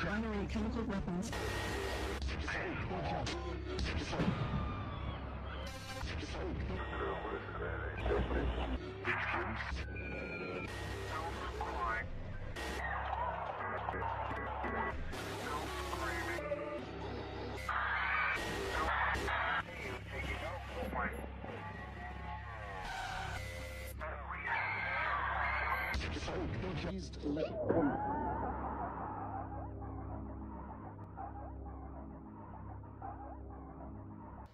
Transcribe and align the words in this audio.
Generate 0.00 0.48
chemical 0.48 0.84
weapons. 0.84 1.32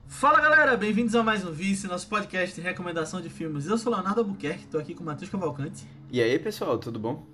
Fala 0.06 0.40
galera, 0.40 0.76
bem-vindos 0.76 1.14
a 1.14 1.22
mais 1.22 1.44
um 1.44 1.50
Vice, 1.50 1.86
nosso 1.86 2.06
podcast 2.06 2.54
de 2.54 2.60
recomendação 2.60 3.20
de 3.20 3.30
filmes. 3.30 3.66
Eu 3.66 3.78
sou 3.78 3.92
Leonardo 3.92 4.20
Albuquerque, 4.20 4.66
tô 4.66 4.78
aqui 4.78 4.94
com 4.94 5.02
o 5.02 5.06
Matheus 5.06 5.30
Cavalcante. 5.30 5.86
E 6.10 6.20
aí, 6.22 6.38
pessoal, 6.38 6.78
tudo 6.78 6.98
bom? 6.98 7.26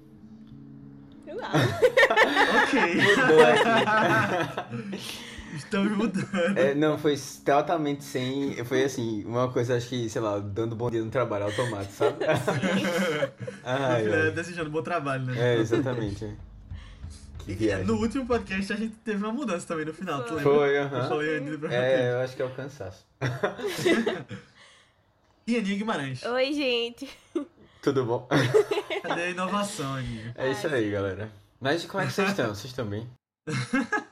Uau. 1.27 1.39
Ok. 2.63 2.81
Mudou 2.97 3.41
aqui. 4.95 5.31
Estamos 5.55 5.97
mudando. 5.97 6.59
É, 6.59 6.75
não, 6.75 6.97
foi 6.99 7.17
totalmente 7.45 8.05
sem. 8.05 8.65
Foi 8.65 8.85
assim, 8.85 9.25
uma 9.25 9.51
coisa, 9.53 9.77
acho 9.77 9.89
que, 9.89 10.09
sei 10.09 10.21
lá, 10.21 10.39
dando 10.39 10.77
bom 10.77 10.91
dia 10.91 11.03
no 11.03 11.11
trabalho 11.11 11.47
automático, 11.47 11.93
sabe? 11.93 12.17
Ai, 13.65 14.07
É. 14.29 14.31
Desejando 14.31 14.71
bom 14.71 14.83
trabalho, 14.83 15.25
né? 15.25 15.35
É, 15.37 15.59
exatamente. 15.59 16.33
Que 17.45 17.53
E 17.53 17.55
viagem. 17.55 17.87
no 17.87 17.95
último 17.97 18.27
podcast 18.27 18.73
a 18.73 18.77
gente 18.77 18.95
teve 19.05 19.25
uma 19.25 19.33
mudança 19.33 19.67
também 19.67 19.85
no 19.87 19.95
final, 19.95 20.23
tu 20.25 20.35
lembra? 20.35 20.43
Foi, 20.55 20.77
Eu 20.79 20.83
aham. 20.85 21.09
falei 21.09 21.37
ainda 21.39 21.59
pra 21.59 21.75
É, 21.75 22.13
eu 22.13 22.21
acho 22.21 22.37
que 22.37 22.43
é 22.43 22.45
o 22.45 22.51
cansaço. 22.51 23.05
E 25.47 25.57
Aninha 25.57 25.77
Guimarães. 25.79 26.23
Oi, 26.23 26.53
gente. 26.53 27.09
Tudo 27.83 28.05
bom? 28.05 28.29
Cadê 29.03 29.23
a 29.23 29.31
inovação, 29.31 29.95
Aninha? 29.95 30.33
É 30.37 30.51
isso 30.53 30.69
aí, 30.69 30.89
galera. 30.91 31.29
Mas 31.61 31.85
como 31.87 32.05
é 32.05 32.07
que 32.07 32.13
vocês 32.13 32.29
estão? 32.31 32.49
Vocês 32.55 32.67
estão 32.67 32.87
bem? 32.87 33.09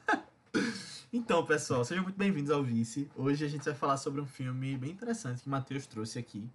Então, 1.10 1.42
pessoal, 1.42 1.82
sejam 1.86 2.04
muito 2.04 2.18
bem-vindos 2.18 2.50
ao 2.50 2.62
Vice. 2.62 3.10
Hoje 3.16 3.42
a 3.42 3.48
gente 3.48 3.64
vai 3.64 3.74
falar 3.74 3.96
sobre 3.96 4.20
um 4.20 4.26
filme 4.26 4.76
bem 4.76 4.90
interessante 4.90 5.40
que 5.40 5.46
o 5.46 5.50
Matheus 5.50 5.86
trouxe 5.86 6.18
aqui, 6.18 6.46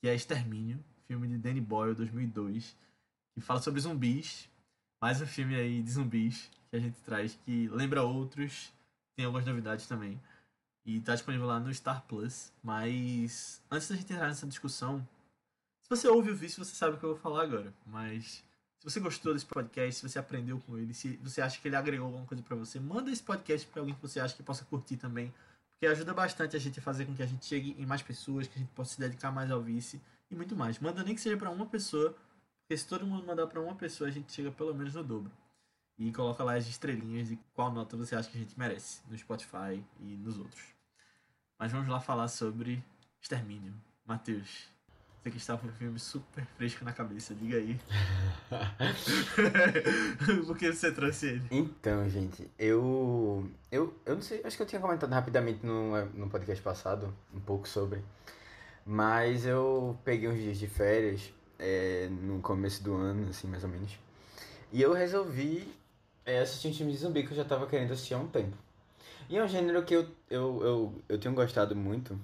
que 0.00 0.08
é 0.08 0.14
Extermínio, 0.14 0.82
filme 1.06 1.28
de 1.28 1.36
Danny 1.36 1.60
Boyle, 1.60 1.94
2002, 1.94 2.74
que 3.34 3.40
fala 3.42 3.60
sobre 3.60 3.82
zumbis. 3.82 4.48
Mais 4.98 5.20
um 5.20 5.26
filme 5.26 5.54
aí 5.56 5.82
de 5.82 5.90
zumbis 5.90 6.50
que 6.70 6.76
a 6.76 6.80
gente 6.80 6.98
traz 7.02 7.38
que 7.44 7.68
lembra 7.68 8.02
outros, 8.02 8.72
tem 9.14 9.26
algumas 9.26 9.44
novidades 9.44 9.86
também. 9.86 10.18
E 10.86 11.02
tá 11.02 11.14
disponível 11.14 11.46
lá 11.46 11.60
no 11.60 11.72
Star 11.74 12.02
Plus. 12.06 12.50
Mas 12.62 13.62
antes 13.70 13.90
da 13.90 13.96
gente 13.96 14.10
entrar 14.10 14.28
nessa 14.28 14.46
discussão, 14.46 15.06
se 15.82 15.90
você 15.90 16.08
ouve 16.08 16.30
o 16.30 16.36
Vice, 16.36 16.58
você 16.58 16.74
sabe 16.74 16.96
o 16.96 16.98
que 16.98 17.04
eu 17.04 17.10
vou 17.10 17.18
falar 17.18 17.42
agora. 17.42 17.74
Mas 17.84 18.42
você 18.88 19.00
gostou 19.00 19.34
desse 19.34 19.44
podcast, 19.44 20.00
se 20.00 20.08
você 20.08 20.18
aprendeu 20.18 20.58
com 20.60 20.78
ele, 20.78 20.94
se 20.94 21.16
você 21.18 21.42
acha 21.42 21.60
que 21.60 21.68
ele 21.68 21.76
agregou 21.76 22.06
alguma 22.06 22.24
coisa 22.24 22.42
pra 22.42 22.56
você, 22.56 22.80
manda 22.80 23.10
esse 23.10 23.22
podcast 23.22 23.66
pra 23.66 23.82
alguém 23.82 23.94
que 23.94 24.00
você 24.00 24.18
acha 24.18 24.34
que 24.34 24.42
possa 24.42 24.64
curtir 24.64 24.96
também, 24.96 25.32
porque 25.72 25.86
ajuda 25.86 26.14
bastante 26.14 26.56
a 26.56 26.58
gente 26.58 26.78
a 26.78 26.82
fazer 26.82 27.04
com 27.04 27.14
que 27.14 27.22
a 27.22 27.26
gente 27.26 27.44
chegue 27.44 27.76
em 27.78 27.84
mais 27.84 28.02
pessoas, 28.02 28.46
que 28.46 28.54
a 28.56 28.58
gente 28.58 28.72
possa 28.72 28.94
se 28.94 29.00
dedicar 29.00 29.30
mais 29.30 29.50
ao 29.50 29.60
vice 29.60 30.00
e 30.30 30.34
muito 30.34 30.56
mais. 30.56 30.78
Manda 30.78 31.04
nem 31.04 31.14
que 31.14 31.20
seja 31.20 31.36
pra 31.36 31.50
uma 31.50 31.66
pessoa, 31.66 32.16
porque 32.60 32.76
se 32.76 32.86
todo 32.86 33.06
mundo 33.06 33.26
mandar 33.26 33.46
pra 33.46 33.60
uma 33.60 33.74
pessoa, 33.74 34.08
a 34.08 34.10
gente 34.10 34.32
chega 34.32 34.50
pelo 34.50 34.74
menos 34.74 34.94
no 34.94 35.04
dobro. 35.04 35.30
E 35.98 36.10
coloca 36.12 36.42
lá 36.42 36.54
as 36.54 36.66
estrelinhas 36.66 37.28
de 37.28 37.38
qual 37.54 37.70
nota 37.70 37.96
você 37.96 38.16
acha 38.16 38.30
que 38.30 38.38
a 38.38 38.40
gente 38.40 38.58
merece 38.58 39.02
no 39.08 39.18
Spotify 39.18 39.84
e 40.00 40.16
nos 40.16 40.38
outros. 40.38 40.62
Mas 41.58 41.72
vamos 41.72 41.88
lá 41.88 42.00
falar 42.00 42.28
sobre 42.28 42.82
Extermínio. 43.20 43.74
Matheus, 44.06 44.68
que 45.30 45.36
está 45.36 45.56
com 45.56 45.66
um 45.66 45.72
filme 45.72 45.98
super 45.98 46.44
fresco 46.56 46.84
na 46.84 46.92
cabeça, 46.92 47.34
diga 47.34 47.56
aí. 47.56 47.78
Por 50.46 50.56
que 50.56 50.72
você 50.72 50.92
trouxe 50.92 51.26
ele? 51.26 51.42
Então, 51.50 52.08
gente, 52.08 52.50
eu. 52.58 53.48
Eu, 53.70 53.94
eu 54.06 54.14
não 54.14 54.22
sei, 54.22 54.40
acho 54.44 54.56
que 54.56 54.62
eu 54.62 54.66
tinha 54.66 54.80
comentado 54.80 55.12
rapidamente 55.12 55.64
no, 55.64 56.04
no 56.06 56.28
podcast 56.28 56.62
passado 56.62 57.14
um 57.34 57.40
pouco 57.40 57.68
sobre. 57.68 58.02
Mas 58.84 59.44
eu 59.44 59.98
peguei 60.04 60.28
uns 60.28 60.38
dias 60.38 60.58
de 60.58 60.66
férias 60.66 61.32
é, 61.58 62.08
no 62.10 62.40
começo 62.40 62.82
do 62.82 62.94
ano, 62.94 63.28
assim, 63.28 63.46
mais 63.46 63.62
ou 63.64 63.70
menos. 63.70 63.98
E 64.72 64.80
eu 64.80 64.92
resolvi 64.92 65.70
é, 66.24 66.40
assistir 66.40 66.68
um 66.68 66.74
filme 66.74 66.92
de 66.92 66.98
zumbi 66.98 67.22
que 67.22 67.32
eu 67.32 67.36
já 67.36 67.44
tava 67.44 67.66
querendo 67.66 67.92
assistir 67.92 68.14
há 68.14 68.18
um 68.18 68.28
tempo. 68.28 68.56
E 69.28 69.36
é 69.36 69.44
um 69.44 69.48
gênero 69.48 69.82
que 69.82 69.94
eu, 69.94 70.06
eu, 70.30 70.62
eu, 70.62 71.02
eu 71.08 71.18
tenho 71.18 71.34
gostado 71.34 71.76
muito. 71.76 72.18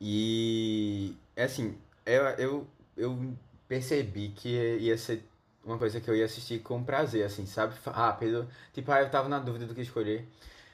E, 0.00 1.14
é 1.36 1.44
assim, 1.44 1.76
eu, 2.06 2.24
eu, 2.38 2.66
eu 2.96 3.36
percebi 3.68 4.30
que 4.30 4.48
ia 4.78 4.96
ser 4.98 5.24
uma 5.64 5.78
coisa 5.78 6.00
que 6.00 6.08
eu 6.10 6.16
ia 6.16 6.24
assistir 6.24 6.60
com 6.60 6.82
prazer, 6.82 7.24
assim, 7.24 7.46
sabe? 7.46 7.74
Rápido. 7.86 8.48
Tipo, 8.72 8.92
aí 8.92 9.04
eu 9.04 9.10
tava 9.10 9.28
na 9.28 9.38
dúvida 9.38 9.66
do 9.66 9.74
que 9.74 9.82
escolher. 9.82 10.28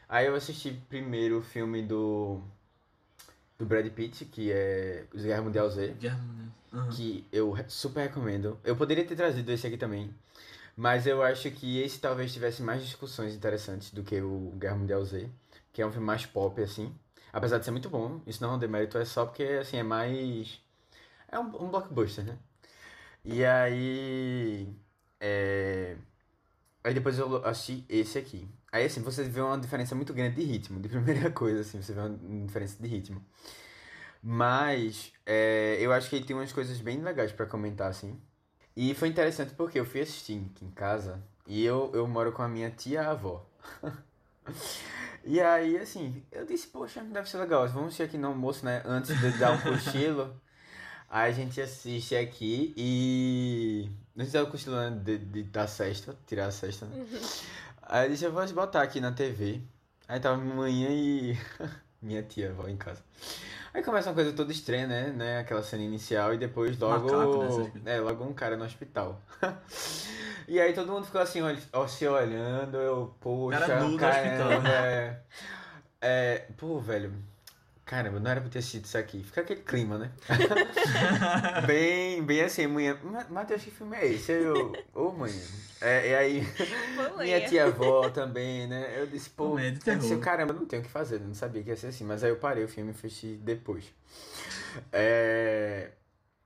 Aí 0.09 0.27
eu 0.27 0.35
assisti 0.35 0.73
primeiro 0.89 1.39
o 1.39 1.43
filme 1.43 1.83
do, 1.83 2.41
do 3.59 3.67
Brad 3.67 3.87
Pitt, 3.91 4.25
que 4.27 4.51
é 4.53 5.05
Os 5.13 5.23
Guerra 5.23 5.43
Mundial 5.43 5.69
Z 5.71 5.95
Guilherme, 5.99 6.33
né? 6.35 6.49
Aham. 6.73 6.91
que 6.91 7.27
eu 7.33 7.55
super 7.69 8.03
recomendo. 8.03 8.59
Eu 8.65 8.77
poderia 8.77 9.05
ter 9.05 9.17
trazido 9.17 9.51
esse 9.53 9.67
aqui 9.67 9.77
também, 9.77 10.15
mas 10.77 11.07
eu 11.07 11.23
acho 11.23 11.51
que 11.51 11.81
esse 11.81 12.01
talvez 12.01 12.33
tivesse 12.33 12.63
mais 12.63 12.83
discussões 12.83 13.35
interessantes 13.35 13.91
do 13.91 14.03
que 14.03 14.21
o 14.21 14.53
Guerra 14.59 14.77
Mundial 14.77 15.05
Z, 15.05 15.29
que 15.73 15.83
é 15.83 15.87
um 15.87 15.93
filme 15.93 16.07
mais 16.07 16.27
pop, 16.27 16.61
assim. 16.63 16.95
Apesar 17.33 17.59
de 17.59 17.65
ser 17.65 17.71
muito 17.73 17.91
bom, 17.91 18.21
isso 18.27 18.43
não 18.43 18.53
é 18.53 18.57
um 18.57 18.59
demérito, 18.59 18.99
é 18.99 19.05
só 19.05 19.27
porque, 19.27 19.43
assim, 19.45 19.77
é 19.79 19.83
mais... 19.83 20.61
É 21.31 21.39
um, 21.39 21.65
um 21.65 21.71
blockbuster, 21.71 22.25
né? 22.25 22.39
E 23.25 23.45
aí... 23.45 24.69
É... 25.21 25.97
Aí 26.85 26.95
depois 26.95 27.19
eu 27.19 27.45
assisti 27.47 27.85
esse 27.89 28.19
aqui. 28.19 28.49
Aí, 28.73 28.85
assim, 28.87 29.03
você 29.03 29.25
vê 29.25 29.41
uma 29.41 29.59
diferença 29.59 29.95
muito 29.95 30.15
grande 30.15 30.37
de 30.37 30.45
ritmo, 30.45 30.81
de 30.81 30.89
primeira 30.91 31.31
coisa, 31.31 31.61
assim, 31.63 31.83
você 31.83 31.93
vê 31.95 32.01
uma 32.01 32.47
diferença 32.47 32.83
de 32.83 32.89
ritmo. 32.89 33.25
Mas 34.23 35.13
é, 35.27 35.77
eu 35.81 35.93
acho 35.93 36.09
que 36.11 36.17
ele 36.17 36.25
tem 36.25 36.37
umas 36.37 36.53
coisas 36.53 36.81
bem 36.81 37.01
legais 37.03 37.33
pra 37.33 37.47
comentar, 37.47 37.89
assim. 37.91 38.21
E 38.77 38.95
foi 38.95 39.09
interessante 39.09 39.55
porque 39.55 39.79
eu 39.81 39.85
fui 39.87 40.01
assistir 40.03 40.43
aqui 40.55 40.65
em 40.65 40.71
casa 40.71 41.23
e 41.47 41.65
eu, 41.65 41.91
eu 41.95 42.07
moro 42.07 42.33
com 42.33 42.43
a 42.43 42.49
minha 42.49 42.71
tia-avó. 42.71 43.47
E 45.25 45.41
aí, 45.41 45.77
assim, 45.77 46.23
eu 46.33 46.45
disse, 46.47 46.69
poxa, 46.69 47.03
deve 47.03 47.29
ser 47.29 47.39
legal. 47.39 47.67
Vamos 47.69 47.89
assistir 47.89 48.05
aqui 48.05 48.17
no 48.19 48.29
almoço, 48.29 48.65
né? 48.65 48.83
Antes 48.85 49.19
de 49.19 49.31
dar 49.39 49.53
um 49.53 49.61
cochilo. 49.61 50.41
Aí 51.11 51.31
a 51.31 51.35
gente 51.35 51.61
assiste 51.61 52.15
aqui 52.15 52.75
e. 52.77 53.89
A 54.17 54.23
gente 54.23 54.33
tava 54.33 54.51
cochilando 54.51 55.01
de, 55.01 55.17
de, 55.17 55.43
da 55.45 55.67
cesta, 55.67 56.15
tirar 56.27 56.47
a 56.47 56.51
cesta, 56.51 56.85
né? 56.87 57.07
Aí 57.83 58.07
eu 58.07 58.11
disse, 58.11 58.25
eu 58.25 58.33
vou 58.33 58.47
botar 58.53 58.83
aqui 58.83 59.01
na 59.01 59.13
TV. 59.13 59.63
Aí 60.07 60.21
tava 60.21 60.37
minha 60.37 60.55
manhã 60.55 60.89
e 60.91 61.39
minha 62.03 62.23
tia, 62.23 62.51
avó 62.51 62.69
em 62.69 62.77
casa. 62.77 63.03
Aí 63.73 63.83
começa 63.83 64.11
uma 64.11 64.15
coisa 64.15 64.33
toda 64.33 64.53
estranha, 64.53 64.87
né? 64.87 65.11
né? 65.11 65.39
Aquela 65.39 65.63
cena 65.63 65.83
inicial 65.83 66.35
e 66.35 66.39
depois 66.39 66.79
logo. 66.79 67.07
Macaco, 67.07 67.79
né. 67.79 67.97
É, 67.97 68.01
logo 68.01 68.25
um 68.25 68.35
cara 68.35 68.57
no 68.57 68.65
hospital. 68.65 69.23
e 70.49 70.61
aí 70.61 70.75
todo 70.75 70.91
mundo 70.93 71.07
ficou 71.07 71.21
assim, 71.21 71.41
ó, 71.73 71.87
se 71.87 72.07
olhando, 72.07 72.77
eu, 72.77 73.15
poxa, 73.21 73.61
Cara 73.61 73.81
nu 73.81 73.91
no 73.91 73.95
hospital, 73.95 74.49
caramba, 74.49 74.69
é, 74.69 75.21
é, 76.01 76.47
pô, 76.57 76.79
velho. 76.81 77.13
Caramba, 77.89 78.21
não 78.21 78.31
era 78.31 78.39
pra 78.43 78.51
ter 78.51 78.59
assistido 78.59 78.85
isso 78.85 78.99
aqui. 78.99 79.25
Fica 79.25 79.41
aquele 79.41 79.63
clima, 79.63 79.97
né? 79.97 80.11
bem, 81.67 82.23
bem 82.23 82.43
assim, 82.43 82.67
manhã. 82.67 82.99
"Ma- 83.03 83.25
Matheus, 83.31 83.63
que 83.65 83.71
filme 83.71 83.97
é 83.97 84.07
esse? 84.13 84.31
Eu, 84.31 84.77
ô, 84.95 85.11
mãe. 85.11 85.33
É, 85.81 86.11
e 86.11 86.15
aí, 86.15 86.43
minha 87.25 87.39
tia-avó 87.49 88.11
também, 88.11 88.67
né? 88.67 88.95
Eu 89.01 89.07
disse, 89.07 89.31
pô, 89.31 89.55
e 89.59 89.69
eu 89.91 89.99
disse, 90.01 90.17
caramba, 90.19 90.53
não 90.53 90.67
tenho 90.67 90.83
o 90.83 90.85
que 90.85 90.91
fazer, 90.91 91.17
eu 91.17 91.21
não 91.21 91.35
sabia 91.35 91.63
que 91.63 91.71
ia 91.71 91.77
ser 91.77 91.87
assim. 91.87 92.05
Mas 92.05 92.23
aí 92.23 92.31
eu 92.31 92.37
parei 92.37 92.65
o 92.65 92.69
filme 92.69 92.91
e 92.91 92.95
fui 92.95 93.07
assistir 93.07 93.37
depois. 93.39 93.85
É, 94.93 95.91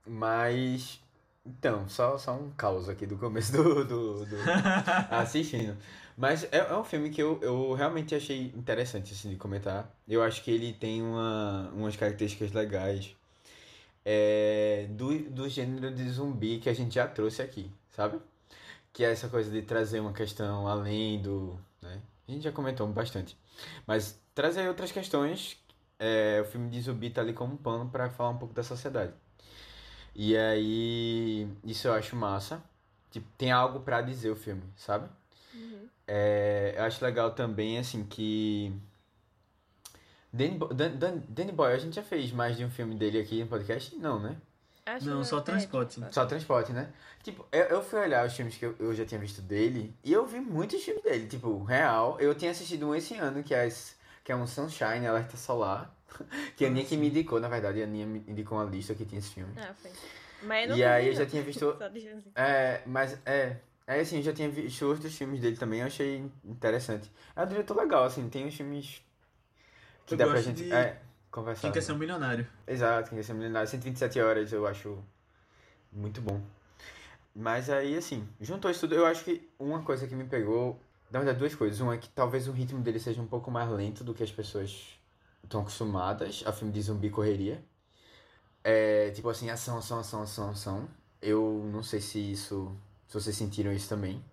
mas, 0.07 1.01
então, 1.45 1.89
só, 1.89 2.17
só 2.17 2.33
um 2.35 2.51
caos 2.51 2.87
aqui 2.87 3.05
do 3.05 3.17
começo 3.17 3.51
do, 3.51 3.83
do, 3.83 4.25
do- 4.25 4.37
assistindo. 5.11 5.75
Mas 6.17 6.43
é, 6.51 6.57
é 6.57 6.77
um 6.77 6.83
filme 6.83 7.09
que 7.09 7.21
eu, 7.21 7.39
eu 7.41 7.73
realmente 7.73 8.13
achei 8.13 8.53
interessante, 8.55 9.13
assim, 9.13 9.29
de 9.29 9.35
comentar. 9.35 9.89
Eu 10.07 10.21
acho 10.23 10.43
que 10.43 10.51
ele 10.51 10.73
tem 10.73 11.01
uma, 11.01 11.71
umas 11.73 11.95
características 11.95 12.51
legais 12.51 13.15
é, 14.05 14.87
do, 14.89 15.17
do 15.29 15.49
gênero 15.49 15.93
de 15.93 16.07
zumbi 16.09 16.59
que 16.59 16.69
a 16.69 16.73
gente 16.73 16.95
já 16.95 17.07
trouxe 17.07 17.41
aqui, 17.41 17.71
sabe? 17.91 18.19
Que 18.91 19.03
é 19.03 19.11
essa 19.11 19.27
coisa 19.27 19.49
de 19.49 19.61
trazer 19.61 19.99
uma 19.99 20.13
questão 20.13 20.67
além 20.67 21.21
do. 21.21 21.59
Né? 21.81 21.99
A 22.27 22.31
gente 22.31 22.43
já 22.43 22.51
comentou 22.51 22.87
bastante. 22.87 23.37
Mas 23.87 24.19
trazer 24.35 24.67
outras 24.67 24.91
questões, 24.91 25.57
é, 25.99 26.41
o 26.41 26.45
filme 26.45 26.69
de 26.69 26.81
zumbi 26.81 27.09
tá 27.09 27.21
ali 27.21 27.33
como 27.33 27.53
um 27.53 27.57
pano 27.57 27.89
para 27.89 28.09
falar 28.09 28.29
um 28.29 28.37
pouco 28.37 28.53
da 28.53 28.63
sociedade. 28.63 29.13
E 30.15 30.37
aí, 30.37 31.47
isso 31.63 31.87
eu 31.87 31.93
acho 31.93 32.15
massa. 32.15 32.61
Tipo, 33.09 33.27
tem 33.37 33.51
algo 33.51 33.79
pra 33.79 34.01
dizer 34.01 34.29
o 34.29 34.35
filme, 34.35 34.63
sabe? 34.75 35.09
Uhum. 35.53 35.87
É, 36.07 36.75
eu 36.77 36.83
acho 36.83 37.03
legal 37.03 37.31
também, 37.31 37.77
assim, 37.77 38.03
que. 38.05 38.73
Danny, 40.31 40.57
Bo- 40.57 40.73
Dan- 40.73 40.95
Dan- 40.95 41.21
Danny 41.29 41.51
Boy, 41.51 41.73
a 41.73 41.77
gente 41.77 41.95
já 41.95 42.03
fez 42.03 42.31
mais 42.31 42.57
de 42.57 42.65
um 42.65 42.69
filme 42.69 42.95
dele 42.95 43.19
aqui 43.19 43.41
no 43.41 43.47
podcast? 43.47 43.95
Não, 43.95 44.19
né? 44.19 44.35
Acho 44.85 45.05
Não, 45.07 45.21
que 45.21 45.27
só 45.27 45.37
é, 45.37 45.41
transporte. 45.41 46.01
Só 46.11 46.25
transporte, 46.25 46.73
né? 46.73 46.91
Tipo, 47.23 47.45
eu, 47.51 47.63
eu 47.65 47.83
fui 47.83 47.99
olhar 47.99 48.25
os 48.25 48.33
filmes 48.35 48.57
que 48.57 48.65
eu, 48.65 48.75
eu 48.79 48.93
já 48.93 49.05
tinha 49.05 49.19
visto 49.19 49.41
dele 49.41 49.95
e 50.03 50.11
eu 50.11 50.25
vi 50.25 50.39
muitos 50.41 50.83
filmes 50.83 51.03
dele. 51.03 51.27
Tipo, 51.27 51.63
real, 51.63 52.19
eu 52.19 52.35
tinha 52.35 52.51
assistido 52.51 52.89
um 52.89 52.95
esse 52.95 53.15
ano, 53.15 53.43
que 53.43 53.53
é, 53.53 53.63
as- 53.63 53.95
que 54.23 54.31
é 54.31 54.35
um 54.35 54.45
Sunshine, 54.47 55.05
Alerta 55.07 55.37
Solar. 55.37 55.93
Que 56.57 56.65
a 56.65 56.67
Aninha 56.67 56.85
que 56.85 56.95
me 56.97 57.07
indicou, 57.07 57.39
na 57.39 57.47
verdade, 57.47 57.81
a 57.81 57.85
Aninha 57.85 58.05
me 58.05 58.19
indicou 58.27 58.57
uma 58.57 58.69
lista 58.69 58.93
que 58.93 59.05
tinha 59.05 59.19
esse 59.19 59.29
filme. 59.31 59.53
Ah, 59.57 59.73
foi. 59.81 59.91
Mas 60.43 60.69
eu 60.69 60.75
E 60.75 60.79
nunca 60.79 60.93
aí 60.93 61.03
vi, 61.03 61.09
eu 61.09 61.13
já 61.15 61.23
não. 61.23 61.29
tinha 61.29 61.41
visto 61.43 61.69
assim. 61.81 62.31
É, 62.35 62.81
mas 62.85 63.17
é. 63.25 63.57
É 63.85 63.99
assim, 63.99 64.17
eu 64.17 64.23
já 64.23 64.33
tinha 64.33 64.49
visto 64.49 64.85
outros 64.85 65.15
filmes 65.15 65.41
dele 65.41 65.57
também, 65.57 65.81
eu 65.81 65.87
achei 65.87 66.29
interessante. 66.43 67.11
É 67.35 67.43
um 67.43 67.47
diretor 67.47 67.75
legal, 67.75 68.05
assim, 68.05 68.29
tem 68.29 68.45
uns 68.45 68.55
filmes 68.55 69.03
que 70.05 70.13
Eu 70.13 70.17
dá 70.17 70.27
pra 70.27 70.41
gente 70.41 70.63
de 70.63 70.73
é, 70.73 71.01
conversar. 71.29 71.61
Quem 71.61 71.71
quer 71.71 71.81
ser 71.81 71.91
um 71.91 71.97
milionário? 71.97 72.47
Exato, 72.65 73.09
quem 73.09 73.17
quer 73.17 73.23
ser 73.23 73.33
um 73.33 73.37
milionário. 73.37 73.67
127 73.67 74.19
horas 74.21 74.53
eu 74.53 74.65
acho 74.65 74.97
muito 75.91 76.21
bom. 76.21 76.41
Mas 77.35 77.69
aí, 77.69 77.97
assim, 77.97 78.27
juntou 78.39 78.69
isso 78.69 78.81
tudo, 78.81 78.95
eu 78.95 79.05
acho 79.05 79.23
que 79.23 79.49
uma 79.57 79.81
coisa 79.81 80.07
que 80.07 80.15
me 80.15 80.25
pegou, 80.25 80.79
na 81.11 81.19
verdade, 81.19 81.39
duas 81.39 81.55
coisas. 81.55 81.79
Uma 81.79 81.95
é 81.95 81.97
que 81.97 82.09
talvez 82.09 82.47
o 82.47 82.51
ritmo 82.51 82.81
dele 82.81 82.99
seja 82.99 83.21
um 83.21 83.27
pouco 83.27 83.49
mais 83.49 83.69
lento 83.69 84.03
do 84.03 84.13
que 84.13 84.23
as 84.23 84.31
pessoas 84.31 84.99
estão 85.43 85.61
acostumadas 85.61 86.43
a 86.45 86.51
filme 86.51 86.71
de 86.71 86.81
zumbi 86.81 87.09
correria. 87.09 87.63
É, 88.63 89.09
tipo 89.11 89.29
assim, 89.29 89.49
ação, 89.49 89.77
ação, 89.77 89.99
ação, 89.99 90.21
ação, 90.21 90.49
ação. 90.51 90.89
Eu 91.21 91.67
não 91.71 91.83
sei 91.83 91.99
se 91.99 92.19
isso. 92.19 92.75
Se 93.07 93.13
vocês 93.13 93.35
sentiram 93.35 93.71
isso 93.71 93.89
também. 93.89 94.23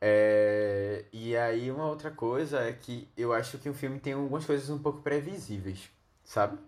É, 0.00 1.04
e 1.12 1.36
aí 1.36 1.70
uma 1.70 1.86
outra 1.86 2.10
coisa 2.10 2.60
é 2.60 2.72
que 2.72 3.08
eu 3.16 3.32
acho 3.32 3.58
que 3.58 3.68
o 3.68 3.74
filme 3.74 4.00
tem 4.00 4.14
algumas 4.14 4.46
coisas 4.46 4.70
um 4.70 4.78
pouco 4.78 5.02
previsíveis, 5.02 5.90
sabe? 6.24 6.58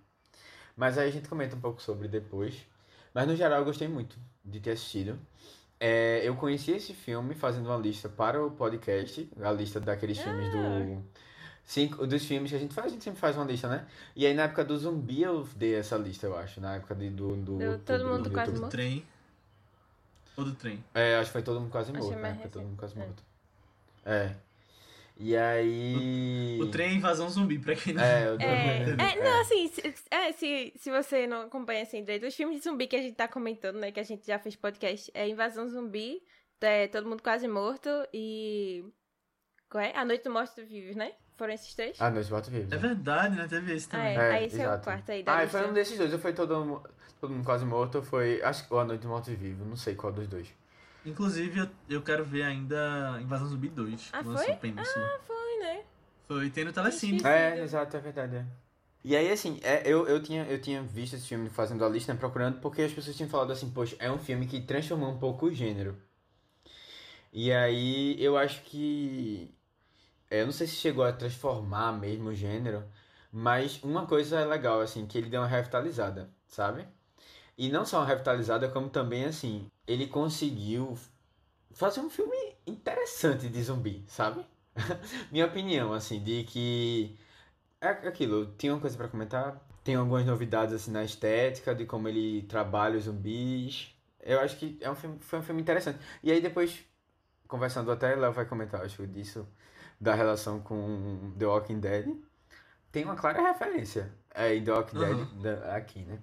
Mas 0.77 0.99
aí 0.99 1.09
a 1.09 1.13
gente 1.13 1.29
comenta 1.29 1.57
um 1.57 1.61
pouco 1.61 1.81
sobre 1.81 2.09
depois. 2.09 2.55
Mas 3.15 3.27
no 3.27 3.37
geral 3.37 3.61
eu 3.61 3.65
gostei 3.65 3.89
muito 3.89 4.19
de 4.45 4.61
ter 4.61 4.73
assistido. 4.73 5.19
É, 5.79 6.21
eu 6.23 6.37
conheci 6.37 6.71
esse 6.71 6.95
filme 6.95 7.35
fazendo 7.35 7.67
uma 7.67 7.77
lista 7.77 8.09
para 8.09 8.45
o 8.45 8.51
podcast, 8.51 9.29
a 9.43 9.51
lista 9.51 9.81
daqueles 9.81 10.19
filmes 10.19 10.51
do. 10.53 11.03
Cinco, 11.65 12.07
dos 12.07 12.25
filmes 12.25 12.51
que 12.51 12.57
a 12.57 12.59
gente 12.59 12.75
faz, 12.75 12.89
a 12.89 12.91
gente 12.91 13.05
sempre 13.05 13.21
faz 13.21 13.37
uma 13.37 13.45
lista, 13.45 13.69
né? 13.69 13.87
E 14.17 14.27
aí 14.27 14.35
na 14.35 14.45
época 14.45 14.65
do 14.65 14.77
zumbi 14.77 15.23
eu 15.23 15.47
dei 15.57 15.77
essa 15.77 15.97
lista, 15.97 16.27
eu 16.27 16.37
acho. 16.37 16.61
Na 16.61 16.75
época 16.75 16.95
de, 16.95 17.09
do, 17.09 17.37
do, 17.37 17.59
Do 17.59 17.79
Todo 17.79 18.07
Mundo 18.07 18.25
do 18.25 18.31
Quase. 18.31 18.53
Do 18.53 18.61
Morto. 18.61 18.71
trem. 18.73 19.05
Ou 20.37 20.45
do 20.45 20.55
trem? 20.55 20.83
É, 20.95 21.17
acho 21.17 21.27
que 21.27 21.33
foi 21.33 21.43
todo 21.43 21.61
mundo 21.61 21.71
quase 21.71 21.93
morto, 21.93 22.17
né? 22.17 22.39
Foi 22.41 22.51
todo 22.51 22.63
mundo 22.63 22.77
quase 22.79 22.95
É. 22.97 22.99
morto. 23.05 23.23
É. 24.05 24.35
E 25.19 25.37
aí. 25.37 26.59
O 26.61 26.69
trem 26.71 26.89
é 26.91 26.95
invasão 26.95 27.29
zumbi, 27.29 27.59
pra 27.59 27.77
quem 27.77 27.93
não 27.93 28.03
É, 28.03 28.33
o 28.33 28.39
do... 28.39 28.43
É, 28.45 28.91
é, 29.19 29.23
não, 29.23 29.41
assim, 29.43 29.69
se, 29.69 29.95
é, 30.11 30.33
se, 30.33 30.73
se 30.77 30.91
você 30.91 31.27
não 31.27 31.43
acompanha 31.43 31.83
assim 31.83 32.01
direito, 32.01 32.27
os 32.27 32.35
filmes 32.35 32.59
de 32.59 32.65
zumbi 32.65 32.87
que 32.87 32.97
a 32.97 33.03
gente 33.03 33.15
tá 33.15 33.29
comentando, 33.29 33.77
né, 33.77 33.93
que 33.93 34.01
a 34.01 34.05
gente 34.05 34.27
já 34.27 34.39
fez 34.39 34.57
podcast, 34.57 35.11
é 35.15 35.29
Invasão 35.29 35.69
Zumbi, 35.69 36.23
é 36.61 36.89
Todo 36.89 37.09
Mundo 37.09 37.23
Quase 37.23 37.47
Morto 37.47 37.89
e... 38.13 38.85
Qual 39.69 39.83
é? 39.83 39.95
A 39.97 40.05
Noite 40.05 40.25
do 40.25 40.31
Morto 40.31 40.65
Vivos, 40.65 40.97
né? 40.97 41.13
Foram 41.37 41.53
esses 41.55 41.75
três? 41.75 42.01
Ah, 42.01 42.11
Noite 42.11 42.31
Morto 42.31 42.51
Vivo. 42.51 42.75
É 42.75 42.79
verdade, 42.79 43.37
né? 43.37 43.47
Teve 43.49 43.75
esse 43.75 43.87
Ah, 43.89 43.91
também. 43.91 44.17
é. 44.17 44.21
É, 44.21 44.33
aí 44.33 44.47
esse 44.47 44.57
é 44.57 44.59
o 44.61 44.63
exato. 44.63 44.85
quarto 44.85 45.13
aí 45.13 45.23
da 45.23 45.39
Ah, 45.39 45.49
foi 45.49 45.69
um 45.69 45.73
desses 45.73 45.97
dois. 45.99 46.13
Ou 46.13 46.19
foi 46.19 46.33
todo, 46.33 46.65
Mu- 46.65 46.83
todo 47.23 47.33
mundo 47.33 47.45
quase 47.45 47.65
morto, 47.65 48.03
foi. 48.03 48.43
Acho 48.43 48.67
que. 48.67 48.75
Ou 48.75 48.81
a 48.81 48.85
Noite 48.85 49.07
Morto 49.07 49.31
Vivo, 49.31 49.65
não 49.65 49.77
sei 49.77 49.95
qual 49.95 50.13
dos 50.13 50.27
dois. 50.27 50.53
Inclusive, 51.07 51.61
eu, 51.61 51.69
eu 51.89 52.03
quero 52.03 52.25
ver 52.25 52.43
ainda 52.43 53.17
Invasão 53.21 53.47
Zumbi 53.47 53.69
2. 53.69 54.11
Ah, 54.13 54.19
lançou 54.19 54.45
foi? 54.45 54.55
Península. 54.57 55.21
Foi, 55.25 55.59
né? 55.61 55.83
Foi, 56.27 56.51
tem 56.51 56.65
no 56.65 56.73
Telecine. 56.73 57.21
Sim. 57.21 57.27
É, 57.27 57.63
exato, 57.63 57.97
é 57.97 58.01
verdade. 58.01 58.37
É. 58.37 58.47
E 59.05 59.15
aí, 59.17 59.31
assim, 59.31 59.61
é, 59.63 59.83
eu, 59.87 60.07
eu, 60.09 60.21
tinha, 60.21 60.45
eu 60.45 60.61
tinha 60.61 60.83
visto 60.83 61.15
esse 61.15 61.27
filme 61.29 61.49
fazendo 61.49 61.85
a 61.85 61.89
lista, 61.89 62.13
né, 62.13 62.19
procurando, 62.19 62.59
porque 62.61 62.83
as 62.83 62.93
pessoas 62.93 63.17
tinham 63.17 63.29
falado 63.31 63.53
assim, 63.53 63.71
poxa, 63.71 63.97
é 64.01 64.11
um 64.11 64.19
filme 64.19 64.47
que 64.47 64.61
transformou 64.61 65.11
um 65.11 65.19
pouco 65.19 65.47
o 65.47 65.53
gênero. 65.53 65.97
E 67.33 67.53
aí, 67.53 68.17
eu 68.23 68.37
acho 68.37 68.63
que. 68.63 69.49
é, 70.29 70.41
Eu 70.43 70.47
não 70.47 70.53
sei 70.53 70.67
se 70.67 70.75
chegou 70.75 71.05
a 71.05 71.13
transformar 71.13 71.93
mesmo 71.93 72.31
o 72.31 72.35
gênero, 72.35 72.83
mas 73.31 73.81
uma 73.83 74.07
coisa 74.07 74.41
é 74.41 74.45
legal, 74.45 74.81
assim, 74.81 75.07
que 75.07 75.19
ele 75.19 75.31
deu 75.31 75.41
uma 75.41 75.47
revitalizada, 75.49 76.29
sabe? 76.47 76.87
E 77.57 77.69
não 77.71 77.85
só 77.85 77.99
uma 77.99 78.07
revitalizada, 78.07 78.69
como 78.69 78.89
também, 78.89 79.25
assim, 79.25 79.71
ele 79.87 80.07
conseguiu 80.07 80.97
fazer 81.73 82.01
um 82.01 82.11
filme 82.11 82.37
interessante 82.67 83.49
de 83.49 83.63
zumbi, 83.63 84.05
sabe? 84.09 84.45
Minha 85.31 85.47
opinião, 85.47 85.93
assim, 85.93 86.23
de 86.23 86.45
que 86.45 87.17
é 87.81 87.89
aquilo, 87.89 88.55
tinha 88.59 88.73
uma 88.75 88.81
coisa 88.81 88.97
pra 88.97 89.09
comentar, 89.09 89.61
tem 89.85 89.97
algumas 89.97 90.25
novidades 90.27 90.75
assim 90.75 90.91
na 90.93 91.05
estética, 91.05 91.75
de 91.75 91.85
como 91.87 92.09
ele 92.09 92.43
trabalha 92.45 92.99
os 92.99 93.05
zumbis. 93.05 93.95
Eu 94.21 94.41
acho 94.41 94.57
que 94.57 94.79
é 94.81 94.91
um 94.91 94.95
filme, 94.95 95.19
foi 95.21 95.39
um 95.41 95.43
filme 95.43 95.61
interessante. 95.63 95.99
E 96.23 96.31
aí 96.33 96.41
depois, 96.41 96.85
conversando 97.49 97.91
até, 97.93 98.15
Léo 98.17 98.33
vai 98.33 98.47
comentar, 98.47 98.83
acho, 98.83 99.07
disso, 99.07 99.47
da 100.01 100.15
relação 100.15 100.61
com 100.61 101.33
The 101.39 101.47
Walking 101.47 101.81
Dead. 101.81 102.17
Tem 102.93 103.05
uma 103.05 103.17
clara 103.17 103.43
referência 103.43 104.13
é, 104.35 104.55
em 104.55 104.65
The 104.65 104.73
Walking 104.73 104.99
Dead 104.99 105.19
Uhum. 105.19 105.43
da- 105.43 105.77
aqui, 105.77 106.01
né? 106.05 106.19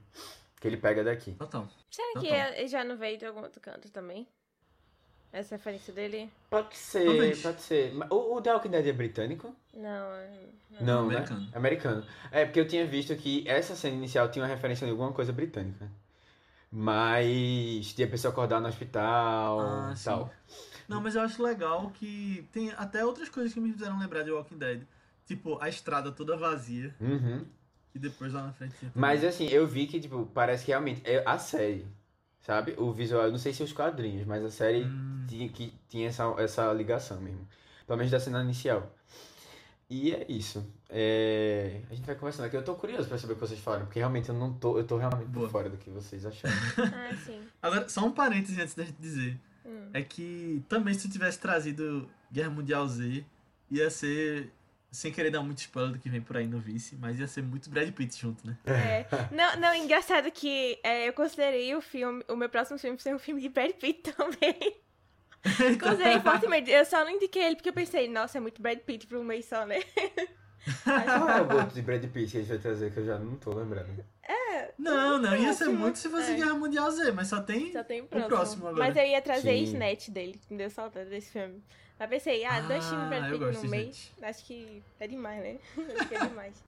Que 0.59 0.67
ele 0.67 0.77
pega 0.77 1.03
daqui. 1.03 1.33
Total. 1.33 1.67
Será 1.89 2.07
que 2.19 2.27
Total. 2.27 2.53
ele 2.53 2.67
já 2.67 2.83
não 2.83 2.97
veio 2.97 3.17
de 3.17 3.25
algum 3.25 3.41
outro 3.41 3.61
canto 3.61 3.89
também? 3.91 4.27
Essa 5.31 5.55
referência 5.55 5.93
dele? 5.93 6.29
Pode 6.49 6.75
ser, 6.75 7.05
Talvez. 7.05 7.41
pode 7.41 7.61
ser. 7.61 7.93
O, 8.09 8.35
o 8.35 8.41
The 8.41 8.51
Walking 8.53 8.69
Dead 8.71 8.87
é 8.87 8.91
britânico? 8.93 9.55
Não, 9.73 10.13
é- 10.15 10.29
Não, 10.81 11.01
Americano. 11.05 11.41
né? 11.41 11.47
Americano. 11.53 12.05
É, 12.31 12.45
porque 12.45 12.59
eu 12.59 12.67
tinha 12.67 12.85
visto 12.85 13.15
que 13.15 13.47
essa 13.47 13.75
cena 13.75 13.95
inicial 13.95 14.29
tinha 14.31 14.43
uma 14.43 14.49
referência 14.49 14.85
de 14.85 14.91
alguma 14.91 15.13
coisa 15.13 15.31
britânica. 15.31 15.87
Mas 16.71 17.93
de 17.95 18.03
a 18.03 18.07
pessoa 18.07 18.31
acordar 18.31 18.59
no 18.59 18.67
hospital 18.67 19.59
Ah, 19.61 19.91
e 19.93 19.97
sim. 19.97 20.05
tal. 20.05 20.31
Não, 20.87 20.99
mas 21.01 21.13
eu 21.15 21.21
acho 21.21 21.41
legal 21.43 21.91
que 21.91 22.47
tem 22.51 22.71
até 22.71 23.05
outras 23.05 23.29
coisas 23.29 23.53
que 23.53 23.59
me 23.59 23.71
fizeram 23.71 23.99
lembrar 23.99 24.23
de 24.23 24.31
Walking 24.31 24.57
Dead. 24.57 24.81
Tipo, 25.25 25.59
a 25.61 25.69
estrada 25.69 26.11
toda 26.11 26.35
vazia. 26.35 26.95
Uhum. 26.99 27.45
E 27.93 27.99
depois 27.99 28.33
lá 28.33 28.43
na 28.43 28.53
frente 28.53 28.75
Mas 28.93 29.23
assim, 29.23 29.47
eu 29.47 29.65
vi 29.67 29.87
que, 29.87 29.99
tipo, 29.99 30.25
parece 30.33 30.65
que 30.65 30.71
realmente 30.71 31.01
é 31.03 31.23
a 31.25 31.37
série, 31.39 31.87
sabe? 32.41 32.75
O 32.77 32.91
visual, 32.91 33.23
eu 33.23 33.31
não 33.31 33.39
sei 33.39 33.51
se 33.53 33.63
os 33.63 33.73
quadrinhos, 33.73 34.25
mas 34.27 34.43
a 34.43 34.49
série 34.51 34.83
Hum. 34.83 35.25
tinha, 35.27 35.49
que, 35.49 35.73
tinha 35.89 36.07
essa, 36.07 36.23
essa 36.37 36.71
ligação 36.73 37.19
mesmo. 37.19 37.47
Pelo 37.87 37.97
menos 37.97 38.11
da 38.11 38.19
cena 38.19 38.43
inicial. 38.43 38.95
E 39.89 40.13
é 40.13 40.23
isso. 40.29 40.63
É, 40.87 41.81
A 41.89 41.95
gente 41.95 42.05
vai 42.05 42.15
conversando 42.15 42.45
aqui. 42.45 42.55
Eu 42.55 42.63
tô 42.63 42.75
curioso 42.75 43.07
pra 43.07 43.17
saber 43.17 43.33
o 43.33 43.35
que 43.35 43.41
vocês 43.41 43.59
falaram, 43.59 43.85
porque 43.87 43.97
realmente 43.97 44.29
eu 44.29 44.35
não 44.35 44.53
tô. 44.53 44.77
Eu 44.77 44.83
tô 44.85 44.97
realmente 44.97 45.27
Boa. 45.29 45.49
fora 45.49 45.67
do 45.67 45.77
que 45.77 45.89
vocês 45.89 46.23
acharam. 46.25 46.55
Ah, 46.93 47.15
sim. 47.25 47.41
Agora, 47.59 47.89
só 47.89 48.05
um 48.05 48.11
parêntese 48.11 48.61
antes 48.61 48.75
da 48.75 48.83
gente 48.83 49.01
dizer. 49.01 49.39
Hum. 49.65 49.89
É 49.91 50.03
que 50.03 50.63
também 50.69 50.93
se 50.93 51.07
tu 51.07 51.11
tivesse 51.11 51.39
trazido 51.39 52.07
Guerra 52.31 52.51
Mundial 52.51 52.87
Z, 52.87 53.25
ia 53.71 53.89
ser. 53.89 54.51
Sem 54.91 55.11
querer 55.11 55.29
dar 55.29 55.41
muito 55.43 55.59
spoiler 55.59 55.93
do 55.93 55.99
que 55.99 56.09
vem 56.09 56.19
por 56.21 56.35
aí 56.35 56.47
no 56.47 56.59
vice, 56.59 56.95
mas 56.95 57.19
ia 57.19 57.27
ser 57.27 57.43
muito 57.43 57.69
Brad 57.69 57.91
Pitt 57.91 58.19
junto, 58.19 58.45
né? 58.47 58.57
É. 58.65 59.05
Não, 59.31 59.55
não, 59.57 59.75
engraçado 59.75 60.31
que 60.31 60.79
é, 60.83 61.07
eu 61.07 61.13
considerei 61.13 61.75
o 61.75 61.81
filme, 61.81 62.23
o 62.27 62.35
meu 62.35 62.49
próximo 62.49 62.77
filme 62.79 62.97
ser 62.99 63.13
um 63.13 63.19
filme 63.19 63.39
de 63.39 63.49
Brad 63.49 63.71
Pitt 63.73 64.01
também. 64.13 64.57
considerei 65.79 66.19
fortemente. 66.19 66.71
Eu 66.71 66.83
só 66.85 67.03
não 67.03 67.11
indiquei 67.11 67.43
ele 67.43 67.55
porque 67.55 67.69
eu 67.69 67.73
pensei, 67.73 68.07
nossa, 68.07 68.39
é 68.39 68.41
muito 68.41 68.61
Brad 68.61 68.79
Pitt 68.79 69.05
pra 69.05 69.19
um 69.19 69.23
mês 69.23 69.45
só, 69.45 69.65
né? 69.65 69.79
Qual 70.83 71.29
é 71.29 71.41
o 71.41 71.53
outro 71.57 71.73
de 71.75 71.81
Brad 71.81 72.03
Pitt 72.05 72.31
que 72.31 72.37
a 72.37 72.41
gente 72.41 72.49
vai 72.49 72.57
trazer 72.57 72.91
que 72.91 72.99
eu 72.99 73.05
já 73.05 73.17
não 73.19 73.35
tô 73.35 73.53
lembrando? 73.53 74.03
Não, 74.77 75.17
não, 75.17 75.35
ia 75.35 75.49
É, 75.49 75.53
ser 75.53 75.69
muito 75.69 75.97
se 75.99 76.09
fosse 76.09 76.31
é. 76.31 76.35
Guerra 76.35 76.53
Mundial 76.53 76.89
Z, 76.91 77.11
mas 77.11 77.27
só 77.27 77.41
tem. 77.41 77.71
Só 77.71 77.83
tem 77.83 78.01
o 78.01 78.05
O 78.05 78.07
próximo. 78.07 78.29
próximo 78.29 78.67
agora. 78.67 78.85
Mas 78.87 78.97
eu 78.97 79.03
ia 79.05 79.21
trazer 79.21 79.51
Sim. 79.57 79.63
Snatch 79.63 80.09
dele, 80.09 80.39
que 80.47 80.51
me 80.53 80.57
deu 80.57 80.69
saudade 80.69 81.09
desse 81.09 81.31
filme. 81.31 81.61
Mas 81.99 82.09
pensei, 82.09 82.45
ah, 82.45 82.61
dois 82.61 82.85
Ah, 82.85 82.89
filmes 82.89 83.09
Brad 83.09 83.23
eu 83.25 83.31
Pitt 83.31 83.43
gosto 83.43 83.63
no 83.65 83.69
mês, 83.69 84.11
acho 84.23 84.45
que 84.45 84.81
é 84.99 85.07
demais, 85.07 85.43
né? 85.43 85.57
acho 85.99 86.07
que 86.07 86.15
é 86.15 86.25
demais. 86.25 86.63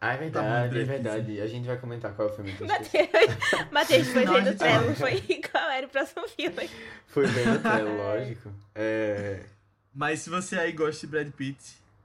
Ah, 0.00 0.12
é 0.12 0.16
Tá 0.16 0.16
verdade, 0.16 0.74
bom, 0.74 0.80
é 0.80 0.84
verdade. 0.84 1.40
A 1.40 1.46
gente 1.48 1.66
vai 1.66 1.76
comentar 1.76 2.14
qual 2.14 2.28
é 2.28 2.30
o 2.30 2.34
filme 2.34 2.52
que 2.54 2.62
eu 2.62 2.66
esqueci. 2.68 3.10
Matheus, 3.12 3.70
Matheus 3.72 4.08
foi 4.08 4.26
gente 4.26 4.56
trelo, 4.58 4.94
vai. 4.94 4.94
foi 4.94 5.42
qual 5.50 5.70
era 5.70 5.86
o 5.86 5.90
próximo 5.90 6.28
filme. 6.28 6.70
Foi 7.08 7.26
bem 7.26 7.46
no 7.46 7.58
trailer, 7.58 7.96
lógico. 7.96 8.52
É... 8.76 9.44
Mas 9.92 10.20
se 10.20 10.30
você 10.30 10.56
aí 10.56 10.70
gosta 10.70 11.04
de 11.04 11.10
Brad 11.10 11.28
Pitt, 11.32 11.58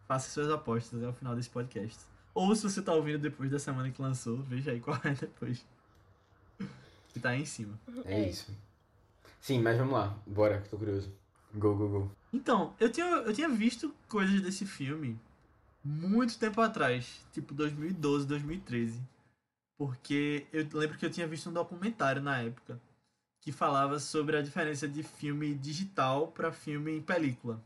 faça 0.08 0.32
suas 0.32 0.50
apostas 0.50 1.00
até 1.00 1.08
o 1.08 1.14
final 1.14 1.36
desse 1.36 1.52
podcast. 1.52 2.00
Ou 2.34 2.56
se 2.56 2.64
você 2.64 2.82
tá 2.82 2.94
ouvindo 2.94 3.20
depois 3.20 3.52
da 3.52 3.60
semana 3.60 3.92
que 3.92 4.02
lançou, 4.02 4.38
veja 4.38 4.72
aí 4.72 4.80
qual 4.80 5.00
é 5.04 5.12
depois. 5.12 5.64
Que 7.14 7.20
tá 7.20 7.30
aí 7.30 7.42
em 7.44 7.46
cima. 7.46 7.80
é 8.06 8.22
isso. 8.22 8.52
Sim, 9.40 9.62
mas 9.62 9.78
vamos 9.78 9.94
lá. 9.94 10.18
Bora, 10.26 10.62
que 10.62 10.70
tô 10.70 10.78
curioso. 10.80 11.14
Go, 11.54 11.76
go, 11.76 11.88
go. 11.90 12.12
Então, 12.32 12.74
eu 12.80 12.92
tinha, 12.92 13.06
eu 13.06 13.34
tinha 13.34 13.48
visto 13.50 13.94
coisas 14.08 14.42
desse 14.42 14.66
filme 14.66 15.20
muito 15.84 16.38
tempo 16.40 16.62
atrás, 16.62 17.26
tipo 17.32 17.54
2012, 17.54 18.26
2013. 18.28 19.02
porque 19.78 20.46
eu 20.54 20.66
lembro 20.74 20.98
que 20.98 21.06
eu 21.06 21.12
tinha 21.12 21.28
visto 21.28 21.50
um 21.50 21.54
documentário 21.54 22.22
na 22.22 22.40
época 22.40 22.80
que 23.42 23.52
falava 23.52 24.00
sobre 24.00 24.38
a 24.38 24.42
diferença 24.42 24.88
de 24.88 25.04
filme 25.04 25.54
digital 25.56 26.28
para 26.30 26.52
filme 26.52 26.94
em 26.98 27.02
película. 27.02 27.62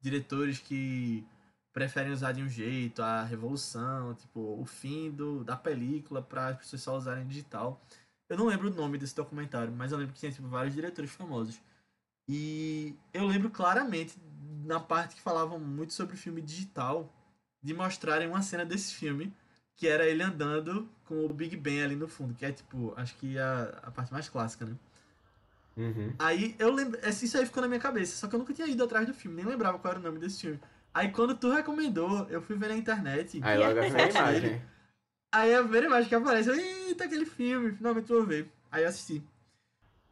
Diretores 0.00 0.58
que 0.58 1.24
preferem 1.72 2.12
usar 2.12 2.32
de 2.32 2.42
um 2.42 2.48
jeito 2.48 3.02
a 3.02 3.22
revolução, 3.22 4.14
tipo, 4.14 4.40
o 4.60 4.64
fim 4.64 5.10
do, 5.10 5.44
da 5.44 5.56
película 5.56 6.20
para 6.20 6.48
as 6.48 6.56
pessoas 6.58 6.82
só 6.82 6.96
usarem 6.96 7.26
digital. 7.26 7.80
Eu 8.28 8.36
não 8.36 8.46
lembro 8.46 8.68
o 8.68 8.74
nome 8.74 8.98
desse 8.98 9.14
documentário, 9.14 9.72
mas 9.72 9.92
eu 9.92 9.98
lembro 9.98 10.14
que 10.14 10.20
tinha 10.20 10.32
tipo, 10.32 10.48
vários 10.48 10.74
diretores 10.74 11.10
famosos. 11.12 11.60
E 12.28 12.94
eu 13.12 13.26
lembro 13.26 13.50
claramente, 13.50 14.16
na 14.64 14.78
parte 14.78 15.16
que 15.16 15.20
falavam 15.20 15.58
muito 15.58 15.92
sobre 15.92 16.14
o 16.14 16.18
filme 16.18 16.40
digital, 16.40 17.12
de 17.62 17.74
mostrarem 17.74 18.28
uma 18.28 18.42
cena 18.42 18.64
desse 18.64 18.94
filme, 18.94 19.32
que 19.76 19.88
era 19.88 20.06
ele 20.06 20.22
andando 20.22 20.88
com 21.04 21.24
o 21.24 21.32
Big 21.32 21.56
Ben 21.56 21.82
ali 21.82 21.96
no 21.96 22.06
fundo, 22.06 22.34
que 22.34 22.44
é 22.44 22.52
tipo, 22.52 22.92
acho 22.96 23.16
que 23.16 23.38
a, 23.38 23.80
a 23.82 23.90
parte 23.90 24.12
mais 24.12 24.28
clássica, 24.28 24.66
né? 24.66 24.76
Uhum. 25.76 26.14
Aí 26.18 26.54
eu 26.58 26.72
lembro, 26.72 27.00
isso 27.08 27.38
aí 27.38 27.46
ficou 27.46 27.62
na 27.62 27.68
minha 27.68 27.80
cabeça, 27.80 28.16
só 28.16 28.28
que 28.28 28.34
eu 28.34 28.38
nunca 28.38 28.52
tinha 28.52 28.68
ido 28.68 28.84
atrás 28.84 29.06
do 29.06 29.14
filme, 29.14 29.36
nem 29.36 29.46
lembrava 29.46 29.78
qual 29.78 29.92
era 29.92 30.00
o 30.00 30.02
nome 30.02 30.18
desse 30.18 30.42
filme. 30.42 30.60
Aí 30.92 31.10
quando 31.10 31.34
tu 31.34 31.50
recomendou, 31.50 32.28
eu 32.28 32.42
fui 32.42 32.56
ver 32.56 32.68
na 32.68 32.76
internet. 32.76 33.40
Aí 33.42 33.56
logo 33.58 33.78
a 33.78 33.86
imagem. 33.88 34.62
Aí 35.32 35.54
a 35.54 35.62
primeira 35.62 35.86
imagem 35.86 36.08
que 36.08 36.14
aparece, 36.14 36.48
eu, 36.48 36.56
eita, 36.56 37.04
aquele 37.04 37.24
filme, 37.24 37.72
finalmente 37.72 38.08
vou 38.08 38.26
ver. 38.26 38.50
Aí 38.70 38.82
eu 38.82 38.88
assisti. 38.88 39.22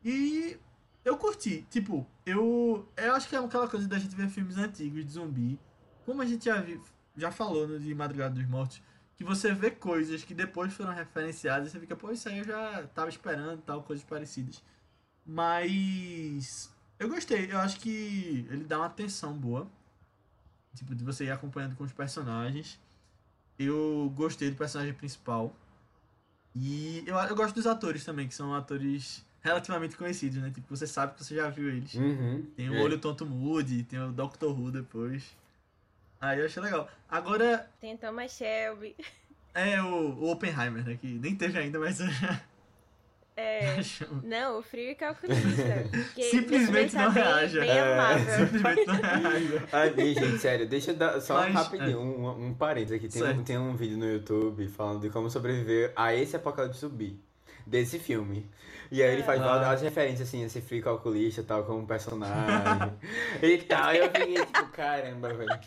E 0.05 0.57
eu 1.05 1.17
curti. 1.17 1.67
Tipo, 1.71 2.07
eu, 2.25 2.89
eu 2.97 3.15
acho 3.15 3.29
que 3.29 3.37
é 3.37 3.39
aquela 3.39 3.69
coisa 3.69 3.89
da 3.89 3.99
gente 3.99 4.15
ver 4.15 4.29
filmes 4.29 4.57
antigos 4.57 5.05
de 5.05 5.13
zumbi. 5.13 5.59
Como 6.05 6.23
a 6.23 6.27
gente 6.27 6.45
já, 6.45 6.61
vi, 6.61 6.81
já 7.17 7.31
falou 7.31 7.67
no 7.67 7.79
de 7.79 7.95
Madrugada 7.95 8.35
dos 8.35 8.47
Mortos, 8.47 8.83
que 9.17 9.25
você 9.25 9.53
vê 9.53 9.71
coisas 9.71 10.25
que 10.25 10.35
depois 10.35 10.73
foram 10.73 10.93
referenciadas 10.93 11.69
e 11.69 11.71
você 11.73 11.81
fica, 11.81 11.97
pô, 11.97 12.11
isso 12.11 12.29
aí 12.29 12.39
eu 12.39 12.45
já 12.45 12.87
tava 12.95 13.09
esperando 13.09 13.61
tal, 13.63 13.83
coisas 13.83 14.05
parecidas. 14.05 14.63
Mas 15.27 16.71
eu 16.99 17.09
gostei, 17.09 17.51
eu 17.53 17.59
acho 17.59 17.79
que 17.81 18.47
ele 18.51 18.65
dá 18.65 18.79
uma 18.79 18.87
atenção 18.87 19.33
boa. 19.35 19.71
Tipo, 20.75 20.95
de 20.95 21.05
você 21.05 21.25
ir 21.25 21.31
acompanhando 21.31 21.77
com 21.77 21.85
os 21.85 21.93
personagens. 21.93 22.79
Eu 23.59 24.13
gostei 24.15 24.51
do 24.51 24.57
personagem 24.57 24.95
principal. 24.95 25.55
E 26.55 27.03
eu, 27.07 27.17
eu 27.17 27.37
gosto 27.37 27.55
dos 27.55 27.67
atores 27.67 28.05
também, 28.05 28.29
que 28.29 28.35
são 28.35 28.55
atores 28.55 29.25
relativamente 29.49 29.97
conhecidos, 29.97 30.39
né? 30.41 30.51
Tipo, 30.55 30.75
você 30.75 30.87
sabe 30.87 31.15
que 31.15 31.25
você 31.25 31.35
já 31.35 31.49
viu 31.51 31.69
eles. 31.69 31.95
Uhum. 31.95 32.45
Tem 32.57 32.71
o 32.71 32.75
É. 32.77 32.81
Olho 32.81 32.99
Tonto 32.99 33.27
Moody, 33.27 33.83
tem 33.83 33.99
o 34.01 34.13
Doctor 34.13 34.51
Who 34.59 34.71
depois. 34.71 35.37
Aí 36.21 36.41
eu 36.41 36.47
achei 36.47 36.63
legal. 36.63 36.89
Agora, 37.09 37.69
Tem 37.81 37.97
Thomas 37.97 38.33
Shelby. 38.33 38.97
é 39.55 39.81
o, 39.83 40.15
o 40.15 40.31
Oppenheimer, 40.31 40.85
né? 40.85 40.99
Que 41.01 41.07
nem 41.07 41.35
teve 41.37 41.59
ainda, 41.59 41.79
mas 41.79 42.01
eu 42.01 42.09
já, 42.09 42.41
É. 43.37 43.77
Não, 44.25 44.59
o 44.59 44.63
frio 44.63 44.91
e 44.91 44.95
calculista. 44.97 45.85
Simplesmente 46.31 46.97
não 46.97 47.13
pensar 47.13 47.25
reaja. 47.25 47.61
Bem, 47.61 47.69
bem 47.69 47.79
É. 47.79 48.37
Simplesmente 48.37 48.87
não. 48.87 48.99
Ai, 49.73 49.91
bem, 49.91 50.13
gente, 50.15 50.39
sério, 50.39 50.67
deixa 50.69 50.91
eu 50.91 50.97
dar 50.97 51.21
só 51.21 51.35
Mas, 51.35 51.55
rapidinho, 51.55 52.01
um, 52.01 52.47
um 52.49 52.55
parênteses 52.55 52.97
aqui. 52.97 53.09
Tem 53.09 53.23
um, 53.23 53.45
tem 53.45 53.59
um 53.59 53.77
vídeo 53.77 53.97
no 53.97 54.07
YouTube 54.11 54.67
falando 54.69 55.03
de 55.03 55.11
como 55.11 55.31
sobreviver 55.31 55.93
a 55.95 56.13
esse 56.15 56.35
apocalipse 56.35 56.81
zumbi, 56.81 57.17
desse 57.65 58.01
filme. 58.01 58.45
E 58.91 59.03
aí 59.03 59.13
ele 59.13 59.23
faz 59.23 59.41
Ah. 59.41 59.59
várias 59.59 59.83
referências, 59.83 60.29
assim, 60.29 60.45
esse 60.45 60.61
frio 60.61 60.83
calculista, 60.83 61.43
tal, 61.43 61.65
como 61.65 61.87
personagem 61.87 62.35
e 63.43 63.59
tal. 63.59 63.95
E 63.95 63.99
eu 63.99 64.05
fiquei 64.07 64.35
tipo, 64.47 64.67
caramba, 64.69 65.33
velho. 65.35 65.61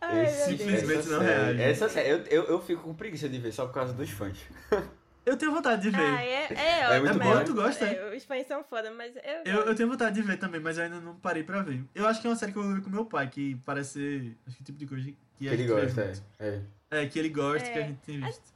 Ai. 0.00 0.26
Simplesmente 0.26 1.08
não 1.08 1.20
reage. 1.20 1.62
Essa 1.62 1.88
série, 1.88 2.10
eu, 2.10 2.18
eu, 2.26 2.44
eu 2.44 2.60
fico 2.60 2.82
com 2.82 2.94
preguiça 2.94 3.28
de 3.28 3.38
ver 3.38 3.52
só 3.52 3.66
por 3.66 3.74
causa 3.74 3.92
dos 3.92 4.10
fãs. 4.10 4.38
Eu 5.24 5.36
tenho 5.36 5.52
vontade 5.52 5.82
de 5.82 5.90
ver. 5.90 6.02
Ah, 6.02 6.20
é, 6.24 6.48
é, 6.52 6.80
É 6.80 6.90
ótimo. 7.00 7.04
muito 7.06 7.18
bom, 7.22 7.38
é, 7.40 7.44
tu 7.44 7.54
gosta, 7.54 7.84
É, 7.86 8.16
os 8.16 8.24
fãs 8.24 8.44
são 8.44 8.64
foda, 8.64 8.90
mas 8.90 9.14
eu. 9.14 9.52
Eu, 9.54 9.60
eu 9.66 9.74
tenho 9.76 9.88
vontade 9.88 10.16
de 10.16 10.22
ver 10.22 10.36
também, 10.36 10.60
mas 10.60 10.76
eu 10.78 10.82
ainda 10.82 10.98
não 11.00 11.14
parei 11.14 11.44
pra 11.44 11.62
ver. 11.62 11.84
Eu 11.94 12.08
acho 12.08 12.20
que 12.20 12.26
é 12.26 12.30
uma 12.30 12.34
série 12.34 12.50
que 12.50 12.58
eu 12.58 12.62
vou 12.64 12.74
ver 12.74 12.82
com 12.82 12.90
meu 12.90 13.04
pai, 13.04 13.28
que 13.28 13.54
parece 13.64 13.92
ser. 13.92 14.36
Acho 14.48 14.56
que 14.56 14.62
o 14.62 14.66
tipo 14.66 14.78
de 14.80 14.84
coisa 14.86 15.04
que, 15.04 15.16
Que 15.38 15.48
a 15.48 15.52
ele 15.52 15.68
gosta, 15.68 16.12
é. 16.40 16.44
é. 16.44 16.60
É, 16.90 17.06
que 17.06 17.20
ele 17.20 17.28
gosta, 17.28 17.70
que 17.70 17.78
a 17.78 17.82
É. 17.82 17.86
gente 17.86 18.00
tem 18.04 18.20
visto. 18.20 18.51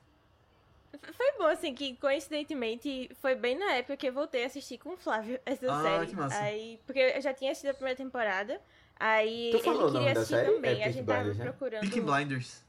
Foi 1.12 1.32
bom, 1.38 1.46
assim, 1.46 1.74
que 1.74 1.96
coincidentemente 1.96 3.10
foi 3.20 3.34
bem 3.34 3.56
na 3.58 3.72
época 3.74 3.96
que 3.96 4.08
eu 4.08 4.12
voltei 4.12 4.44
a 4.44 4.46
assistir 4.46 4.78
com 4.78 4.90
o 4.90 4.96
Flávio 4.96 5.38
essa 5.46 5.66
Ah, 5.72 5.82
série. 5.82 6.06
que 6.06 6.16
massa. 6.16 6.38
Aí, 6.40 6.80
porque 6.86 6.98
eu 6.98 7.20
já 7.20 7.32
tinha 7.34 7.50
assistido 7.52 7.70
a 7.70 7.74
primeira 7.74 7.96
temporada. 7.96 8.60
Aí 8.98 9.50
Tu 9.52 9.56
ele 9.58 9.92
queria 9.92 10.12
assistir 10.12 10.34
série? 10.34 10.50
também. 10.52 10.82
É 10.82 10.84
a 10.86 10.90
gente 10.90 11.04
tava 11.06 11.18
Blinders, 11.20 11.38
né? 11.38 11.44
procurando. 11.44 11.80
Peaky 11.82 12.00
Blinders. 12.00 12.64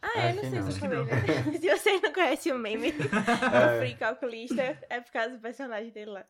Ah, 0.00 0.28
eu 0.30 0.34
não 0.36 0.42
sei 0.42 0.50
não. 0.60 0.70
se 0.70 0.76
eu 0.76 0.80
falei, 0.80 1.04
né? 1.04 1.12
Se 1.60 1.68
vocês 1.70 2.00
não 2.02 2.12
conhecem 2.12 2.52
o 2.52 2.58
meme, 2.58 2.88
É. 3.52 3.74
o 3.76 3.78
Free 3.80 3.94
Calculista, 3.96 4.78
é 4.88 5.00
por 5.00 5.10
causa 5.12 5.30
do 5.34 5.40
personagem 5.40 5.90
dele 5.90 6.12
lá. 6.12 6.24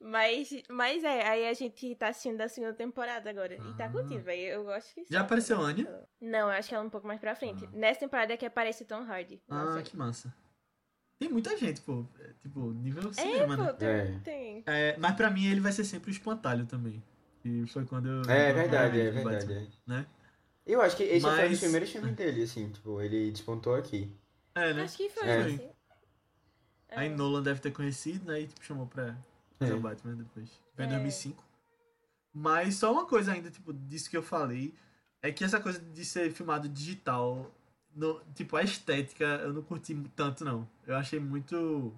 Mas, 0.00 0.50
mas 0.68 1.02
é, 1.04 1.26
aí 1.26 1.48
a 1.48 1.54
gente 1.54 1.94
tá 1.94 2.08
assistindo 2.08 2.40
a 2.40 2.48
segunda 2.48 2.74
temporada 2.74 3.30
agora. 3.30 3.54
E 3.54 3.74
tá 3.78 3.86
Ah. 3.86 3.88
curtindo, 3.88 4.22
velho. 4.22 4.42
Eu 4.42 4.64
gosto 4.64 4.92
que 4.94 5.06
Já 5.08 5.20
apareceu 5.22 5.58
a 5.58 5.60
Anya? 5.60 5.88
Não, 6.20 6.40
eu 6.40 6.48
acho 6.48 6.68
que 6.68 6.74
ela 6.74 6.84
é 6.84 6.86
um 6.86 6.90
pouco 6.90 7.06
mais 7.06 7.18
pra 7.20 7.34
frente. 7.34 7.64
Ah. 7.64 7.68
Nessa 7.72 8.00
temporada 8.00 8.32
é 8.32 8.36
que 8.36 8.44
aparece 8.44 8.82
o 8.82 8.86
Tom 8.86 9.04
Hardy. 9.04 9.40
Ah, 9.48 9.80
que 9.82 9.96
massa. 9.96 10.34
Tem 11.18 11.28
muita 11.30 11.56
gente, 11.56 11.80
pô. 11.80 12.04
É, 12.20 12.30
tipo, 12.42 12.72
nível 12.72 13.10
É, 13.10 13.12
cinema, 13.12 13.56
pô, 13.56 13.62
né? 13.62 13.72
tem. 13.72 13.88
É. 13.88 14.18
tem. 14.22 14.62
É, 14.66 14.96
mas 14.98 15.14
pra 15.16 15.30
mim 15.30 15.46
ele 15.46 15.60
vai 15.60 15.72
ser 15.72 15.84
sempre 15.84 16.10
o 16.10 16.12
espantalho 16.12 16.66
também. 16.66 17.02
E 17.44 17.66
foi 17.68 17.84
quando 17.86 18.06
eu. 18.08 18.22
É 18.30 18.50
eu 18.50 18.54
verdade, 18.54 19.00
é 19.00 19.08
o 19.08 19.12
verdade. 19.12 19.46
Batman, 19.46 19.60
é. 19.60 19.66
Né? 19.86 20.06
Eu 20.66 20.82
acho 20.82 20.96
que 20.96 21.04
esse 21.04 21.20
foi 21.20 21.30
um 21.30 21.34
dos 21.36 21.50
Mas- 21.50 21.60
primeiros 21.60 21.90
filmes 21.90 22.14
dele, 22.14 22.42
assim, 22.42 22.70
tipo, 22.70 23.00
ele 23.00 23.30
despontou 23.30 23.74
aqui. 23.74 24.12
É, 24.54 24.74
né? 24.74 24.82
Acho 24.82 24.96
que 24.96 25.08
foi. 25.10 25.26
É. 25.28 25.38
assim. 25.42 25.70
Aí 26.90 27.06
É. 27.06 27.14
Nolan 27.14 27.42
deve 27.42 27.60
ter 27.60 27.70
conhecido, 27.72 28.24
né? 28.26 28.40
E 28.40 28.46
tipo, 28.46 28.64
chamou 28.64 28.86
pra 28.86 29.16
fazer 29.58 29.72
É. 29.72 29.76
o 29.76 29.80
Batman 29.80 30.14
depois. 30.16 30.48
Foi 30.74 30.84
em 30.84 30.88
É. 30.88 30.90
2005. 30.90 31.42
Mas 32.32 32.74
só 32.76 32.92
uma 32.92 33.06
coisa 33.06 33.32
ainda, 33.32 33.50
tipo, 33.50 33.72
disso 33.72 34.10
que 34.10 34.16
eu 34.16 34.22
falei, 34.22 34.74
é 35.22 35.32
que 35.32 35.42
essa 35.44 35.58
coisa 35.60 35.78
de 35.80 36.04
ser 36.04 36.30
filmado 36.32 36.68
digital, 36.68 37.50
no, 37.96 38.20
tipo, 38.34 38.56
a 38.56 38.62
estética 38.62 39.24
eu 39.24 39.52
não 39.52 39.62
curti 39.62 39.94
tanto, 40.14 40.44
não. 40.44 40.68
Eu 40.86 40.96
achei 40.96 41.18
muito. 41.18 41.92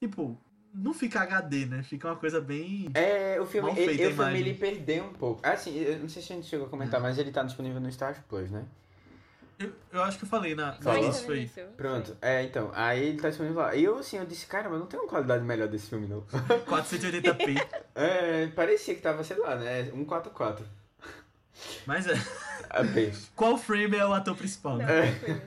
Tipo, 0.00 0.40
não 0.74 0.94
fica 0.94 1.20
HD, 1.20 1.66
né? 1.66 1.82
Fica 1.82 2.08
uma 2.08 2.16
coisa 2.16 2.40
bem. 2.40 2.90
É, 2.94 3.38
o 3.40 3.46
filme, 3.46 3.68
Mal 3.68 3.76
ele, 3.76 3.86
feita 3.86 4.04
a 4.04 4.08
o 4.08 4.16
filme 4.16 4.40
ele 4.40 4.54
perdeu 4.54 5.04
um 5.04 5.12
pouco. 5.12 5.40
Ah, 5.42 5.56
sim, 5.56 5.76
eu 5.78 5.98
não 5.98 6.08
sei 6.08 6.22
se 6.22 6.32
a 6.32 6.36
gente 6.36 6.48
chegou 6.48 6.66
a 6.66 6.70
comentar, 6.70 7.00
mas 7.00 7.18
ele 7.18 7.30
tá 7.30 7.42
disponível 7.42 7.80
no 7.80 7.92
Star 7.92 8.24
Plus, 8.28 8.50
né? 8.50 8.64
Eu, 9.58 9.72
eu 9.90 10.02
acho 10.02 10.18
que 10.18 10.24
eu 10.24 10.28
falei 10.28 10.54
na. 10.54 10.72
Falou? 10.74 11.00
No 11.00 11.04
início, 11.06 11.34
isso. 11.34 11.60
Pronto, 11.76 12.16
é, 12.20 12.42
então, 12.42 12.70
aí 12.74 13.08
ele 13.08 13.20
tá 13.20 13.28
disponível 13.28 13.60
lá. 13.62 13.74
E 13.74 13.84
eu, 13.84 13.96
assim, 13.98 14.18
eu 14.18 14.26
disse, 14.26 14.46
cara, 14.46 14.68
mas 14.68 14.78
não 14.78 14.86
tem 14.86 15.00
uma 15.00 15.08
qualidade 15.08 15.44
melhor 15.44 15.68
desse 15.68 15.88
filme, 15.88 16.06
não. 16.06 16.22
480p. 16.68 17.66
É, 17.94 18.46
parecia 18.48 18.94
que 18.94 19.00
tava, 19.00 19.24
sei 19.24 19.38
lá, 19.38 19.56
né, 19.56 19.84
144. 19.84 20.66
Mas 21.86 22.06
é. 22.06 22.14
Qual 23.34 23.56
frame 23.56 23.96
é 23.96 24.06
o 24.06 24.12
ator 24.12 24.36
principal? 24.36 24.78
Não, 24.78 24.86
né? 24.86 25.12
tranquilo. 25.12 25.42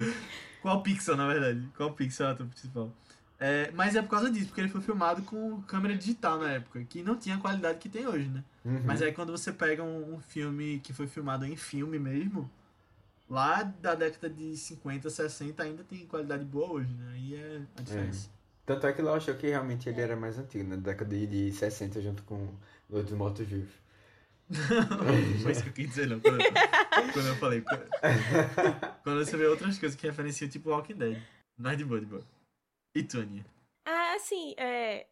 Qual 0.62 0.82
pixel, 0.82 1.16
na 1.16 1.26
verdade? 1.26 1.68
Qual 1.76 1.92
pixel 1.92 2.26
é 2.26 2.28
o 2.30 2.32
ator 2.32 2.46
principal? 2.46 2.92
É, 3.40 3.70
mas 3.72 3.94
é 3.94 4.02
por 4.02 4.10
causa 4.10 4.30
disso, 4.30 4.46
porque 4.46 4.60
ele 4.60 4.68
foi 4.68 4.80
filmado 4.80 5.22
com 5.22 5.62
câmera 5.62 5.96
digital 5.96 6.38
na 6.38 6.50
época, 6.50 6.82
que 6.84 7.02
não 7.02 7.16
tinha 7.16 7.36
a 7.36 7.38
qualidade 7.38 7.78
que 7.78 7.88
tem 7.88 8.06
hoje, 8.06 8.28
né? 8.28 8.42
Uhum. 8.64 8.82
Mas 8.84 9.00
aí 9.00 9.12
quando 9.12 9.30
você 9.30 9.52
pega 9.52 9.82
um, 9.82 10.14
um 10.14 10.20
filme 10.20 10.80
que 10.80 10.92
foi 10.92 11.06
filmado 11.06 11.46
em 11.46 11.54
filme 11.54 12.00
mesmo, 12.00 12.50
lá 13.30 13.62
da 13.62 13.94
década 13.94 14.28
de 14.28 14.56
50, 14.56 15.08
60 15.08 15.62
ainda 15.62 15.84
tem 15.84 16.04
qualidade 16.06 16.44
boa 16.44 16.72
hoje, 16.72 16.92
né? 16.92 17.12
Aí 17.14 17.34
é 17.36 17.60
a 17.76 17.82
diferença. 17.82 18.28
Tanto 18.66 18.86
é 18.86 18.92
que 18.92 19.00
ele 19.00 19.08
achou 19.08 19.34
que 19.34 19.46
realmente 19.46 19.88
ele 19.88 20.00
era 20.00 20.16
mais 20.16 20.36
antigo, 20.36 20.68
na 20.68 20.76
década 20.76 21.16
de, 21.16 21.26
de 21.26 21.52
60, 21.52 22.02
junto 22.02 22.22
com 22.24 22.48
Los 22.90 23.04
dos 23.04 23.16
Mortos 23.16 23.46
Vivos. 23.46 23.72
Não 24.50 25.40
foi 25.42 25.52
isso 25.52 25.62
que 25.62 25.68
eu 25.68 25.72
quis 25.72 25.88
dizer, 25.88 26.06
não. 26.08 26.20
Quando 26.20 26.40
eu, 26.40 26.52
quando 27.12 27.26
eu 27.26 27.36
falei. 27.36 27.62
Quando 29.02 29.24
você 29.24 29.36
vê 29.36 29.46
outras 29.46 29.78
coisas 29.78 29.98
que 29.98 30.06
referenciam, 30.06 30.48
tipo 30.48 30.70
Walking 30.70 30.94
Dead. 30.94 31.22
Mas 31.56 31.76
de 31.76 31.84
boa, 31.84 32.00
de 32.00 32.06
boa. 32.06 32.22
E 32.94 33.06
Aninha? 33.14 33.44
Ah, 33.84 34.14
assim, 34.14 34.54
é. 34.56 35.06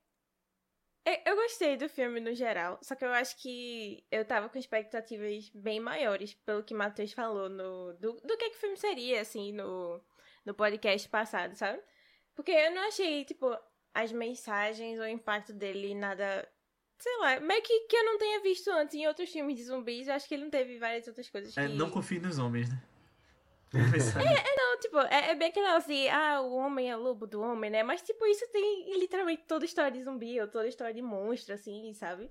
é, 1.05 1.31
Eu 1.31 1.37
gostei 1.37 1.77
do 1.77 1.89
filme 1.89 2.21
no 2.21 2.35
geral, 2.35 2.79
só 2.83 2.95
que 2.95 3.05
eu 3.05 3.13
acho 3.13 3.37
que 3.41 4.05
eu 4.11 4.25
tava 4.25 4.49
com 4.49 4.59
expectativas 4.59 5.51
bem 5.55 5.81
maiores, 5.81 6.35
pelo 6.35 6.65
que 6.65 6.75
Matheus 6.75 7.13
falou 7.13 7.49
no, 7.49 7.93
do, 7.95 8.15
do 8.25 8.37
que, 8.37 8.51
que 8.51 8.57
o 8.57 8.61
filme 8.61 8.77
seria, 8.77 9.21
assim, 9.21 9.53
no, 9.53 10.01
no 10.45 10.55
podcast 10.55 11.09
passado, 11.09 11.55
sabe? 11.57 11.81
Porque 12.35 12.51
eu 12.51 12.75
não 12.75 12.89
achei, 12.89 13.25
tipo, 13.25 13.57
as 13.95 14.13
mensagens 14.13 14.99
ou 14.99 15.05
o 15.05 15.09
impacto 15.09 15.53
dele 15.53 15.95
nada. 15.95 16.47
Sei 16.99 17.17
lá, 17.19 17.41
meio 17.41 17.63
que, 17.63 17.81
que 17.81 17.97
eu 17.97 18.05
não 18.05 18.19
tenha 18.19 18.41
visto 18.41 18.71
antes 18.71 18.95
em 18.95 19.07
outros 19.07 19.31
filmes 19.31 19.57
de 19.57 19.65
zumbis, 19.65 20.09
eu 20.09 20.15
acho 20.15 20.27
que 20.27 20.35
ele 20.35 20.45
não 20.45 20.51
teve 20.51 20.79
várias 20.79 21.07
outras 21.07 21.29
coisas 21.29 21.53
que. 21.53 21.61
É, 21.61 21.69
não 21.69 21.91
confie 21.91 22.19
nos 22.19 22.39
homens, 22.39 22.71
né? 22.71 22.83
Pensar 23.93 24.21
nisso. 24.25 24.43
Não, 24.57 24.79
tipo, 24.81 24.99
é, 25.01 25.31
é 25.31 25.35
bem 25.35 25.49
aquele 25.49 25.67
negócio 25.67 25.93
de, 25.93 26.09
ah, 26.09 26.41
o 26.41 26.55
homem 26.55 26.91
é 26.91 26.97
lobo 26.97 27.27
do 27.27 27.41
homem, 27.41 27.71
né? 27.71 27.83
Mas, 27.83 28.03
tipo, 28.03 28.25
isso 28.27 28.47
tem 28.51 28.91
em 28.91 28.99
literalmente 28.99 29.43
toda 29.47 29.65
história 29.65 29.91
de 29.91 30.03
zumbi 30.03 30.41
ou 30.41 30.49
toda 30.49 30.69
história 30.69 30.95
de 30.95 31.03
monstro, 31.03 31.55
assim, 31.55 31.93
sabe? 31.93 32.31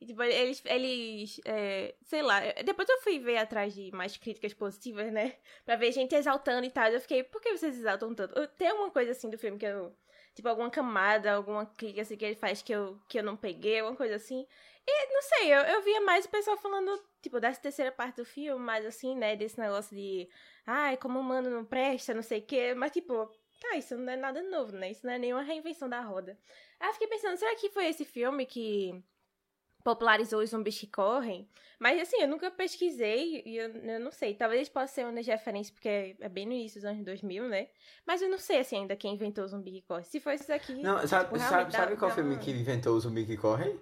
E, 0.00 0.06
tipo, 0.06 0.20
eles, 0.22 0.60
eles 0.64 1.40
é, 1.44 1.94
sei 2.02 2.22
lá, 2.22 2.40
depois 2.64 2.88
eu 2.88 3.00
fui 3.02 3.20
ver 3.20 3.36
atrás 3.36 3.72
de 3.72 3.92
mais 3.92 4.16
críticas 4.16 4.52
positivas, 4.52 5.12
né? 5.12 5.36
Pra 5.64 5.76
ver 5.76 5.92
gente 5.92 6.14
exaltando 6.14 6.66
e 6.66 6.70
tal. 6.70 6.88
Eu 6.88 7.00
fiquei, 7.00 7.22
por 7.22 7.40
que 7.40 7.56
vocês 7.56 7.78
exaltam 7.78 8.12
tanto? 8.12 8.34
Tem 8.58 8.72
uma 8.72 8.90
coisa 8.90 9.12
assim 9.12 9.30
do 9.30 9.38
filme 9.38 9.58
que 9.58 9.66
eu. 9.66 9.94
Tipo, 10.34 10.48
alguma 10.48 10.70
camada, 10.70 11.32
alguma 11.32 11.66
crítica 11.66 12.02
assim 12.02 12.16
que 12.16 12.24
ele 12.24 12.36
faz 12.36 12.62
que 12.62 12.72
eu, 12.72 12.98
que 13.08 13.18
eu 13.18 13.22
não 13.22 13.36
peguei, 13.36 13.80
alguma 13.80 13.96
coisa 13.96 14.16
assim. 14.16 14.46
E 14.86 15.12
não 15.12 15.22
sei, 15.22 15.54
eu, 15.54 15.60
eu 15.60 15.82
via 15.82 16.00
mais 16.00 16.24
o 16.24 16.30
pessoal 16.30 16.56
falando, 16.56 17.00
tipo, 17.20 17.38
dessa 17.38 17.60
terceira 17.60 17.92
parte 17.92 18.16
do 18.16 18.24
filme, 18.24 18.64
mais 18.64 18.84
assim, 18.86 19.14
né? 19.16 19.36
Desse 19.36 19.58
negócio 19.60 19.94
de. 19.94 20.28
Ai, 20.66 20.96
como 20.96 21.18
o 21.18 21.22
humano 21.22 21.50
não 21.50 21.64
presta, 21.64 22.14
não 22.14 22.22
sei 22.22 22.40
o 22.40 22.42
quê. 22.46 22.74
Mas, 22.74 22.92
tipo, 22.92 23.30
tá, 23.60 23.76
isso 23.76 23.96
não 23.96 24.12
é 24.12 24.16
nada 24.16 24.42
novo, 24.42 24.72
né? 24.72 24.90
Isso 24.90 25.06
não 25.06 25.12
é 25.14 25.18
nenhuma 25.18 25.42
reinvenção 25.42 25.88
da 25.88 26.00
roda. 26.00 26.38
Aí 26.80 26.88
eu 26.88 26.92
fiquei 26.94 27.08
pensando, 27.08 27.36
será 27.36 27.54
que 27.56 27.70
foi 27.70 27.86
esse 27.86 28.04
filme 28.04 28.46
que 28.46 29.02
popularizou 29.84 30.40
os 30.42 30.50
zumbis 30.50 30.78
que 30.78 30.86
correm? 30.86 31.48
Mas 31.78 32.00
assim, 32.00 32.20
eu 32.22 32.28
nunca 32.28 32.50
pesquisei 32.50 33.42
e 33.44 33.56
eu, 33.56 33.68
eu 33.70 34.00
não 34.00 34.12
sei. 34.12 34.34
Talvez 34.34 34.68
possa 34.68 34.86
ser 34.94 35.04
uma 35.04 35.12
das 35.12 35.26
referências, 35.26 35.70
porque 35.72 36.16
é 36.20 36.28
bem 36.28 36.46
no 36.46 36.52
início 36.52 36.80
dos 36.80 36.88
anos 36.88 37.04
2000, 37.04 37.48
né? 37.48 37.68
Mas 38.06 38.22
eu 38.22 38.28
não 38.30 38.38
sei 38.38 38.58
assim 38.60 38.76
ainda 38.78 38.94
quem 38.96 39.14
inventou 39.14 39.44
o 39.44 39.48
zumbi 39.48 39.72
que 39.72 39.82
corre. 39.82 40.04
Se 40.04 40.20
fosse 40.20 40.42
isso 40.44 40.52
aqui. 40.52 40.80
Não, 40.82 41.06
sabe, 41.06 41.24
tipo, 41.26 41.38
sabe, 41.40 41.72
sabe 41.72 41.96
qual 41.96 42.10
dá 42.10 42.14
filme 42.14 42.34
uma- 42.34 42.38
que 42.40 42.50
inventou 42.50 42.94
o 42.96 43.00
zumbi 43.00 43.26
que 43.26 43.36
corre? 43.36 43.74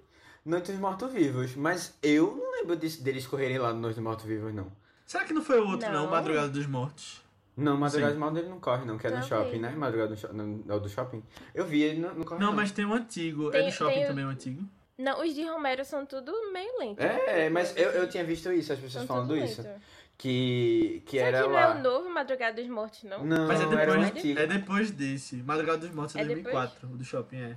Noite 0.45 0.73
dos 0.73 0.81
Mortos-Vivos. 0.81 1.55
Mas 1.57 1.99
eu 2.03 2.35
não 2.37 2.53
lembro 2.53 2.75
disso- 2.77 3.03
deles 3.03 3.27
correrem 3.27 3.59
lá 3.59 3.73
no 3.75 3.81
Noite 3.81 3.97
dos 3.97 4.05
Mortos-Vivos, 4.05 4.55
não. 4.55 4.73
Será 5.05 5.25
que 5.25 5.33
não 5.35 5.43
foi 5.43 5.61
o 5.61 5.69
outro, 5.69 5.91
não? 5.93 6.05
Não. 6.05 6.11
Madrugada 6.11 6.49
dos 6.49 6.67
Mortos. 6.67 7.21
Não, 7.57 7.77
Madrugada 7.77 8.13
Sim. 8.13 8.19
dos 8.19 8.21
Mortos 8.25 8.39
ele 8.41 8.49
não 8.49 8.61
corre, 8.61 8.85
não, 8.87 8.97
que 8.97 9.07
é 9.07 9.11
no 9.11 9.23
shopping, 9.23 9.59
né? 9.59 9.71
Madrugada 9.77 10.15
do, 10.15 10.33
no, 10.33 10.75
é 10.75 10.79
do 10.81 10.89
shopping. 10.89 11.23
Eu 11.55 11.67
vi, 11.67 11.83
ele 11.83 12.01
não, 12.01 12.15
não 12.15 12.25
corre. 12.25 12.41
Não, 12.41 12.53
mas 12.55 12.71
tem 12.73 12.87
um 12.87 12.95
antigo. 12.95 13.49
é 13.49 13.53
Tem- 13.53 13.67
do 13.67 13.73
shopping 13.73 14.05
o- 14.05 14.07
também, 14.07 14.25
o 14.25 14.29
antigo. 14.29 14.65
Não, 15.01 15.21
os 15.23 15.35
de 15.35 15.43
Romero 15.45 15.85
são 15.85 16.05
tudo 16.07 16.33
meio 16.53 16.79
lentos. 16.79 17.05
É, 17.05 17.49
mas 17.51 17.77
eu, 17.77 17.91
eu 17.91 18.09
tinha 18.09 18.23
visto 18.25 18.53
isso, 18.53 18.73
as 18.73 18.79
pessoas 18.79 19.07
São 19.07 19.17
falando 19.17 19.37
isso. 19.37 19.63
lento. 19.63 19.81
Que, 20.19 21.03
que 21.07 21.17
Será 21.17 21.29
era 21.29 21.39
que 21.43 21.49
não 21.49 21.55
lá. 21.55 21.63
é 21.63 21.75
o 21.75 21.83
novo 21.83 22.11
Madrugada 22.11 22.61
dos 22.61 22.71
Mortos, 22.71 23.05
não? 23.05 23.25
Não, 23.25 23.49
Mas 23.49 23.59
é 23.61 23.67
depois, 23.67 24.05
antigo. 24.05 24.39
é 24.39 24.47
depois 24.47 24.91
desse. 24.91 25.37
Madrugada 25.37 25.79
dos 25.79 25.91
Mortos 25.95 26.15
é 26.17 26.21
É 26.21 26.25
2004. 26.27 26.89
O 26.89 26.97
do 26.99 27.05
shopping 27.05 27.41
é. 27.41 27.57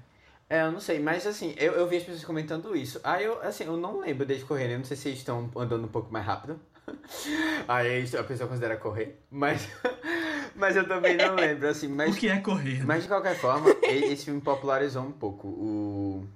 É, 0.49 0.61
eu 0.61 0.71
não 0.71 0.79
sei, 0.79 0.99
mas 0.99 1.25
assim, 1.27 1.53
eu, 1.57 1.73
eu 1.73 1.87
vi 1.87 1.97
as 1.97 2.03
pessoas 2.03 2.23
comentando 2.23 2.75
isso. 2.75 3.01
Aí 3.03 3.25
eu, 3.25 3.41
assim, 3.41 3.65
eu 3.65 3.75
não 3.75 3.99
lembro 3.99 4.25
deles 4.25 4.43
correrem, 4.43 4.73
eu 4.73 4.77
não 4.77 4.85
sei 4.85 4.95
se 4.95 5.09
eles 5.09 5.19
estão 5.19 5.49
andando 5.57 5.83
um 5.83 5.87
pouco 5.89 6.11
mais 6.13 6.25
rápido. 6.25 6.59
Aí 7.67 8.03
a 8.17 8.23
pessoa 8.23 8.47
considera 8.47 8.77
correr, 8.77 9.19
mas, 9.31 9.67
mas 10.55 10.75
eu 10.75 10.87
também 10.87 11.15
não 11.17 11.35
lembro, 11.35 11.67
assim, 11.67 11.87
mas, 11.87 12.15
O 12.15 12.19
que 12.19 12.27
é 12.29 12.37
correr? 12.39 12.79
né? 12.79 12.85
mas 12.85 13.03
de 13.03 13.07
qualquer 13.09 13.35
forma, 13.35 13.69
esse 13.83 14.25
filme 14.25 14.41
popularizou 14.41 15.03
um 15.03 15.11
pouco 15.11 15.47
o... 15.47 16.27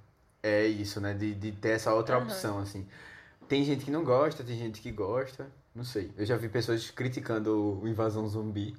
É 0.47 0.65
isso, 0.65 1.01
né, 1.01 1.13
de, 1.13 1.33
de 1.33 1.51
ter 1.51 1.69
essa 1.69 1.93
outra 1.93 2.15
Aham. 2.15 2.25
opção, 2.25 2.59
assim. 2.59 2.87
Tem 3.47 3.63
gente 3.63 3.85
que 3.85 3.91
não 3.91 4.03
gosta, 4.03 4.43
tem 4.43 4.57
gente 4.57 4.81
que 4.81 4.91
gosta, 4.91 5.51
não 5.73 5.83
sei. 5.83 6.11
Eu 6.17 6.25
já 6.25 6.35
vi 6.37 6.49
pessoas 6.49 6.89
criticando 6.91 7.81
o 7.81 7.87
Invasão 7.87 8.27
Zumbi, 8.27 8.75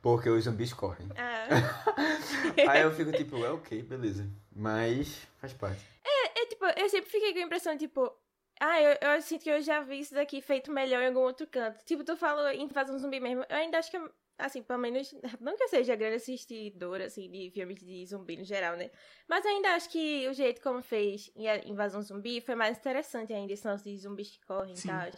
porque 0.00 0.28
os 0.28 0.44
zumbis 0.44 0.72
correm. 0.72 1.08
Ah. 1.16 1.46
Aí 2.68 2.82
eu 2.82 2.92
fico 2.92 3.12
tipo, 3.12 3.44
é 3.44 3.50
ok, 3.50 3.82
beleza. 3.82 4.28
Mas 4.54 5.26
faz 5.40 5.52
parte. 5.52 5.80
É 6.04 6.46
tipo, 6.46 6.64
eu 6.64 6.88
sempre 6.88 7.10
fiquei 7.10 7.32
com 7.32 7.38
a 7.38 7.42
impressão, 7.42 7.76
tipo, 7.76 8.12
ah, 8.60 8.80
eu, 8.80 8.96
eu 9.00 9.22
sinto 9.22 9.42
que 9.42 9.50
eu 9.50 9.60
já 9.60 9.80
vi 9.80 10.00
isso 10.00 10.14
daqui 10.14 10.40
feito 10.40 10.70
melhor 10.70 11.02
em 11.02 11.08
algum 11.08 11.20
outro 11.20 11.46
canto. 11.46 11.84
Tipo, 11.84 12.04
tu 12.04 12.16
falou 12.16 12.48
em 12.48 12.62
Invasão 12.62 12.98
Zumbi 12.98 13.20
mesmo. 13.20 13.44
Eu 13.48 13.56
ainda 13.56 13.78
acho 13.78 13.90
que, 13.90 14.00
assim, 14.46 14.62
pelo 14.62 14.78
menos, 14.78 15.12
não 15.40 15.56
que 15.56 15.64
eu 15.64 15.68
seja 15.68 15.96
grande 15.96 16.16
assistidora, 16.16 17.06
assim, 17.06 17.30
de 17.30 17.50
filmes 17.50 17.80
de 17.80 18.04
zumbi 18.06 18.36
no 18.36 18.44
geral, 18.44 18.76
né? 18.76 18.90
Mas 19.28 19.44
ainda 19.46 19.74
acho 19.74 19.88
que 19.90 20.28
o 20.28 20.32
jeito 20.32 20.60
como 20.60 20.82
fez 20.82 21.30
Invasão 21.66 22.02
Zumbi 22.02 22.40
foi 22.40 22.54
mais 22.54 22.78
interessante 22.78 23.32
ainda, 23.32 23.52
esse 23.52 23.64
nosso 23.64 23.84
de 23.84 23.96
zumbis 23.98 24.30
que 24.30 24.40
correm 24.46 24.78
e 24.78 24.82
tal. 24.82 25.10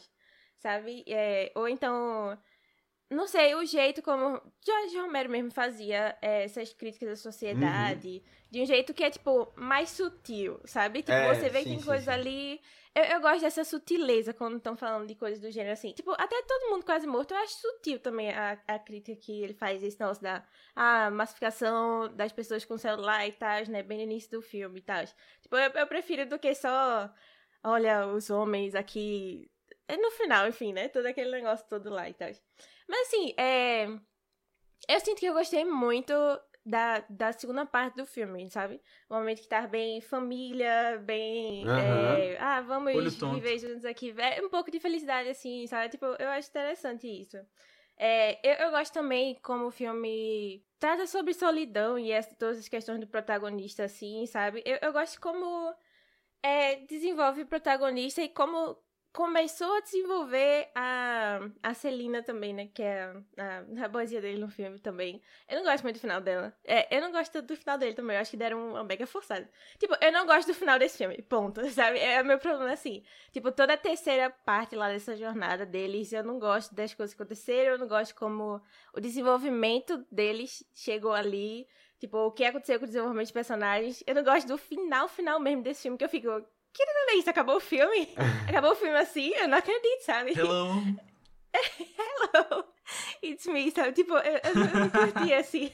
Sabe? 0.59 1.05
É, 1.07 1.53
ou 1.55 1.69
então. 1.69 2.39
Não 3.11 3.27
sei, 3.29 3.55
o 3.55 3.65
jeito 3.65 4.03
como 4.03 4.41
Jorge 4.65 4.99
Romero 4.99 5.29
mesmo 5.31 5.51
fazia 5.53 6.17
é, 6.23 6.45
essas 6.45 6.73
críticas 6.73 7.09
da 7.11 7.17
sociedade, 7.17 8.23
de 8.51 8.63
um 8.63 8.67
jeito 8.67 8.95
que 8.95 9.05
é, 9.05 9.11
tipo, 9.11 9.53
mais 9.57 9.91
sutil, 9.91 10.59
sabe? 10.65 11.03
Tipo, 11.03 11.13
É, 11.13 11.35
você 11.35 11.49
vê 11.51 11.59
que 11.59 11.65
sim, 11.65 11.71
tem 11.71 11.81
sim, 11.81 11.85
coisas 11.85 12.05
sim. 12.05 12.11
ali. 12.11 12.61
Eu, 12.95 13.03
eu 13.05 13.21
gosto 13.21 13.41
dessa 13.41 13.65
sutileza 13.65 14.33
quando 14.33 14.59
estão 14.59 14.77
falando 14.77 15.09
de 15.09 15.17
coisas 15.17 15.41
do 15.41 15.51
gênero 15.51 15.73
assim. 15.73 15.93
Tipo, 15.93 16.13
até 16.13 16.41
todo 16.43 16.71
mundo 16.71 16.85
quase 16.85 17.07
morto, 17.07 17.35
eu 17.35 17.39
acho 17.39 17.55
sutil 17.55 17.99
também 17.99 18.31
a, 18.31 18.53
a 18.69 18.79
crítica 18.79 19.21
que 19.21 19.43
ele 19.43 19.53
faz, 19.55 19.83
esse 19.83 19.99
negócio 19.99 20.23
da 20.23 20.47
a 20.77 21.11
massificação 21.11 22.15
das 22.15 22.33
pessoas 22.33 22.65
com 22.65 22.79
celular 22.79 23.27
e 23.27 23.33
tal, 23.33 23.67
né? 23.69 23.83
Bem 23.83 23.99
no 23.99 24.05
início 24.05 24.31
do 24.31 24.43
filme 24.43 24.79
e 24.79 24.83
tal. 24.83 25.05
Tipo, 25.43 25.57
eu, 25.57 25.71
eu 25.71 25.87
prefiro 25.89 26.27
do 26.27 26.39
que 26.39 26.55
só. 26.55 27.13
Olha, 27.65 28.07
os 28.07 28.31
homens 28.31 28.75
aqui. 28.75 29.51
É 29.89 29.97
no 29.97 30.11
final, 30.13 30.47
enfim, 30.47 30.73
né? 30.73 30.89
Todo 30.89 31.07
aquele 31.07 31.31
negócio 31.31 31.67
todo 31.69 31.91
lá 31.91 32.09
e 32.09 32.15
tal. 32.15 32.31
Mas 32.89 33.09
assim, 33.09 33.35
é. 33.37 33.87
Eu 34.89 35.01
sinto 35.01 35.19
que 35.19 35.27
eu 35.27 35.35
gostei 35.35 35.65
muito 35.65 36.13
da, 36.65 37.05
da 37.11 37.33
segunda 37.33 37.67
parte 37.67 37.97
do 37.97 38.07
filme, 38.07 38.51
sabe? 38.51 38.81
O 39.09 39.15
momento 39.15 39.43
que 39.43 39.49
tá 39.49 39.67
bem 39.67 40.01
família, 40.01 40.99
bem. 41.05 41.65
Aham. 41.69 42.17
é, 42.19 42.37
ah, 42.41 42.61
vamos 42.63 42.95
Olho 42.95 43.13
tonto. 43.19 43.35
viver 43.35 43.59
juntos 43.59 43.85
aqui. 43.85 44.15
É 44.17 44.41
um 44.45 44.49
pouco 44.49 44.71
de 44.71 44.81
felicidade, 44.81 45.29
assim, 45.29 45.67
sabe? 45.67 45.91
Tipo, 45.91 46.07
eu 46.19 46.29
acho 46.31 46.49
interessante 46.49 47.07
isso. 47.07 47.37
É, 47.97 48.41
eu, 48.43 48.67
eu 48.67 48.71
gosto 48.71 48.93
também 48.93 49.39
como 49.43 49.67
o 49.67 49.71
filme 49.71 50.65
trata 50.79 51.07
sobre 51.07 51.35
solidão 51.35 51.99
e 51.99 52.11
essa, 52.11 52.35
todas 52.35 52.59
as 52.59 52.69
questões 52.69 52.99
do 53.01 53.07
protagonista, 53.07 53.85
assim, 53.85 54.27
sabe? 54.27 54.63
Eu, 54.65 54.79
eu 54.83 54.93
gosto 54.93 55.21
como 55.21 55.75
é, 56.43 56.77
desenvolve 56.87 57.43
o 57.43 57.47
protagonista 57.47 58.23
e 58.23 58.29
como 58.29 58.77
começou 59.15 59.77
a 59.77 59.81
desenvolver 59.81 60.69
a, 60.75 61.39
a 61.63 61.73
Celina 61.73 62.21
também, 62.21 62.53
né? 62.53 62.69
Que 62.75 62.83
é 62.83 63.15
a, 63.39 63.85
a, 63.85 64.05
dele 64.05 64.39
no 64.39 64.49
filme 64.49 64.81
também. 64.81 65.23
Eu 65.49 65.59
não 65.59 65.65
gosto 65.65 65.85
muito 65.85 65.97
do 65.97 66.01
final 66.01 66.21
dela. 66.21 66.53
É, 66.65 66.95
eu 66.95 67.01
não 67.01 67.13
gosto 67.13 67.41
do 67.41 67.57
final 67.57 67.79
dele 67.79 67.95
também. 67.95 68.17
Eu 68.17 68.21
acho 68.21 68.33
que 68.33 68.37
deram 68.37 68.71
uma 68.71 68.83
mega 68.83 69.07
forçada. 69.07 69.49
Tipo, 69.79 69.97
eu 70.01 70.11
não 70.11 70.27
gosto 70.27 70.49
do 70.49 70.55
final 70.55 70.81
desse 70.81 70.99
filme. 70.99 71.23
Ponto. 71.23 71.65
Sabe? 71.71 72.01
É 72.01 72.25
meu 72.25 72.41
problema 72.41 72.73
assim. 72.73 73.05
Tipo, 73.31 73.53
toda 73.53 73.75
a 73.75 73.77
terceira 73.77 74.31
parte 74.31 74.75
lá 74.75 74.89
dessa 74.89 75.17
jornada 75.17 75.65
deles, 75.65 76.13
eu 76.13 76.25
não 76.25 76.41
gosto 76.41 76.75
das 76.75 76.93
coisas 76.93 77.15
que 77.15 77.23
aconteceram. 77.23 77.75
Eu 77.75 77.79
não 77.79 77.87
gosto 77.87 78.17
como 78.17 78.61
o 78.93 79.01
desenvolvimento 79.01 80.05
deles 80.11 80.65
chegou 80.75 81.13
ali. 81.13 81.69
Tipo, 82.01 82.19
o 82.19 82.33
que 82.33 82.45
aconteceu 82.45 82.81
com 82.81 82.85
o 82.85 82.89
desenvolvimento 82.89 83.29
de 83.29 83.33
personagens. 83.33 84.03
Eu 84.09 84.17
não 84.17 84.25
gosto 84.25 84.49
do 84.49 84.59
final, 84.59 85.09
final 85.09 85.39
mesmo 85.39 85.63
desse 85.63 85.83
filme, 85.83 85.97
que 85.97 86.05
eu 86.05 86.09
fico. 86.09 86.45
Que 86.75 86.85
não 86.85 87.11
é 87.11 87.15
isso? 87.17 87.31
Acabou 87.31 87.57
o 87.57 87.61
filme? 87.61 88.09
Acabou 88.49 88.73
o 88.73 88.77
filme 88.77 88.97
assim? 88.97 89.33
Eu 89.35 89.47
não 89.49 89.57
acredito, 89.59 90.03
sabe? 90.05 90.33
Hello. 90.37 90.83
Hello, 91.55 92.65
it's 93.23 93.47
me, 93.47 93.71
sabe? 93.71 93.93
Tipo, 93.93 94.15
eu, 94.15 94.41
eu 94.45 94.55
não- 94.57 94.91
curti 94.91 95.33
assim 95.33 95.71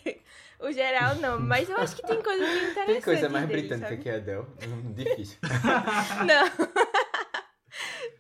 o 0.59 0.71
geral, 0.71 1.15
não. 1.17 1.41
Mas 1.41 1.71
eu 1.71 1.77
acho 1.79 1.97
que 1.97 2.03
tem 2.07 2.23
coisas 2.23 2.47
bem 2.47 2.59
interessantes. 2.59 2.93
Tem 2.93 3.01
coisa 3.03 3.29
mais 3.31 3.49
dele, 3.49 3.61
britânica 3.63 3.89
sabe? 3.89 4.03
que 4.03 4.11
a 4.11 4.17
Adele. 4.17 4.47
Hum, 4.69 4.93
Difícil. 4.93 5.39
Não. 6.27 6.69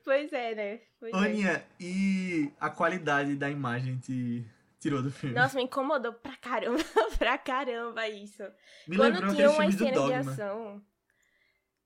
pois 0.04 0.32
é, 0.32 0.54
né? 0.54 0.80
Pois 0.98 1.12
é. 1.12 1.16
Aninha, 1.16 1.64
e 1.78 2.50
a 2.58 2.70
qualidade 2.70 3.36
da 3.36 3.50
imagem 3.50 3.98
te 3.98 4.44
tirou 4.80 5.02
do 5.02 5.10
filme? 5.10 5.34
Nossa, 5.34 5.56
me 5.56 5.64
incomodou 5.64 6.14
pra 6.14 6.36
caramba, 6.36 6.82
pra 7.18 7.36
caramba 7.36 8.08
isso. 8.08 8.42
Me 8.88 8.96
Quando 8.96 9.14
lembrou 9.16 9.34
tinha 9.34 9.50
umas 9.50 9.74
cenas 9.74 10.04
de 10.06 10.12
ação. 10.14 10.82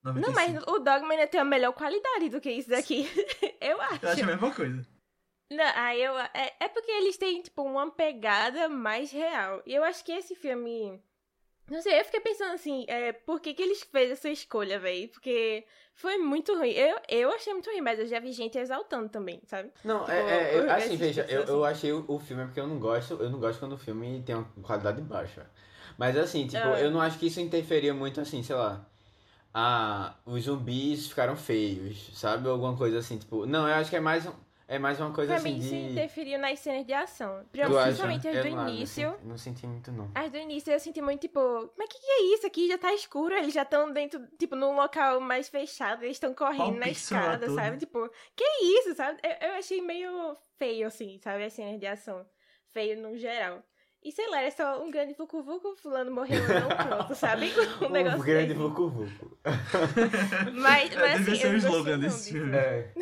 95. 0.04 0.20
Não, 0.26 0.32
mas 0.34 0.62
o 0.66 0.78
Dogma 0.78 1.14
ainda 1.14 1.26
tem 1.26 1.40
a 1.40 1.44
melhor 1.44 1.72
qualidade 1.72 2.28
do 2.28 2.40
que 2.40 2.50
isso 2.50 2.68
daqui. 2.70 3.08
eu 3.60 3.80
acho. 3.80 4.04
Eu 4.04 4.10
acho 4.10 4.22
a 4.22 4.26
mesma 4.26 4.54
coisa. 4.54 4.86
Não, 5.50 5.64
aí 5.74 6.02
eu. 6.02 6.16
É, 6.18 6.52
é 6.60 6.68
porque 6.68 6.90
eles 6.90 7.16
têm, 7.16 7.40
tipo, 7.42 7.62
uma 7.62 7.90
pegada 7.90 8.68
mais 8.68 9.10
real. 9.10 9.62
E 9.66 9.74
eu 9.74 9.82
acho 9.84 10.04
que 10.04 10.12
esse 10.12 10.34
filme. 10.34 11.00
Não 11.70 11.80
sei, 11.80 11.98
eu 11.98 12.04
fiquei 12.04 12.20
pensando 12.20 12.52
assim, 12.52 12.84
é, 12.88 13.12
por 13.12 13.40
que, 13.40 13.54
que 13.54 13.62
eles 13.62 13.82
fez 13.84 14.10
essa 14.10 14.28
escolha, 14.28 14.78
velho? 14.78 15.08
Porque 15.08 15.64
foi 15.94 16.18
muito 16.18 16.54
ruim. 16.54 16.72
Eu, 16.72 16.98
eu 17.08 17.30
achei 17.32 17.54
muito 17.54 17.70
ruim, 17.70 17.80
mas 17.80 17.98
eu 17.98 18.06
já 18.06 18.20
vi 18.20 18.32
gente 18.32 18.58
exaltando 18.58 19.08
também, 19.08 19.40
sabe? 19.46 19.70
Não, 19.82 20.00
Tipo, 20.00 20.10
é, 20.12 20.50
é, 20.52 20.58
eu- 20.58 20.64
eu 20.64 20.70
assim, 20.70 20.96
veja, 20.96 21.22
eu, 21.22 21.26
pessoas 21.40 21.48
eu 21.48 21.64
assim. 21.64 21.72
achei 21.78 21.92
o, 21.92 22.04
o 22.06 22.18
filme 22.18 22.42
é 22.42 22.46
porque 22.46 22.60
eu 22.60 22.66
não 22.66 22.78
gosto, 22.78 23.14
eu 23.14 23.30
não 23.30 23.40
gosto 23.40 23.60
quando 23.60 23.72
o 23.72 23.78
filme 23.78 24.22
tem 24.26 24.34
uma 24.34 24.44
qualidade 24.62 25.00
baixa. 25.00 25.50
Mas 25.96 26.14
assim, 26.18 26.46
tipo, 26.46 26.62
Ah. 26.62 26.78
eu 26.78 26.90
não 26.90 27.00
acho 27.00 27.18
que 27.18 27.28
isso 27.28 27.40
interferia 27.40 27.94
muito 27.94 28.20
assim, 28.20 28.42
sei 28.42 28.56
lá. 28.56 28.86
Ah, 29.56 30.16
os 30.26 30.42
zumbis 30.44 31.06
ficaram 31.08 31.36
feios, 31.36 32.10
sabe? 32.18 32.48
Alguma 32.48 32.76
coisa 32.76 32.98
assim, 32.98 33.16
tipo. 33.18 33.46
Não, 33.46 33.68
eu 33.68 33.74
acho 33.74 33.88
que 33.88 33.94
é 33.94 34.00
mais, 34.00 34.26
um- 34.26 34.32
é 34.66 34.80
mais 34.80 34.98
uma 34.98 35.12
coisa 35.12 35.28
pra 35.34 35.36
assim 35.38 35.52
mim, 35.54 35.60
de. 35.60 35.92
interferiu 35.92 36.40
nas 36.40 36.58
cenas 36.58 36.84
de 36.84 36.92
ação. 36.92 37.44
Principalmente 37.52 38.26
as 38.26 38.42
do 38.44 38.50
não 38.50 38.68
início. 38.68 39.10
assim, 39.10 39.26
não 39.28 39.38
senti 39.38 39.64
muito, 39.64 39.92
não. 39.92 40.10
As 40.12 40.28
do 40.32 40.38
início 40.38 40.72
eu 40.72 40.80
senti 40.80 41.00
muito, 41.00 41.20
tipo, 41.20 41.40
mas 41.78 41.88
que 41.88 42.00
que 42.00 42.06
é 42.10 42.22
isso? 42.34 42.44
Aqui 42.48 42.66
já 42.66 42.76
tá 42.76 42.92
escuro, 42.94 43.32
eles 43.32 43.54
já 43.54 43.62
estão 43.62 43.92
dentro, 43.92 44.26
tipo, 44.36 44.56
num 44.56 44.74
local 44.74 45.20
mais 45.20 45.48
fechado, 45.48 46.02
eles 46.02 46.16
estão 46.16 46.34
correndo 46.34 46.76
na 46.80 46.88
escada, 46.88 47.46
sabe? 47.54 47.76
Tipo, 47.78 48.10
que 48.34 48.44
isso, 48.80 48.92
sabe? 48.96 49.20
Eu, 49.22 49.50
eu 49.50 49.54
achei 49.54 49.80
meio 49.80 50.36
feio, 50.58 50.88
assim, 50.88 51.16
sabe? 51.18 51.44
As 51.44 51.52
cenas 51.52 51.78
de 51.78 51.86
ação. 51.86 52.26
Feio 52.72 53.00
no 53.00 53.16
geral. 53.16 53.62
E 54.04 54.12
sei 54.12 54.28
lá, 54.28 54.42
era 54.42 54.50
só 54.50 54.82
um 54.84 54.90
grande 54.90 55.14
vucu-vucu, 55.14 55.74
fulano 55.76 56.10
morreu 56.10 56.42
não, 56.46 56.68
pronto, 56.68 57.14
sabe? 57.16 57.50
Um 57.82 57.88
negócio 57.88 58.20
Um 58.20 58.22
grande 58.22 58.48
desse. 58.48 58.60
vucu 58.60 58.88
vucu. 58.90 59.38
Mas, 60.54 60.92
É, 60.92 60.96
mas 61.00 61.18
devia 61.24 61.32
assim, 61.32 61.36
ser 61.36 61.46
eu 61.46 61.48
o 61.48 61.52
não 61.52 61.58
slogan 61.58 61.76
gostei 61.78 61.92
não 61.96 62.00
desse 62.00 62.32
filme. 62.32 62.56
É. 62.56 62.92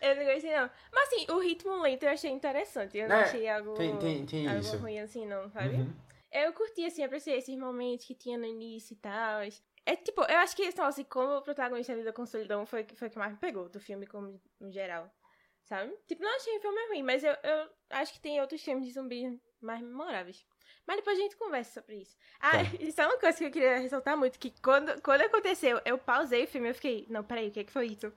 Eu 0.00 0.16
não 0.16 0.24
gostei 0.32 0.56
não. 0.56 0.70
Mas 0.92 1.08
assim, 1.08 1.26
o 1.32 1.38
ritmo 1.40 1.80
lento 1.82 2.02
eu 2.04 2.10
achei 2.10 2.30
interessante. 2.30 2.96
Eu 2.98 3.08
não 3.08 3.16
É, 3.16 3.22
achei 3.22 3.48
algo, 3.48 3.74
tem- 3.74 3.96
tem- 3.98 4.26
tem 4.26 4.46
algo 4.48 4.60
isso. 4.60 4.76
ruim 4.78 5.00
assim 5.00 5.26
não, 5.26 5.50
sabe? 5.50 5.74
Uhum. 5.76 5.92
Eu 6.30 6.52
curti, 6.52 6.84
assim, 6.84 7.02
apreciei 7.02 7.38
esses 7.38 7.56
momentos 7.58 8.06
que 8.06 8.14
tinha 8.14 8.36
no 8.38 8.44
início 8.44 8.92
e 8.94 8.96
tal. 8.96 9.40
É 9.86 9.96
tipo, 9.96 10.20
eu 10.22 10.36
acho 10.38 10.54
que 10.54 10.62
esse 10.62 10.76
negócio, 10.76 11.00
assim, 11.02 11.10
como 11.10 11.38
o 11.38 11.42
protagonista 11.42 11.94
lida 11.94 12.12
com 12.12 12.26
solidão 12.26 12.66
foi, 12.66 12.84
foi 12.94 13.08
o 13.08 13.10
que 13.10 13.18
mais 13.18 13.32
me 13.32 13.38
pegou 13.38 13.68
do 13.68 13.80
filme, 13.80 14.06
como 14.06 14.40
no 14.60 14.70
geral. 14.70 15.10
Sabe? 15.64 15.92
Tipo, 16.06 16.22
não 16.22 16.34
achei 16.36 16.56
o 16.56 16.60
filme 16.60 16.88
ruim, 16.88 17.02
mas 17.02 17.22
eu, 17.24 17.32
eu 17.42 17.68
acho 17.90 18.12
que 18.12 18.20
tem 18.20 18.40
outros 18.40 18.62
filmes 18.62 18.86
de 18.86 18.92
zumbi 18.92 19.38
mais 19.64 19.80
memoráveis. 19.80 20.44
Mas 20.86 20.96
depois 20.96 21.18
a 21.18 21.22
gente 21.22 21.36
conversa 21.36 21.80
sobre 21.80 21.96
isso. 21.96 22.16
Ah, 22.40 22.50
Tá. 22.52 22.62
isso 22.80 23.00
é 23.00 23.06
uma 23.06 23.18
coisa 23.18 23.36
que 23.36 23.44
eu 23.44 23.50
queria 23.50 23.78
ressaltar 23.78 24.16
muito, 24.16 24.38
que 24.38 24.52
quando, 24.62 25.00
quando 25.02 25.20
aconteceu, 25.22 25.80
eu 25.84 25.98
pausei 25.98 26.44
o 26.44 26.48
filme 26.48 26.68
e 26.68 26.70
eu 26.70 26.74
fiquei, 26.74 27.06
não, 27.08 27.22
peraí, 27.22 27.48
o 27.48 27.50
que, 27.50 27.64
que 27.64 27.72
foi 27.72 27.86
isso? 27.88 28.12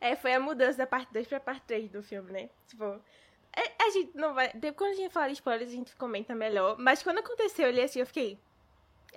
É, 0.00 0.14
foi 0.16 0.34
a 0.34 0.40
mudança 0.40 0.78
da 0.78 0.86
parte 0.86 1.12
2 1.12 1.26
pra 1.26 1.40
parte 1.40 1.62
3 1.66 1.90
do 1.90 2.02
filme, 2.02 2.30
né? 2.32 2.50
Tipo, 2.66 2.84
é, 3.56 3.82
a 3.82 3.90
gente 3.90 4.14
não 4.14 4.34
vai. 4.34 4.52
Depois, 4.52 4.76
quando 4.90 4.92
a 4.92 5.02
gente 5.02 5.12
falar 5.12 5.28
de 5.28 5.34
spoilers, 5.34 5.70
a 5.70 5.74
gente 5.74 5.96
comenta 5.96 6.34
melhor. 6.34 6.76
Mas 6.78 7.02
quando 7.02 7.18
aconteceu, 7.18 7.66
eu 7.66 7.72
olhei 7.72 7.84
assim, 7.84 8.00
eu 8.00 8.06
fiquei. 8.06 8.38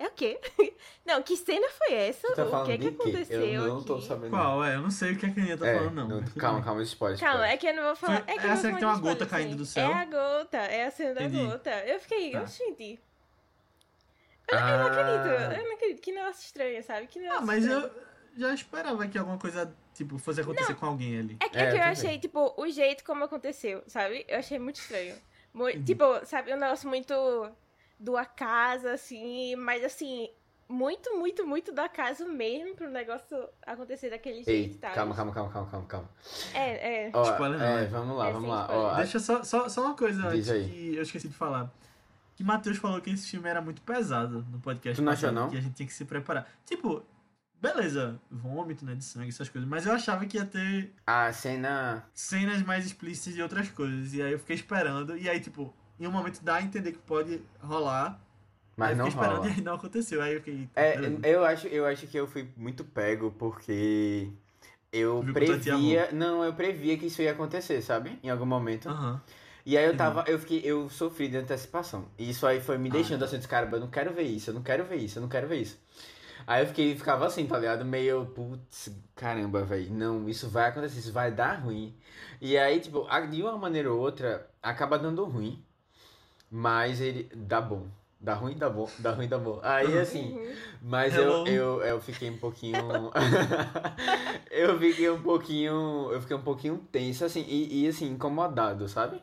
É 0.00 0.06
o 0.06 0.10
quê? 0.12 0.40
Não, 1.04 1.22
que 1.22 1.36
cena 1.36 1.68
foi 1.70 1.94
essa? 1.94 2.34
Tá 2.34 2.44
o 2.62 2.64
que 2.64 2.72
que 2.72 2.78
de 2.78 2.90
quê? 2.90 2.96
aconteceu 3.02 3.44
Eu 3.44 3.66
não 3.66 3.76
aqui? 3.78 3.86
tô 3.86 4.00
sabendo. 4.00 4.30
Qual? 4.30 4.64
É, 4.64 4.76
eu 4.76 4.80
não 4.80 4.90
sei 4.90 5.12
o 5.12 5.18
que 5.18 5.26
a 5.26 5.30
Kenia 5.34 5.58
tá 5.58 5.66
É, 5.66 5.74
falando, 5.76 5.94
não. 5.94 6.08
não, 6.08 6.24
calma, 6.38 6.62
calma, 6.62 6.82
spoiler. 6.82 7.18
Calma, 7.20 7.46
é 7.48 7.56
que 7.56 7.66
eu 7.66 7.74
não 7.74 7.82
vou 7.82 7.96
falar. 7.96 8.22
Foi- 8.24 8.34
É 8.34 8.38
que 8.38 8.44
é 8.44 8.48
eu 8.48 8.52
a 8.52 8.54
não 8.54 8.56
cena 8.56 8.70
vou 8.70 8.72
que 8.72 8.78
tem 8.80 8.88
uma 8.88 8.98
gota 8.98 9.24
spoiler, 9.24 9.28
caindo 9.28 9.56
do 9.56 9.66
céu? 9.66 9.90
É 9.90 9.92
a 9.94 10.04
gota, 10.06 10.56
é 10.56 10.86
a 10.86 10.90
cena 10.90 11.10
Entendi. 11.22 11.36
da 11.44 11.50
gota. 11.50 11.70
Eu 11.86 12.00
fiquei, 12.00 12.32
Tá. 12.32 12.38
Eu 14.52 14.58
Eu 14.58 14.78
não 14.78 14.86
acredito, 14.86 15.58
eu 15.60 15.64
não 15.68 15.74
acredito. 15.74 16.00
Que 16.02 16.12
negócio 16.12 16.44
estranho, 16.44 16.82
sabe? 16.82 17.06
Que 17.06 17.18
negócio 17.18 17.42
Ah, 17.42 17.46
mas 17.46 17.64
estranho. 17.64 17.84
eu 18.36 18.40
já 18.40 18.54
esperava 18.54 19.06
que 19.06 19.18
alguma 19.18 19.38
coisa, 19.38 19.74
tipo, 19.94 20.18
fosse 20.18 20.40
acontecer 20.40 20.74
com 20.74 20.86
alguém 20.86 21.18
ali. 21.18 21.36
É 21.40 21.48
que, 21.48 21.58
É, 21.58 21.60
é 21.62 21.66
que 21.66 21.72
eu 21.72 21.76
eu 21.76 21.78
também. 21.78 21.92
achei, 21.92 22.18
tipo, 22.18 22.54
o 22.56 22.68
jeito 22.68 23.04
como 23.04 23.24
aconteceu, 23.24 23.82
sabe? 23.86 24.24
Eu 24.28 24.38
achei 24.38 24.58
muito 24.58 24.80
estranho. 24.80 25.14
Mu- 25.52 25.64
Uhum. 25.64 25.84
Tipo, 25.84 26.24
sabe, 26.24 26.52
um 26.54 26.56
negócio 26.56 26.88
muito 26.88 27.12
do 28.00 28.16
acaso, 28.16 28.88
assim, 28.88 29.54
mas 29.56 29.84
assim, 29.84 30.28
muito, 30.68 31.16
muito, 31.18 31.46
muito 31.46 31.70
do 31.72 31.80
acaso 31.80 32.26
mesmo 32.26 32.74
pro 32.74 32.88
negócio 32.90 33.36
acontecer 33.66 34.08
daquele 34.08 34.42
jeito 34.42 34.48
Ei, 34.50 34.64
e 34.72 34.78
tal. 34.78 34.94
calma, 34.94 35.14
calma, 35.14 35.32
calma, 35.32 35.50
calma, 35.52 35.68
calma, 35.70 35.86
calma. 35.86 36.08
É, 36.54 37.08
é. 37.08 37.10
Ó, 37.12 37.22
Spoiler 37.32 37.58
não, 37.58 37.66
é, 37.66 37.80
né? 37.82 37.86
vamos 37.88 38.16
lá, 38.16 38.28
É, 38.28 38.32
vamos 38.32 38.48
sem 38.48 38.50
lá. 38.56 38.62
spoiler. 38.62 38.84
Ó, 38.86 38.90
a- 38.90 38.96
Deixa 38.96 39.18
só, 39.18 39.42
só, 39.44 39.68
só 39.68 39.82
uma 39.84 39.94
coisa 39.96 40.26
antes 40.28 40.48
aí. 40.48 40.68
que 40.68 40.96
eu 40.96 41.02
esqueci 41.02 41.28
de 41.28 41.34
falar. 41.34 41.70
Que 42.36 42.42
Matheus 42.42 42.78
falou 42.78 43.00
que 43.02 43.10
esse 43.10 43.28
filme 43.30 43.46
era 43.48 43.60
muito 43.60 43.82
pesado 43.82 44.46
no 44.50 44.58
podcast. 44.60 44.96
Tu 45.00 45.04
não 45.04 45.12
achou, 45.12 45.30
não? 45.30 45.50
Que 45.50 45.58
a 45.58 45.60
gente 45.60 45.74
tinha 45.74 45.86
que 45.86 45.92
se 45.92 46.06
preparar. 46.06 46.48
Tipo, 46.64 47.04
beleza, 47.60 48.18
vômito, 48.30 48.82
né, 48.86 48.94
de 48.94 49.04
sangue, 49.04 49.28
essas 49.28 49.48
coisas. 49.50 49.68
Mas 49.68 49.84
eu 49.84 49.92
achava 49.92 50.24
que 50.24 50.38
ia 50.38 50.46
ter 50.46 50.94
a 51.06 51.30
cena. 51.34 52.08
cenas 52.14 52.62
mais 52.62 52.86
explícitas 52.86 53.34
de 53.34 53.42
outras 53.42 53.68
coisas. 53.68 54.14
E 54.14 54.22
aí 54.22 54.32
eu 54.32 54.38
fiquei 54.38 54.56
esperando. 54.56 55.18
E 55.18 55.28
aí, 55.28 55.38
tipo, 55.38 55.74
em 56.00 56.06
um 56.06 56.10
momento 56.10 56.42
dá 56.42 56.56
a 56.56 56.62
entender 56.62 56.92
que 56.92 56.98
pode 56.98 57.40
rolar. 57.62 58.20
Mas 58.76 58.96
não 58.96 59.08
esperando 59.08 59.36
rola. 59.36 59.48
e 59.48 59.52
aí 59.52 59.60
não 59.60 59.74
aconteceu. 59.74 60.22
Aí 60.22 60.34
eu 60.34 60.40
fiquei. 60.40 60.68
É, 60.74 60.98
eu 61.22 61.44
acho, 61.44 61.66
eu 61.66 61.84
acho 61.86 62.06
que 62.06 62.16
eu 62.16 62.26
fui 62.26 62.48
muito 62.56 62.84
pego 62.84 63.30
porque 63.38 64.28
eu 64.92 65.22
previa. 65.32 66.10
Não, 66.12 66.44
eu 66.44 66.54
previa 66.54 66.96
que 66.96 67.06
isso 67.06 67.20
ia 67.22 67.32
acontecer, 67.32 67.82
sabe? 67.82 68.18
Em 68.22 68.30
algum 68.30 68.46
momento. 68.46 68.88
Aham. 68.88 69.20
E 69.66 69.76
aí 69.76 69.84
eu 69.84 69.96
tava, 69.96 70.24
eu 70.26 70.38
fiquei, 70.38 70.62
eu 70.64 70.88
sofri 70.88 71.28
de 71.28 71.36
antecipação. 71.36 72.06
E 72.18 72.30
isso 72.30 72.46
aí 72.46 72.60
foi 72.60 72.78
me 72.78 72.88
Ah, 72.88 72.92
deixando 72.92 73.20
tá. 73.20 73.26
assim, 73.26 73.40
cara, 73.42 73.68
eu 73.70 73.80
não 73.80 73.90
quero 73.90 74.12
ver 74.14 74.22
isso, 74.22 74.50
eu 74.50 74.54
não 74.54 74.62
quero 74.62 74.84
ver 74.84 74.96
isso, 74.96 75.18
eu 75.18 75.22
não 75.22 75.28
quero 75.28 75.46
ver 75.46 75.58
isso. 75.58 75.78
Aí 76.46 76.62
eu 76.62 76.66
fiquei, 76.66 76.96
ficava 76.96 77.26
assim, 77.26 77.46
tá 77.46 77.58
ligado? 77.58 77.84
Meio, 77.84 78.26
putz, 78.26 78.90
caramba, 79.14 79.62
velho, 79.64 79.92
não, 79.92 80.28
isso 80.28 80.48
vai 80.48 80.68
acontecer, 80.70 80.98
isso 81.00 81.12
vai 81.12 81.30
dar 81.30 81.60
ruim. 81.60 81.94
E 82.40 82.56
aí, 82.58 82.80
tipo, 82.80 83.06
de 83.30 83.42
uma 83.42 83.58
maneira 83.58 83.92
ou 83.92 84.00
outra, 84.00 84.48
acaba 84.62 84.98
dando 84.98 85.24
ruim, 85.24 85.62
mas 86.50 87.00
ele 87.00 87.30
dá 87.34 87.60
bom. 87.60 87.86
Dá 88.22 88.34
ruim, 88.34 88.54
dá 88.54 88.68
bom, 88.68 88.86
dá 88.98 89.12
ruim, 89.12 89.26
dá 89.28 89.38
bom. 89.38 89.60
Aí, 89.62 89.98
assim, 89.98 90.34
Uhum. 90.36 90.54
mas 90.82 91.14
eu, 91.16 91.22
Hello. 91.22 91.48
eu, 91.48 91.82
eu 91.82 92.00
fiquei 92.02 92.28
um 92.28 92.36
pouquinho. 92.36 93.10
eu 94.50 94.78
fiquei 94.78 95.08
um 95.08 95.22
pouquinho. 95.22 96.10
Eu 96.12 96.20
fiquei 96.20 96.36
um 96.36 96.42
pouquinho 96.42 96.78
tenso, 96.92 97.24
assim, 97.24 97.44
e, 97.48 97.84
e, 97.84 97.88
assim, 97.88 98.10
incomodado, 98.10 98.86
sabe? 98.88 99.22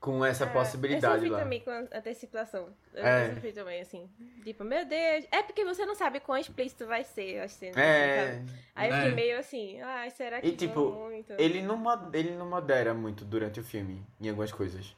Com 0.00 0.24
essa 0.24 0.44
É, 0.46 0.48
possibilidade 0.48 1.06
Eu 1.14 1.20
sofri 1.20 1.30
lá. 1.30 1.38
também 1.40 1.60
com 1.60 1.70
a 1.70 1.78
antecipação. 1.98 2.68
Eu 2.94 3.04
É. 3.04 3.34
sofri 3.34 3.52
também, 3.52 3.80
assim. 3.82 4.08
Tipo, 4.44 4.64
meu 4.64 4.86
Deus. 4.86 5.26
É 5.30 5.42
porque 5.42 5.64
você 5.64 5.84
não 5.84 5.94
sabe 5.94 6.20
quão 6.20 6.38
explícito 6.38 6.86
vai 6.86 7.04
ser 7.04 7.40
as 7.40 7.52
cenas. 7.52 7.76
assim, 7.76 7.82
É. 7.86 8.32
sabe? 8.34 8.52
Aí 8.74 8.88
eu 8.88 8.94
É. 8.94 9.00
fiquei 9.00 9.14
meio 9.14 9.38
assim, 9.38 9.80
ai, 9.82 10.08
será 10.10 10.40
que 10.40 10.48
E, 10.48 10.52
tipo, 10.56 10.90
muito? 10.92 11.32
Ele 11.36 11.60
não, 11.60 11.82
ele 12.14 12.30
não 12.30 12.48
modera 12.48 12.94
muito 12.94 13.24
durante 13.26 13.60
o 13.60 13.64
filme, 13.64 14.02
em 14.20 14.28
algumas 14.30 14.52
coisas. 14.52 14.94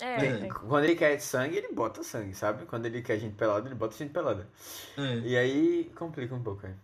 É, 0.00 0.26
É. 0.46 0.48
Quando 0.48 0.84
ele 0.84 0.96
quer 0.96 1.18
sangue, 1.20 1.56
ele 1.56 1.72
bota 1.72 2.02
sangue, 2.02 2.34
sabe? 2.34 2.66
Quando 2.66 2.86
ele 2.86 3.02
quer 3.02 3.18
gente 3.18 3.34
pelada, 3.36 3.66
ele 3.68 3.74
bota 3.74 3.96
gente 3.96 4.12
pelada. 4.12 4.48
É. 4.96 5.18
E 5.18 5.36
aí 5.36 5.92
complica 5.94 6.34
um 6.34 6.42
pouco, 6.42 6.66
é. 6.66 6.74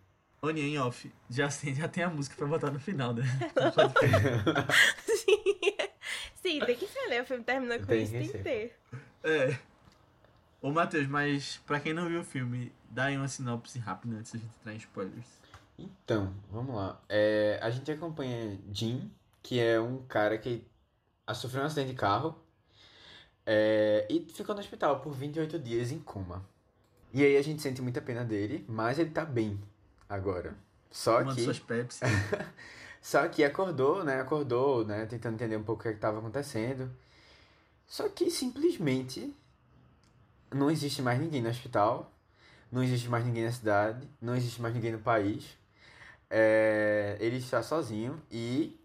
Onion 0.42 0.86
off. 0.86 1.10
Já, 1.30 1.48
tem- 1.48 1.74
já 1.74 1.88
tem 1.88 2.04
a 2.04 2.10
música 2.10 2.36
pra 2.36 2.46
botar 2.46 2.70
no 2.70 2.78
final, 2.78 3.12
né? 3.14 3.22
Sim. 5.04 5.36
Sim, 6.42 6.60
tem 6.60 6.76
que 6.76 6.86
ser, 6.86 7.08
né? 7.08 7.22
O 7.22 7.26
filme 7.26 7.42
termina 7.42 7.78
com 7.78 7.86
Tem 7.86 8.02
isso, 8.02 8.12
que 8.12 8.18
tem 8.18 8.28
que 8.28 8.38
ter. 8.38 8.78
É. 9.24 9.58
Ô, 10.62 10.70
Matheus, 10.70 11.06
mas 11.08 11.60
pra 11.66 11.80
quem 11.80 11.92
não 11.92 12.08
viu 12.08 12.20
o 12.20 12.24
filme, 12.24 12.72
dá 12.90 13.04
aí 13.06 13.16
uma 13.16 13.28
sinopse 13.28 13.78
rápida 13.78 14.16
antes 14.16 14.32
da 14.32 14.38
gente 14.38 14.50
entrar 14.60 14.72
em 14.74 14.76
spoilers. 14.76 15.26
Então, 15.78 16.32
vamos 16.50 16.74
lá. 16.74 17.00
É, 17.08 17.58
a 17.62 17.68
gente 17.70 17.90
acompanha 17.90 18.58
Jim, 18.72 19.10
que 19.42 19.60
é 19.60 19.78
um 19.80 20.02
cara 20.06 20.38
que 20.38 20.64
sofreu 21.34 21.62
um 21.62 21.66
acidente 21.66 21.90
de 21.90 21.96
carro 21.96 22.40
é, 23.46 24.04
e 24.10 24.20
ficou 24.32 24.54
no 24.54 24.60
hospital 24.60 24.98
por 24.98 25.12
28 25.12 25.58
dias 25.60 25.92
em 25.92 26.00
coma. 26.00 26.44
E 27.12 27.24
aí 27.24 27.36
a 27.36 27.42
gente 27.42 27.62
sente 27.62 27.80
muita 27.80 28.02
pena 28.02 28.24
dele, 28.24 28.64
mas 28.68 28.98
ele 28.98 29.10
tá 29.10 29.24
bem 29.24 29.58
agora. 30.08 30.54
Só 30.90 31.20
Tomando 31.20 31.36
que, 31.36 31.44
suas 31.44 31.60
Pepsi. 31.60 32.00
só 33.00 33.28
que 33.28 33.44
acordou, 33.44 34.02
né? 34.02 34.20
Acordou, 34.20 34.84
né? 34.84 35.06
Tentando 35.06 35.34
entender 35.34 35.56
um 35.56 35.62
pouco 35.62 35.80
o 35.80 35.82
que 35.84 35.88
estava 35.90 36.18
acontecendo. 36.18 36.90
Só 37.86 38.08
que 38.08 38.30
simplesmente 38.30 39.32
não 40.52 40.70
existe 40.70 41.00
mais 41.00 41.20
ninguém 41.20 41.40
no 41.40 41.48
hospital, 41.48 42.12
não 42.70 42.82
existe 42.82 43.08
mais 43.08 43.24
ninguém 43.24 43.44
na 43.44 43.52
cidade, 43.52 44.08
não 44.20 44.34
existe 44.34 44.60
mais 44.60 44.74
ninguém 44.74 44.92
no 44.92 44.98
país. 44.98 45.56
É, 46.28 47.16
ele 47.20 47.36
está 47.36 47.62
sozinho 47.62 48.20
e 48.28 48.80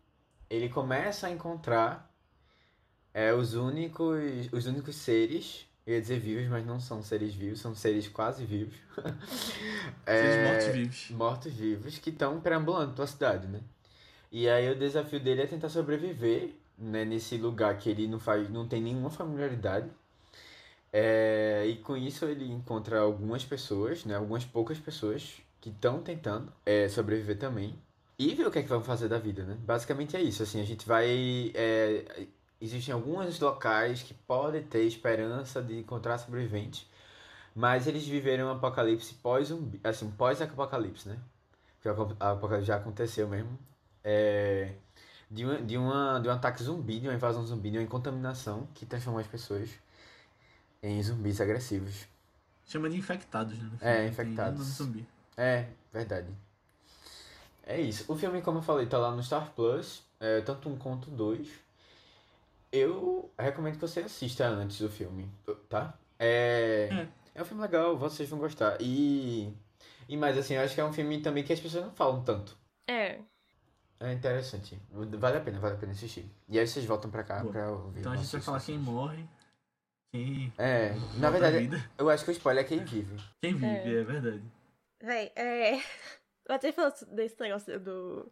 ele 0.50 0.70
começa 0.70 1.26
a 1.26 1.32
encontrar 1.32 2.11
é, 3.14 3.34
os 3.34 3.54
únicos 3.54 4.20
os 4.52 4.66
únicos 4.66 4.96
seres, 4.96 5.66
eu 5.86 5.96
ia 5.96 6.02
dizer 6.02 6.20
vivos, 6.20 6.48
mas 6.50 6.66
não 6.66 6.80
são 6.80 7.02
seres 7.04 7.34
vivos, 7.34 7.60
são 7.60 7.76
seres 7.76 8.08
quase 8.08 8.46
vivos. 8.46 8.76
Seres 10.14 10.36
É, 10.36 10.38
mortos-vivos. 10.38 11.10
mortos-vivos 11.10 11.98
que 12.00 12.10
estão 12.10 12.40
perambulando 12.42 12.94
pela 12.94 13.08
cidade, 13.08 13.48
né? 13.48 13.62
E 14.32 14.50
aí 14.50 14.70
o 14.72 14.76
desafio 14.80 15.20
dele 15.20 15.42
é 15.44 15.48
tentar 15.48 15.70
sobreviver, 15.70 16.56
né, 16.78 17.06
nesse 17.06 17.38
lugar 17.38 17.78
que 17.78 17.90
ele 17.90 18.08
não 18.08 18.20
faz, 18.20 18.50
não 18.50 18.68
tem 18.68 18.82
nenhuma 18.82 19.10
familiaridade. 19.10 19.90
É, 20.94 21.66
e 21.68 21.78
com 21.78 21.96
isso 21.96 22.26
ele 22.26 22.46
encontra 22.52 23.00
algumas 23.00 23.46
pessoas, 23.46 24.04
né, 24.06 24.16
algumas 24.16 24.44
poucas 24.46 24.78
pessoas 24.80 25.42
que 25.62 25.70
estão 25.70 26.02
tentando 26.02 26.52
é, 26.66 26.90
sobreviver 26.90 27.38
também 27.38 27.76
e 28.20 28.36
ver 28.36 28.46
o 28.48 28.52
que 28.52 28.60
é 28.60 28.64
que 28.64 28.70
vão 28.70 28.84
fazer 28.84 29.08
da 29.08 29.18
vida, 29.18 29.44
né? 29.46 29.58
Basicamente 29.62 30.16
é 30.18 30.22
isso, 30.22 30.44
assim, 30.44 30.60
a 30.62 30.66
gente 30.66 30.86
vai 30.88 31.52
é, 31.56 32.28
existem 32.62 32.94
alguns 32.94 33.40
locais 33.40 34.04
que 34.04 34.14
podem 34.14 34.64
ter 34.64 34.84
esperança 34.84 35.62
de 35.62 35.80
encontrar 35.80 36.18
sobreviventes, 36.18 36.88
mas 37.56 37.88
eles 37.88 38.06
viveram 38.08 38.48
um 38.48 38.52
apocalipse 38.52 39.16
pós-zumbi, 39.16 39.80
assim, 39.84 40.10
pós-apocalipse, 40.12 41.10
né? 41.10 41.18
Que 41.82 41.90
o 41.90 41.92
apo- 41.92 42.16
apocalipse 42.20 42.68
já 42.68 42.78
aconteceu 42.78 43.28
mesmo. 43.28 43.58
É, 44.04 44.74
de, 45.30 45.46
uma, 45.46 45.62
de, 45.62 45.78
uma, 45.78 46.20
de 46.20 46.28
um 46.30 46.32
ataque 46.32 46.64
zumbi, 46.64 47.00
de 47.00 47.08
uma 47.08 47.16
invasão 47.16 47.46
zumbi, 47.46 47.72
de 47.72 47.78
uma 47.78 47.88
contaminação 47.88 48.68
que 48.74 48.86
transformou 48.86 49.20
as 49.20 49.28
pessoas 49.28 49.70
em 50.84 51.02
zumbis 51.02 51.42
agressivos. 51.42 52.08
Chama 52.66 52.90
de 52.90 52.98
infectados, 52.98 53.58
né? 53.60 53.72
É, 53.82 54.08
infectados. 54.08 54.62
zumbi. 54.78 55.06
É, 55.36 55.68
verdade. 55.92 56.28
É 57.64 57.80
isso. 57.80 58.12
O 58.12 58.16
filme, 58.16 58.42
como 58.42 58.60
eu 58.60 58.62
falei, 58.62 58.86
tá 58.86 58.98
lá 58.98 59.12
no 59.12 59.22
Star 59.24 59.52
Plus, 59.52 60.04
é, 60.20 60.42
tanto 60.42 60.70
um 60.70 60.78
quanto 60.78 61.10
dois. 61.10 61.48
Eu 62.72 63.32
recomendo 63.38 63.76
que 63.76 63.82
você 63.82 64.00
assista 64.02 64.48
antes 64.48 64.80
do 64.80 64.90
filme, 64.90 65.30
tá? 65.68 65.94
É, 66.18 66.88
É. 66.92 67.08
é 67.36 67.42
um 67.42 67.46
filme 67.46 67.62
legal, 67.62 67.98
vocês 67.98 68.30
vão 68.30 68.40
gostar. 68.40 68.78
E, 68.80 69.54
e 70.08 70.16
mais 70.16 70.38
assim, 70.38 70.54
eu 70.54 70.62
acho 70.62 70.74
que 70.76 70.82
é 70.82 70.86
um 70.86 70.94
filme 70.94 71.22
também 71.22 71.44
que 71.44 71.52
as 71.52 71.60
pessoas 71.60 71.84
não 71.86 71.92
falam 71.94 72.24
tanto. 72.24 72.58
É. 72.90 73.20
É 74.00 74.14
interessante. 74.14 74.82
Vale 74.90 75.38
a 75.38 75.42
pena, 75.42 75.60
vale 75.60 75.76
a 75.76 75.78
pena 75.78 75.92
assistir. 75.92 76.26
E 76.50 76.58
aí 76.60 76.66
vocês 76.68 76.86
voltam 76.86 77.12
pra 77.12 77.24
cá 77.24 77.42
Boa. 77.42 77.52
pra 77.52 77.72
ouvir. 77.72 78.00
Então 78.00 78.14
a 78.14 78.16
gente 78.16 78.32
vai 78.32 78.42
falar 78.42 78.62
quem 78.62 78.78
morre, 78.80 79.24
Quem. 80.14 80.52
É, 80.58 80.94
na 81.20 81.30
verdade, 81.30 81.70
eu 81.98 82.10
acho 82.10 82.24
que 82.26 82.32
o 82.32 82.34
spoiler 82.34 82.64
é 82.66 82.68
quem 82.68 82.84
vive. 82.84 83.16
Quem 83.42 83.54
vive, 83.54 83.66
É. 83.66 84.00
é, 84.00 84.04
verdade. 84.04 84.44
Véi, 85.04 85.32
é. 85.36 85.76
Eu 86.50 86.56
até 86.56 86.72
falou 86.72 86.92
desse 87.12 87.40
negócio 87.40 87.80
do. 87.80 88.30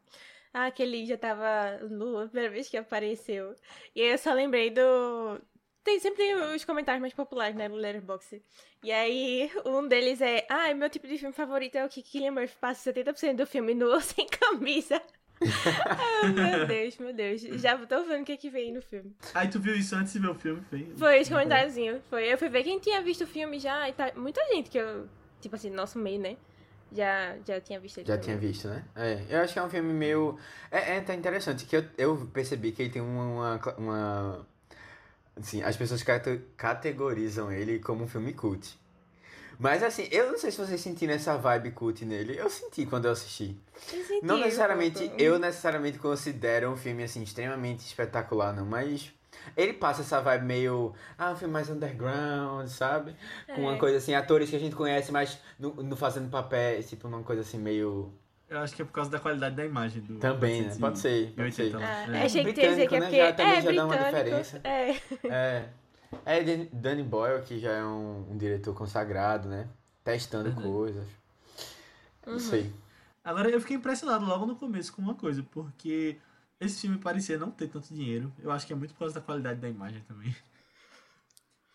Ah, 0.54 0.72
que 0.72 0.82
ele 0.82 1.06
já 1.06 1.18
tava 1.18 1.78
nu 1.90 2.18
a 2.18 2.26
primeira 2.26 2.52
vez 2.52 2.68
que 2.68 2.78
apareceu. 2.78 3.56
E 3.96 4.02
aí 4.02 4.12
eu 4.12 4.18
só 4.18 4.34
lembrei 4.34 4.70
do. 4.70 5.40
Tem, 5.84 6.00
sempre 6.00 6.18
tem 6.18 6.36
os 6.56 6.66
comentários 6.66 7.02
mais 7.02 7.14
populares, 7.14 7.56
né, 7.56 7.68
no 7.68 7.76
Letterboxd. 7.76 8.44
E 8.84 8.92
aí, 8.92 9.52
um 9.66 9.88
deles 9.88 10.22
é: 10.22 10.46
Ah, 10.50 10.74
meu 10.74 10.90
tipo 10.90 11.08
de 11.08 11.18
filme 11.18 11.34
favorito 11.34 11.76
é 11.76 11.86
o 11.86 11.90
que 11.90 12.02
Killian 12.02 12.32
Murphy 12.32 12.56
passa 12.60 12.92
70% 12.92 13.36
do 13.36 13.46
filme 13.46 13.74
nu 13.74 13.90
ou 13.90 14.02
sem 14.02 14.28
camisa. 14.28 15.02
ah, 15.86 16.28
meu 16.28 16.68
Deus, 16.68 16.98
meu 16.98 17.14
Deus. 17.14 17.42
Já 17.42 17.78
tô 17.78 18.04
vendo 18.04 18.24
o 18.24 18.26
que, 18.26 18.36
que 18.36 18.50
vem 18.50 18.74
no 18.74 18.82
filme. 18.82 19.16
Aí 19.34 19.48
tu 19.48 19.60
viu 19.60 19.76
isso 19.76 19.96
antes 19.96 20.12
de 20.12 20.20
ver 20.20 20.30
o 20.30 20.36
filme? 20.36 20.62
Foi, 20.70 20.94
Foi 20.98 21.20
esse 21.20 21.32
comentáriozinho. 21.32 22.02
Foi. 22.10 22.32
Eu 22.32 22.38
fui 22.38 22.50
ver 22.50 22.64
quem 22.64 22.80
tinha 22.80 23.02
visto 23.02 23.24
o 23.24 23.28
filme 23.28 23.60
já 23.60 23.88
e 23.88 23.94
tá. 23.94 24.12
Muita 24.16 24.46
gente 24.48 24.70
que 24.70 24.78
eu. 24.78 25.08
Tipo 25.40 25.56
assim, 25.56 25.70
nosso 25.70 25.98
meio, 25.98 26.20
né? 26.20 26.36
Já, 26.92 27.36
já 27.46 27.62
tinha 27.62 27.80
visto 27.80 27.98
ele. 28.00 28.08
Já 28.08 28.18
também. 28.18 28.26
tinha 28.26 28.38
visto, 28.38 28.68
né? 28.68 28.84
É, 28.96 29.24
eu 29.30 29.40
acho 29.42 29.54
que 29.54 29.60
é 29.60 29.64
um 29.64 29.70
filme 29.70 29.94
meio. 29.94 30.38
É, 30.72 30.98
é 30.98 31.02
tá 31.02 31.14
interessante, 31.14 31.66
que 31.66 31.76
eu, 31.78 31.86
eu 31.98 32.28
percebi 32.34 32.72
que 32.72 32.82
ele 32.82 32.90
tem 32.92 33.02
uma. 33.02 33.24
uma, 33.56 33.76
uma- 33.78 34.48
Assim, 35.36 35.64
as 35.64 35.78
pessoas 35.78 36.04
cate- 36.04 36.42
categorizam 36.58 37.50
ele 37.52 37.80
como 37.80 38.04
um 38.04 38.08
filme 38.08 38.34
cult. 38.34 38.78
Mas 39.58 39.84
assim, 39.84 40.08
eu 40.12 40.32
não 40.32 40.38
sei 40.38 40.52
se 40.52 40.58
vocês 40.58 40.80
sentiram 40.82 41.14
essa 41.14 41.38
vibe 41.38 41.72
cult 41.72 42.04
nele. 42.06 42.38
Eu 42.38 42.50
senti 42.50 42.86
quando 42.86 43.06
eu 43.06 43.12
assisti. 43.12 43.58
Eu 43.94 44.04
senti 44.04 44.26
Não 44.26 44.38
necessariamente, 44.38 45.00
pouco. 45.00 45.22
eu 45.22 45.40
necessariamente 45.40 45.98
considero 46.00 46.72
um 46.72 46.76
filme 46.78 47.04
assim 47.04 47.22
extremamente 47.24 47.80
espetacular, 47.86 48.54
não, 48.54 48.66
mas 48.66 49.14
ele 49.56 49.74
passa 49.74 50.02
essa 50.02 50.20
vibe 50.22 50.46
meio, 50.46 50.94
ah, 51.18 51.32
um 51.32 51.36
filme 51.36 51.54
mais 51.54 51.70
underground, 51.70 52.68
sabe? 52.68 53.16
Com 53.56 53.62
uma 53.62 53.76
É. 53.76 53.78
coisa 53.78 53.98
assim, 53.98 54.14
atores 54.14 54.50
que 54.50 54.56
a 54.56 54.60
gente 54.60 54.76
conhece, 54.76 55.12
mas 55.12 55.40
não, 55.60 55.72
não 55.76 55.96
fazendo 55.98 56.30
papéis, 56.30 56.90
tipo 56.90 57.08
uma 57.08 57.22
coisa 57.24 57.42
assim 57.42 57.58
meio 57.58 58.12
Eu 58.50 58.58
acho 58.60 58.76
que 58.76 58.82
é 58.82 58.86
por 58.86 58.92
causa 58.92 59.12
da 59.12 59.20
qualidade 59.20 59.56
da 59.56 59.64
imagem 59.66 60.02
do. 60.02 60.18
também, 60.18 60.64
né? 60.64 60.76
Pode 60.80 60.98
ser, 61.00 61.32
pode 61.36 61.54
ser. 61.54 61.64
1980. 61.72 62.18
É. 62.18 62.26
achei 62.26 62.44
que 62.46 62.54
dizer 62.54 62.88
que 62.88 62.96
é 62.96 63.00
Britânico, 63.00 63.06
porque. 63.06 63.18
né? 63.18 63.26
Já 63.28 63.34
também 63.34 63.54
é, 63.58 63.62
já 63.62 63.72
dá 63.72 63.86
uma 63.86 63.98
diferença. 63.98 64.62
É. 64.64 64.96
É. 65.30 65.70
É 66.26 66.44
Dan- 66.44 66.68
Danny 66.74 67.04
Boyle, 67.04 67.44
que 67.44 67.60
já 67.60 67.70
é 67.74 67.84
um, 67.84 68.26
um 68.32 68.36
diretor 68.38 68.74
consagrado, 68.74 69.48
né? 69.48 69.68
Testando 70.04 70.46
Verdade. 70.46 70.68
coisas. 70.68 71.08
Não 72.26 72.34
Uhum. 72.34 72.40
sei. 72.40 72.74
Agora 73.24 73.48
eu 73.50 73.62
fiquei 73.62 73.76
impressionado 73.78 74.26
logo 74.26 74.46
no 74.48 74.56
começo 74.56 74.92
com 74.92 75.02
uma 75.04 75.14
coisa, 75.14 75.44
porque 75.52 76.18
esse 76.60 76.82
filme 76.82 76.98
parecia 76.98 77.38
não 77.38 77.52
ter 77.52 77.68
tanto 77.68 77.94
dinheiro. 77.94 78.32
Eu 78.40 78.52
acho 78.52 78.66
que 78.68 78.74
é 78.74 78.76
muito 78.76 78.94
por 78.94 79.00
causa 79.00 79.16
da 79.16 79.22
qualidade 79.22 79.60
da 79.60 79.70
imagem 79.70 80.02
também. 80.08 80.36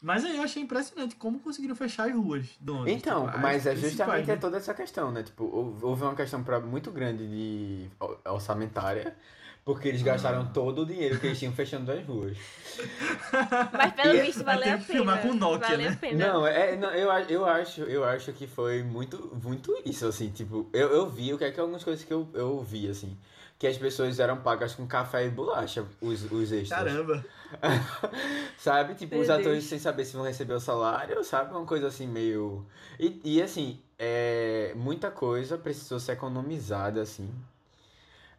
Mas 0.03 0.23
aí 0.25 0.37
eu 0.37 0.43
achei 0.43 0.63
impressionante 0.63 1.17
como 1.17 1.41
conseguiram 1.41 1.75
fechar 1.75 2.09
as 2.09 2.15
ruas 2.15 2.47
Londres. 2.65 2.95
Então, 2.95 3.25
tipo, 3.25 3.37
as 3.37 3.43
mas 3.43 3.67
é 3.67 3.75
justamente 3.75 4.27
né? 4.27 4.35
é 4.35 4.37
toda 4.37 4.59
essa 4.59 4.75
questão, 4.75 5.11
né? 5.11 5.23
Tipo, 5.23 5.45
hou- 5.45 5.79
houve 5.81 6.03
uma 6.03 6.15
questão 6.15 6.45
pra- 6.45 6.61
muito 6.61 6.91
grande 6.91 7.27
de 7.27 7.91
or- 7.99 8.21
orçamentária, 8.27 9.17
porque 9.65 9.89
eles 9.89 10.03
gastaram 10.03 10.53
todo 10.53 10.83
o 10.83 10.87
dinheiro 10.87 11.19
que 11.19 11.29
eles 11.29 11.39
tinham 11.39 11.55
fechando 11.55 11.91
as 11.91 12.05
ruas. 12.05 12.37
Mas 13.73 13.95
pelo 13.95 14.21
visto 14.21 14.45
valeu 14.45 14.63
a 14.63 14.73
pena. 14.73 14.81
filmar 14.81 15.23
com 15.23 15.33
Nokia, 15.33 15.69
valeu 15.69 15.89
né? 15.89 15.95
a 15.95 15.97
pena. 15.97 16.27
Não, 16.27 16.47
é, 16.47 16.77
não, 16.77 16.91
eu, 16.91 17.11
eu 17.31 17.47
acho, 17.47 17.81
eu 17.83 18.05
acho 18.05 18.31
que 18.35 18.47
foi 18.47 18.83
muito, 18.83 19.35
muito 19.43 19.75
isso, 19.87 20.07
assim, 20.07 20.29
tipo, 20.31 20.69
eu, 20.75 20.89
eu 20.91 21.09
vi 21.09 21.33
o 21.33 21.39
que 21.39 21.45
é 21.45 21.51
que 21.51 21.59
algumas 21.59 21.83
coisas 21.83 22.05
que 22.05 22.13
eu, 22.13 22.29
eu 22.35 22.63
vi, 22.63 22.91
assim, 22.91 23.17
que 23.59 23.67
as 23.67 23.79
pessoas 23.79 24.19
eram 24.19 24.39
pagas 24.39 24.75
com 24.75 24.87
café 24.87 25.27
e 25.27 25.31
bolacha, 25.31 25.85
os, 26.01 26.31
os 26.31 26.53
extras. 26.53 26.69
Caramba. 26.69 27.25
Sabe? 28.59 28.95
Tipo, 28.95 29.15
Meu 29.15 29.23
os 29.23 29.31
atores 29.31 29.59
Deus. 29.59 29.65
sem 29.65 29.79
saber 29.79 30.05
se 30.05 30.17
vão 30.17 30.25
receber 30.25 30.55
o 30.55 30.61
salário, 30.61 31.23
sabe? 31.23 31.53
Uma 31.53 31.65
coisa 31.65 31.87
assim 31.87 32.07
meio. 32.07 32.67
E, 32.99 33.21
e 33.25 33.43
assim, 33.43 33.81
é, 33.99 34.73
muita 34.77 35.11
coisa 35.11 35.57
precisou 35.57 36.01
ser 36.01 36.13
economizada, 36.13 37.01
assim. 37.01 37.31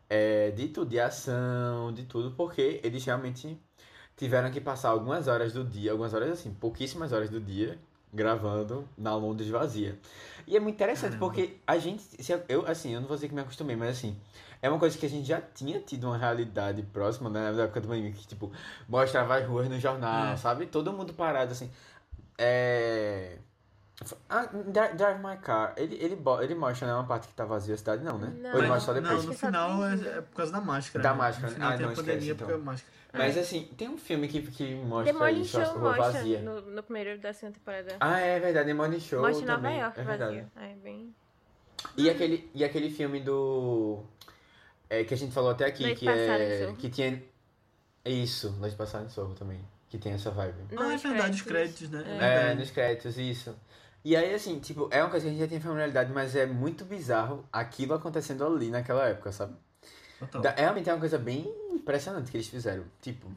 É, 0.09 0.51
de 0.51 0.67
tudo, 0.67 0.89
de 0.89 0.99
ação, 0.99 1.91
de 1.93 2.03
tudo, 2.03 2.31
porque 2.31 2.79
eles 2.83 3.03
realmente 3.05 3.57
tiveram 4.17 4.51
que 4.51 4.61
passar 4.61 4.89
algumas 4.89 5.27
horas 5.27 5.53
do 5.53 5.63
dia, 5.63 5.91
algumas 5.91 6.13
horas 6.13 6.29
assim, 6.31 6.53
pouquíssimas 6.53 7.11
horas 7.11 7.29
do 7.29 7.39
dia, 7.39 7.79
gravando 8.13 8.87
na 8.97 9.15
Londres 9.15 9.49
vazia. 9.49 9.97
E 10.47 10.55
é 10.55 10.59
muito 10.59 10.75
interessante, 10.75 11.17
Caramba. 11.17 11.25
porque 11.25 11.57
a 11.65 11.77
gente. 11.77 12.01
se 12.01 12.41
eu, 12.47 12.65
assim, 12.67 12.93
eu 12.93 13.01
não 13.01 13.07
vou 13.07 13.17
dizer 13.17 13.29
que 13.29 13.35
me 13.35 13.41
acostumei, 13.41 13.75
mas 13.75 13.97
assim. 13.97 14.15
É 14.65 14.69
uma 14.69 14.79
coisa 14.79 14.97
que 14.97 15.05
a 15.05 15.09
gente 15.09 15.27
já 15.27 15.39
tinha 15.39 15.79
tido 15.79 16.05
uma 16.07 16.17
realidade 16.17 16.81
próxima, 16.81 17.29
né? 17.29 17.51
Na 17.51 17.63
época 17.65 17.81
do 17.81 17.87
pandemia, 17.87 18.11
que, 18.11 18.25
tipo, 18.25 18.51
mostrava 18.89 19.37
as 19.37 19.45
ruas 19.45 19.69
no 19.69 19.79
jornal, 19.79 20.33
É. 20.33 20.37
sabe? 20.37 20.65
Todo 20.65 20.91
mundo 20.91 21.13
parado, 21.13 21.51
assim. 21.51 21.69
É... 22.35 23.37
Ah, 24.27 24.47
Dri- 24.47 24.93
Drive 24.97 25.19
My 25.23 25.37
Car, 25.37 25.73
ele, 25.77 25.95
ele, 26.03 26.17
ele 26.41 26.55
mostra, 26.55 26.87
né, 26.87 26.93
uma 26.95 27.03
parte 27.05 27.27
que 27.27 27.33
tá 27.35 27.45
vazia 27.45 27.75
a 27.75 27.77
cidade, 27.77 28.03
não, 28.03 28.17
né? 28.17 28.33
Não. 28.41 28.49
Ou 28.53 28.57
ele 28.57 28.67
Mas- 28.67 28.83
mostra 28.83 28.93
só 28.95 28.99
depois? 28.99 29.19
Não, 29.23 29.27
no 29.31 29.37
só 29.37 29.45
final 29.47 29.85
é, 29.85 29.93
é 29.93 30.21
por 30.21 30.35
causa 30.35 30.51
da 30.51 30.61
máscara. 30.61 31.03
Da 31.03 31.11
né? 31.11 31.17
máscara, 31.17 31.47
No 31.47 31.53
final 31.53 31.69
ah, 31.69 31.77
tem 31.77 31.85
não, 31.85 31.93
a 31.93 31.95
pandemia 31.95 32.17
esquece, 32.17 32.33
por 32.33 32.39
causa 32.39 32.53
então. 32.53 32.65
da 32.65 32.71
máscara. 32.71 32.93
Mas 33.13 33.37
assim, 33.37 33.69
tem 33.77 33.87
um 33.87 33.97
filme 33.99 34.27
que, 34.27 34.41
que 34.41 34.75
mostra 34.75 35.13
Demolition 35.13 35.41
isso, 35.41 35.61
a 35.61 35.65
Show 35.65 35.73
rua 35.77 35.95
mostra 35.95 36.11
vazia. 36.11 36.41
no, 36.41 36.61
no 36.61 36.83
primeiro 36.83 37.21
da 37.21 37.31
segunda 37.33 37.57
temporada. 37.59 37.95
Ah, 37.99 38.19
é 38.19 38.39
verdade, 38.39 38.65
Demolition 38.65 39.07
Show 39.07 39.21
mostra 39.21 39.43
em 39.43 39.47
Nova 39.47 39.61
também, 39.61 39.79
York 39.79 39.99
é 39.99 40.03
vazio. 40.03 40.51
É 40.57 40.73
bem... 40.83 41.15
E 41.95 42.09
aquele, 42.09 42.49
e 42.53 42.63
aquele 42.65 42.89
filme 42.89 43.19
do... 43.21 44.03
É, 44.89 45.03
que 45.03 45.13
a 45.13 45.17
gente 45.17 45.33
falou 45.33 45.51
até 45.51 45.65
aqui, 45.65 45.83
Noite 45.83 45.99
que 45.99 46.07
é... 46.09 46.73
Que 46.77 46.89
tinha... 46.89 47.23
Isso, 48.05 48.51
Noite 48.59 48.75
Passada 48.75 49.05
em 49.05 49.09
Sorro 49.09 49.33
também, 49.33 49.59
que 49.89 49.97
tem 49.97 50.13
essa 50.13 50.29
vibe. 50.29 50.55
Ah, 50.77 50.93
é 50.93 50.97
verdade, 50.97 51.35
os 51.35 51.41
créditos, 51.41 51.89
né? 51.89 52.03
É. 52.05 52.15
É, 52.15 52.17
verdade. 52.19 52.59
nos 52.59 52.71
créditos, 52.71 53.17
isso. 53.17 53.55
E 54.03 54.15
aí, 54.15 54.33
assim, 54.35 54.59
tipo, 54.59 54.87
é 54.91 55.01
uma 55.01 55.09
coisa 55.09 55.25
que 55.25 55.29
a 55.29 55.31
gente 55.33 55.41
já 55.41 55.47
tem 55.47 55.59
familiaridade, 55.59 56.11
mas 56.13 56.35
é 56.35 56.45
muito 56.45 56.85
bizarro 56.85 57.43
aquilo 57.51 57.95
acontecendo 57.95 58.45
ali 58.45 58.69
naquela 58.69 59.07
época, 59.07 59.31
sabe? 59.31 59.55
Da- 60.41 60.51
realmente 60.51 60.87
é 60.87 60.93
uma 60.93 60.99
coisa 60.99 61.17
bem 61.17 61.51
impressionante 61.71 62.29
que 62.29 62.37
eles 62.37 62.47
fizeram. 62.47 62.83
Tipo, 63.01 63.27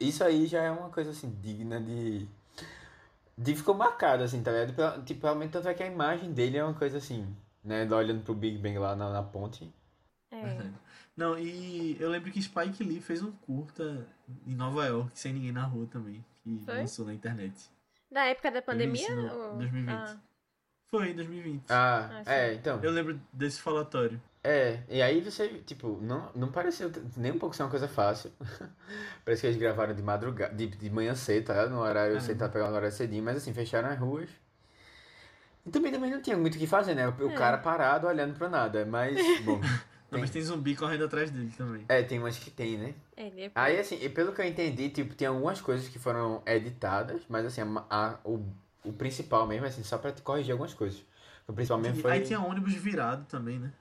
isso 0.00 0.24
aí 0.24 0.46
já 0.46 0.62
é 0.62 0.70
uma 0.70 0.88
coisa, 0.88 1.10
assim, 1.10 1.30
digna 1.42 1.78
de... 1.78 2.26
De 3.36 3.54
ficou 3.54 3.74
marcado, 3.74 4.22
assim, 4.24 4.42
tá 4.42 4.50
ligado? 4.50 5.04
Tipo, 5.04 5.26
realmente, 5.26 5.50
tanto 5.50 5.68
é 5.68 5.74
que 5.74 5.82
a 5.82 5.86
imagem 5.86 6.32
dele 6.32 6.56
é 6.56 6.64
uma 6.64 6.72
coisa 6.72 6.96
assim, 6.96 7.26
né? 7.62 7.86
Olhando 7.92 8.22
pro 8.24 8.32
Big 8.32 8.56
Bang 8.56 8.78
lá 8.78 8.96
na, 8.96 9.10
na 9.12 9.22
ponte. 9.22 9.70
É. 10.30 10.58
Não, 11.16 11.38
e 11.38 11.96
eu 12.00 12.10
lembro 12.10 12.30
que 12.30 12.42
Spike 12.42 12.84
Lee 12.84 13.00
fez 13.00 13.22
um 13.22 13.30
curta 13.32 14.06
em 14.46 14.54
Nova 14.54 14.84
York, 14.86 15.10
sem 15.18 15.32
ninguém 15.32 15.52
na 15.52 15.64
rua 15.64 15.86
também, 15.86 16.24
que 16.42 16.58
Foi? 16.64 16.74
lançou 16.78 17.06
na 17.06 17.14
internet. 17.14 17.70
Da 18.10 18.24
época 18.26 18.50
da 18.50 18.60
pandemia? 18.62 19.02
isso 19.02 19.14
no 19.16 19.34
ou- 19.34 19.56
2020. 19.56 19.90
Ah, 19.94 20.16
Foi 20.88 21.10
em 21.10 21.14
2020. 21.16 21.64
Ah, 21.70 22.22
Ah, 22.26 22.32
é, 22.34 22.54
então. 22.54 22.80
Eu 22.82 22.90
lembro 22.90 23.20
desse 23.32 23.60
falatório. 23.60 24.20
É, 24.44 24.80
e 24.88 25.02
aí 25.02 25.20
você, 25.20 25.48
tipo, 25.66 25.98
não, 26.00 26.30
não 26.34 26.52
pareceu 26.52 26.92
nem 27.16 27.32
um 27.32 27.38
pouco 27.38 27.56
ser 27.56 27.64
uma 27.64 27.70
coisa 27.70 27.88
fácil. 27.88 28.30
Parece 29.24 29.40
que 29.40 29.46
eles 29.48 29.58
gravaram 29.58 29.92
de 29.94 30.02
madrugada, 30.02 30.54
de, 30.54 30.68
de 30.68 30.88
manhã 30.90 31.14
cedo, 31.16 31.46
tá? 31.46 31.66
No 31.66 31.80
horário, 31.80 32.20
você 32.20 32.32
tá 32.34 32.48
pegando 32.48 32.74
horário 32.74 32.92
cedinho, 32.94 33.24
mas 33.24 33.38
assim, 33.38 33.52
fecharam 33.52 33.88
as 33.88 33.98
ruas. 33.98 34.30
E 35.64 35.70
também, 35.70 35.90
também 35.90 36.12
não 36.12 36.22
tinha 36.22 36.36
muito 36.36 36.54
o 36.54 36.58
que 36.58 36.66
fazer, 36.68 36.94
né? 36.94 37.08
O, 37.08 37.10
o 37.26 37.30
É. 37.30 37.34
cara 37.34 37.58
parado 37.58 38.06
olhando 38.06 38.36
pra 38.38 38.48
nada. 38.48 38.84
Mas, 38.86 39.16
bom. 39.44 39.60
Não, 40.10 40.20
mas 40.20 40.30
tem 40.30 40.40
zumbi 40.42 40.76
correndo 40.76 41.04
atrás 41.04 41.30
dele 41.30 41.52
também. 41.56 41.84
É, 41.88 42.02
tem 42.02 42.18
umas 42.18 42.38
que 42.38 42.50
tem, 42.50 42.76
né? 42.78 42.94
é, 43.16 43.24
depois. 43.30 43.52
Aí, 43.54 43.78
assim, 43.78 43.98
e 44.00 44.08
pelo 44.08 44.32
que 44.32 44.40
eu 44.40 44.44
entendi, 44.46 44.88
tipo, 44.90 45.14
tem 45.14 45.26
algumas 45.26 45.60
coisas 45.60 45.88
que 45.88 45.98
foram 45.98 46.42
editadas, 46.46 47.22
mas 47.28 47.44
assim, 47.46 47.60
a, 47.62 47.84
a- 47.90 48.18
o, 48.24 48.44
o 48.84 48.92
principal 48.92 49.46
mesmo, 49.46 49.66
assim, 49.66 49.82
só 49.82 49.98
pra 49.98 50.12
te 50.12 50.22
corrigir 50.22 50.52
algumas 50.52 50.72
coisas. 50.74 51.04
O 51.48 51.52
principal 51.52 51.78
mesmo 51.78 52.00
foi 52.02 52.12
Aí 52.12 52.20
tinha 52.22 52.40
ônibus 52.40 52.74
virado 52.74 53.24
também, 53.26 53.58
né? 53.58 53.72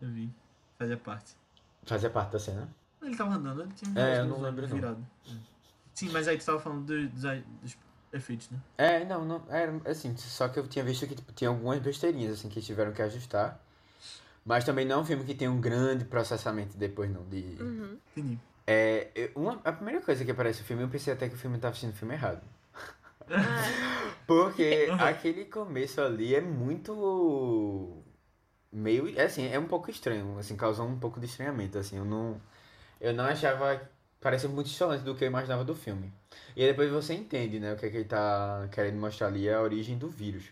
Eu 0.00 0.08
vi. 0.10 0.30
Fazia 0.78 0.96
parte. 0.96 1.34
fazer 1.84 2.10
parte 2.10 2.32
da 2.32 2.38
cena. 2.38 2.68
Ele 3.02 3.16
tava 3.16 3.34
andando, 3.34 3.62
ele 3.62 3.72
tinha 3.74 3.90
um 3.90 3.98
É, 3.98 4.18
eu 4.18 4.22
ônibus 4.22 4.38
não 4.38 4.44
lembro, 4.44 4.68
não. 4.68 4.74
virado. 4.76 5.06
É. 5.28 5.32
Sim, 5.94 6.08
mas 6.10 6.28
aí 6.28 6.38
tu 6.38 6.44
tava 6.44 6.58
falando 6.60 6.84
do- 6.84 7.08
dos, 7.08 7.22
dos 7.62 7.76
efeitos, 8.12 8.48
né? 8.50 8.58
É, 8.78 9.04
não, 9.04 9.24
não, 9.24 9.42
era 9.48 9.72
assim, 9.90 10.16
só 10.16 10.48
que 10.48 10.58
eu 10.58 10.66
tinha 10.66 10.84
visto 10.84 11.06
que 11.06 11.14
tipo, 11.14 11.32
tinha 11.32 11.48
algumas 11.50 11.78
besteirinhas 11.80 12.32
assim 12.38 12.48
que 12.48 12.60
tiveram 12.60 12.92
que 12.92 13.02
ajustar. 13.02 13.58
Mas 14.44 14.64
também 14.64 14.84
não 14.84 14.96
é 14.96 15.02
um 15.02 15.04
filme 15.04 15.24
que 15.24 15.34
tem 15.34 15.48
um 15.48 15.60
grande 15.60 16.04
processamento 16.04 16.76
depois 16.76 17.10
não 17.10 17.22
de 17.24 17.56
Uhum. 17.60 17.98
Entendi. 18.16 18.38
é, 18.66 19.30
uma, 19.34 19.60
a 19.64 19.72
primeira 19.72 20.00
coisa 20.00 20.24
que 20.24 20.30
aparece 20.30 20.60
no 20.60 20.66
filme, 20.66 20.82
eu 20.82 20.88
pensei 20.88 21.12
até 21.12 21.28
que 21.28 21.34
o 21.34 21.38
filme 21.38 21.58
tava 21.58 21.72
assistindo 21.72 21.92
o 21.92 21.96
filme 21.96 22.14
errado. 22.14 22.42
Ah, 23.28 24.14
Porque 24.26 24.86
Uhum. 24.90 24.96
aquele 25.00 25.44
começo 25.44 26.00
ali 26.00 26.34
é 26.34 26.40
muito 26.40 28.02
meio, 28.72 29.18
é 29.18 29.24
assim, 29.24 29.48
é 29.48 29.58
um 29.58 29.66
pouco 29.66 29.90
estranho, 29.90 30.38
assim, 30.38 30.56
causou 30.56 30.86
um 30.86 30.98
pouco 30.98 31.18
de 31.20 31.26
estranhamento, 31.26 31.78
assim, 31.78 31.96
eu 31.98 32.04
não 32.04 32.40
eu 33.00 33.12
não 33.14 33.24
achava 33.24 33.80
parece 34.20 34.46
muito 34.48 34.66
distante 34.68 35.02
do 35.02 35.14
que 35.14 35.24
eu 35.24 35.28
imaginava 35.28 35.64
do 35.64 35.74
filme. 35.74 36.12
E 36.54 36.62
aí 36.62 36.68
depois 36.68 36.90
você 36.90 37.14
entende, 37.14 37.58
né, 37.58 37.72
o 37.72 37.76
que 37.76 37.86
é 37.86 37.90
que 37.90 37.96
ele 37.96 38.04
tá 38.04 38.68
querendo 38.70 38.98
mostrar 39.00 39.28
ali 39.28 39.48
é 39.48 39.54
a 39.54 39.62
origem 39.62 39.96
do 39.98 40.08
vírus. 40.08 40.44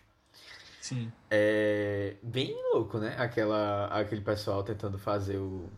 Sim. 0.89 1.11
É 1.29 2.15
bem 2.23 2.55
louco, 2.73 2.97
né? 2.97 3.15
Aquela, 3.17 3.85
aquele 3.87 4.21
pessoal 4.21 4.63
tentando 4.63 4.97
fazer 4.97 5.37
o. 5.37 5.69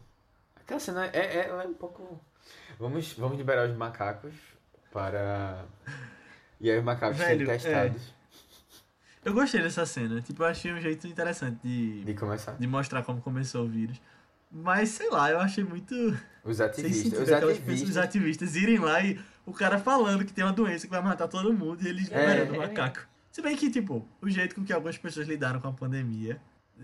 Aquela 0.56 0.80
cena 0.80 1.06
é, 1.08 1.20
é, 1.20 1.48
é 1.50 1.68
um 1.68 1.74
pouco. 1.74 2.20
Vamos, 2.80 3.14
vamos 3.14 3.38
liberar 3.38 3.70
os 3.70 3.76
macacos 3.76 4.34
para 4.92 5.66
E 6.60 6.72
aí 6.72 6.78
os 6.80 6.84
macacos 6.84 7.18
Velho, 7.18 7.40
sendo 7.40 7.52
é. 7.52 7.58
testados. 7.58 8.14
Eu 9.24 9.34
gostei 9.34 9.62
dessa 9.62 9.86
cena. 9.86 10.22
Tipo, 10.22 10.44
eu 10.44 10.48
achei 10.48 10.72
um 10.74 10.80
jeito 10.82 11.06
interessante 11.08 11.60
de, 11.64 12.04
De 12.04 12.14
começar. 12.16 12.54
de 12.54 12.66
mostrar 12.68 13.04
como 13.04 13.22
começou 13.22 13.66
o 13.66 13.68
vírus. 13.70 14.02
Mas, 14.52 14.90
sei 14.90 15.10
lá, 15.10 15.30
eu 15.30 15.40
achei 15.40 15.64
muito. 15.64 15.94
Os 16.44 16.60
ativistas. 16.60 17.04
sentido 17.04 17.22
Os 17.24 17.32
ativistas. 17.32 17.66
pessoas, 17.66 17.90
os 17.90 17.98
ativistas 17.98 18.56
irem 18.56 18.80
lá 18.80 19.02
e 19.02 19.20
o 19.46 19.54
cara 19.54 19.78
falando 19.78 20.26
que 20.26 20.34
tem 20.34 20.44
uma 20.44 20.52
doença 20.54 20.88
que 20.88 20.92
vai 20.92 21.02
matar 21.02 21.28
todo 21.28 21.54
mundo 21.54 21.82
e 21.84 21.88
eles 21.88 22.12
É. 22.12 22.20
liberando 22.20 22.54
o 22.56 22.58
macaco. 22.58 23.08
Se 23.32 23.42
bem 23.42 23.56
que, 23.56 23.70
tipo, 23.72 24.08
o 24.22 24.30
jeito 24.30 24.56
com 24.56 24.64
que 24.66 24.74
algumas 24.74 24.98
pessoas 24.98 25.28
lidaram 25.28 25.60
com 25.62 25.68
a 25.70 25.74
pandemia 25.74 26.42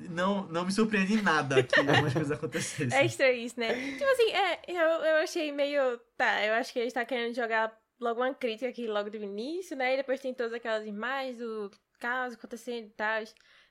não, 0.09 0.47
não 0.47 0.65
me 0.65 0.71
surpreende 0.71 1.13
em 1.15 1.21
nada 1.21 1.63
que 1.63 1.75
algumas 1.79 2.13
coisas 2.13 2.31
acontecessem. 2.31 2.97
É 2.97 3.05
estranho 3.05 3.37
isso, 3.37 3.59
né? 3.59 3.73
Tipo 3.93 4.05
assim, 4.11 4.31
é, 4.31 4.59
eu, 4.67 4.85
eu 5.05 5.15
achei 5.23 5.51
meio. 5.51 5.97
Tá, 6.17 6.45
eu 6.45 6.53
acho 6.53 6.71
que 6.71 6.79
ele 6.79 6.91
tá 6.91 7.03
querendo 7.03 7.33
jogar 7.35 7.75
logo 7.99 8.21
uma 8.21 8.33
crítica 8.33 8.69
aqui 8.69 8.87
logo 8.87 9.09
do 9.09 9.17
início, 9.17 9.75
né? 9.75 9.93
E 9.93 9.97
depois 9.97 10.19
tem 10.19 10.33
todas 10.33 10.53
aquelas 10.53 10.85
imagens 10.85 11.39
do 11.39 11.71
caos 11.99 12.33
acontecendo 12.35 12.85
e 12.87 12.91
tal 12.91 13.23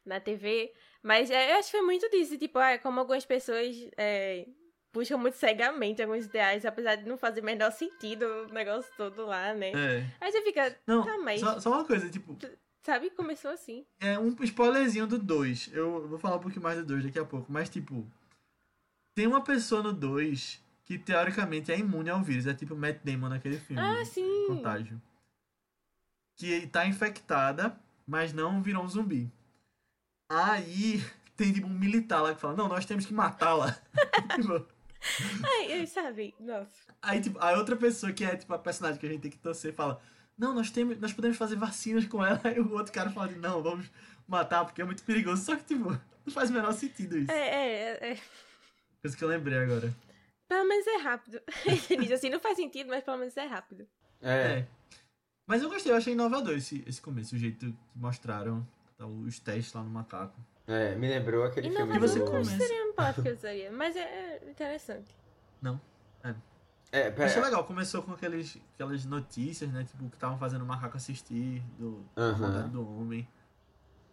na 0.05 0.21
TV. 0.21 0.73
Mas 1.03 1.31
é, 1.31 1.53
eu 1.53 1.59
acho 1.59 1.71
que 1.71 1.77
foi 1.79 1.87
muito 1.87 2.09
disso, 2.11 2.37
tipo, 2.39 2.59
ah, 2.59 2.79
como 2.79 2.99
algumas 3.01 3.25
pessoas 3.25 3.77
é, 3.97 4.47
buscam 4.93 5.17
muito 5.19 5.37
cegamente 5.37 6.03
alguns 6.03 6.25
ideais, 6.27 6.65
apesar 6.65 6.97
de 6.97 7.09
não 7.09 7.17
fazer 7.17 7.41
o 7.41 7.45
menor 7.45 7.71
sentido 7.73 8.25
o 8.49 8.53
negócio 8.53 8.91
todo 8.97 9.27
lá, 9.27 9.53
né? 9.55 9.71
É. 9.73 10.05
Aí 10.21 10.33
você 10.33 10.43
fica, 10.43 10.77
Não, 10.87 11.05
Tá, 11.05 11.19
mas- 11.19 11.41
só, 11.41 11.61
só 11.61 11.71
uma 11.71 11.85
coisa, 11.85 12.09
tipo, 12.09 12.37
sabe, 12.87 13.11
começou 13.11 13.51
assim. 13.51 13.85
é 13.99 14.17
um 14.19 14.35
spoilerzinho 14.43 15.07
do 15.07 15.19
2. 15.19 15.71
Eu 15.73 16.07
vou 16.09 16.19
falar 16.19 16.37
um 16.37 16.41
pouquinho 16.41 16.63
mais 16.63 16.79
do 16.79 16.85
2 16.85 17.05
daqui 17.05 17.19
a 17.19 17.25
pouco, 17.25 17.53
mas 17.53 17.69
tipo, 17.69 18.07
tem 19.15 19.27
uma 19.27 19.43
pessoa 19.43 19.83
no 19.83 19.93
2 19.93 20.65
que 20.85 20.97
teoricamente 20.97 21.73
é 21.73 21.79
imune 21.79 22.09
ao 22.09 22.23
vírus, 22.23 22.47
é 22.47 22.55
tipo 22.55 22.77
Matt 22.77 23.01
Damon 23.03 23.29
naquele 23.29 23.59
filme. 23.59 23.83
Ah, 23.83 24.05
sim. 24.05 24.47
Contágio. 24.47 25.03
Que 26.37 26.67
tá 26.69 26.87
infectada, 26.87 27.77
mas 28.07 28.33
não 28.33 28.63
virou 28.63 28.85
um 28.85 28.89
zumbi. 28.89 29.29
Aí 30.29 31.05
tem 31.37 31.53
tipo 31.53 31.67
um 31.67 31.77
militar 31.77 32.23
lá 32.23 32.35
que 32.35 32.41
fala, 32.41 32.55
não, 32.55 32.69
nós 32.69 32.87
temos 32.87 33.05
que 33.05 33.13
matá-la. 33.13 33.77
Tipo, 34.35 34.67
Ai, 35.45 35.81
eu 35.81 35.87
sabe, 35.87 36.35
nossa. 36.41 36.93
Aí, 37.01 37.21
tipo, 37.21 37.39
a 37.39 37.53
outra 37.53 37.77
pessoa 37.77 38.13
que 38.13 38.25
é, 38.25 38.35
tipo, 38.35 38.53
a 38.53 38.59
personagem 38.59 38.99
que 38.99 39.07
a 39.07 39.09
gente 39.09 39.21
tem 39.21 39.31
que 39.31 39.39
torcer 39.39 39.73
fala, 39.73 40.01
não, 40.37 40.55
nós, 40.55 40.71
temos, 40.71 40.99
nós 40.99 41.13
podemos 41.13 41.37
fazer 41.37 41.57
vacinas 41.57 42.07
com 42.07 42.25
ela. 42.25 42.41
Aí 42.45 42.61
o 42.61 42.73
outro 42.73 42.93
cara 42.93 43.11
fala, 43.11 43.31
não, 43.33 43.63
vamos 43.63 43.91
matar 44.27 44.65
porque 44.65 44.83
é 44.83 44.85
muito 44.85 45.03
perigoso. 45.05 45.43
Só 45.45 45.57
que, 45.57 45.65
tipo, 45.65 45.91
não 45.91 46.33
faz 46.33 46.51
o 46.51 46.53
menor 46.53 46.73
sentido 46.73 47.17
isso. 47.19 47.31
É, 47.31 47.49
é, 47.49 48.13
é. 48.13 48.19
Coisa 49.01 49.17
que 49.17 49.25
eu 49.25 49.29
lembrei 49.29 49.59
agora. 49.59 49.95
Pelo 50.49 50.69
menos 50.69 50.87
é 50.87 50.97
rápido. 50.99 51.41
Início, 51.91 52.15
assim, 52.15 52.31
não 52.31 52.41
faz 52.41 52.57
sentido, 52.57 52.89
mas 52.89 53.03
pelo 53.03 53.19
menos 53.19 53.37
é 53.37 53.47
rápido. 53.47 53.87
É. 54.21 54.31
É. 54.31 54.69
Mas 55.47 55.63
eu 55.63 55.69
gostei, 55.69 55.93
eu 55.93 55.97
achei 55.97 56.13
inovador 56.13 56.57
esse, 56.57 56.83
esse 56.87 57.01
começo, 57.01 57.35
o 57.35 57.39
jeito 57.39 57.59
que 57.67 57.75
mostraram 57.95 58.67
tá, 58.97 59.07
os 59.07 59.39
testes 59.39 59.73
lá 59.73 59.83
no 59.83 59.91
macaco. 59.91 60.39
É, 60.67 60.97
me 60.97 61.09
lembrou 61.09 61.45
aquele 61.45 61.71
filme 61.71 61.97
E 61.97 61.99
você 62.01 62.19
do... 62.19 62.25
come- 62.25 62.39
não 62.39 62.45
seria 62.45 62.85
uma 62.85 62.95
palavra 62.95 63.23
que 63.23 63.29
eu 63.29 63.35
usaria, 63.35 63.71
mas 63.71 63.95
é, 63.95 64.01
é 64.01 64.51
interessante. 64.51 65.15
É, 66.25 66.35
Eu 66.93 67.13
pera... 67.13 67.27
achei 67.27 67.43
legal, 67.43 67.65
começou 67.65 68.03
com 68.03 68.13
aqueles, 68.13 68.59
aquelas 68.75 69.05
notícias, 69.05 69.71
né? 69.71 69.85
Tipo, 69.85 70.09
que 70.09 70.17
estavam 70.17 70.39
fazendo 70.39 70.63
o 70.63 70.67
macaco 70.67 70.97
assistir 70.97 71.63
do, 71.79 72.05
maldade 72.17 72.71
do 72.71 72.89
homem. 72.89 73.29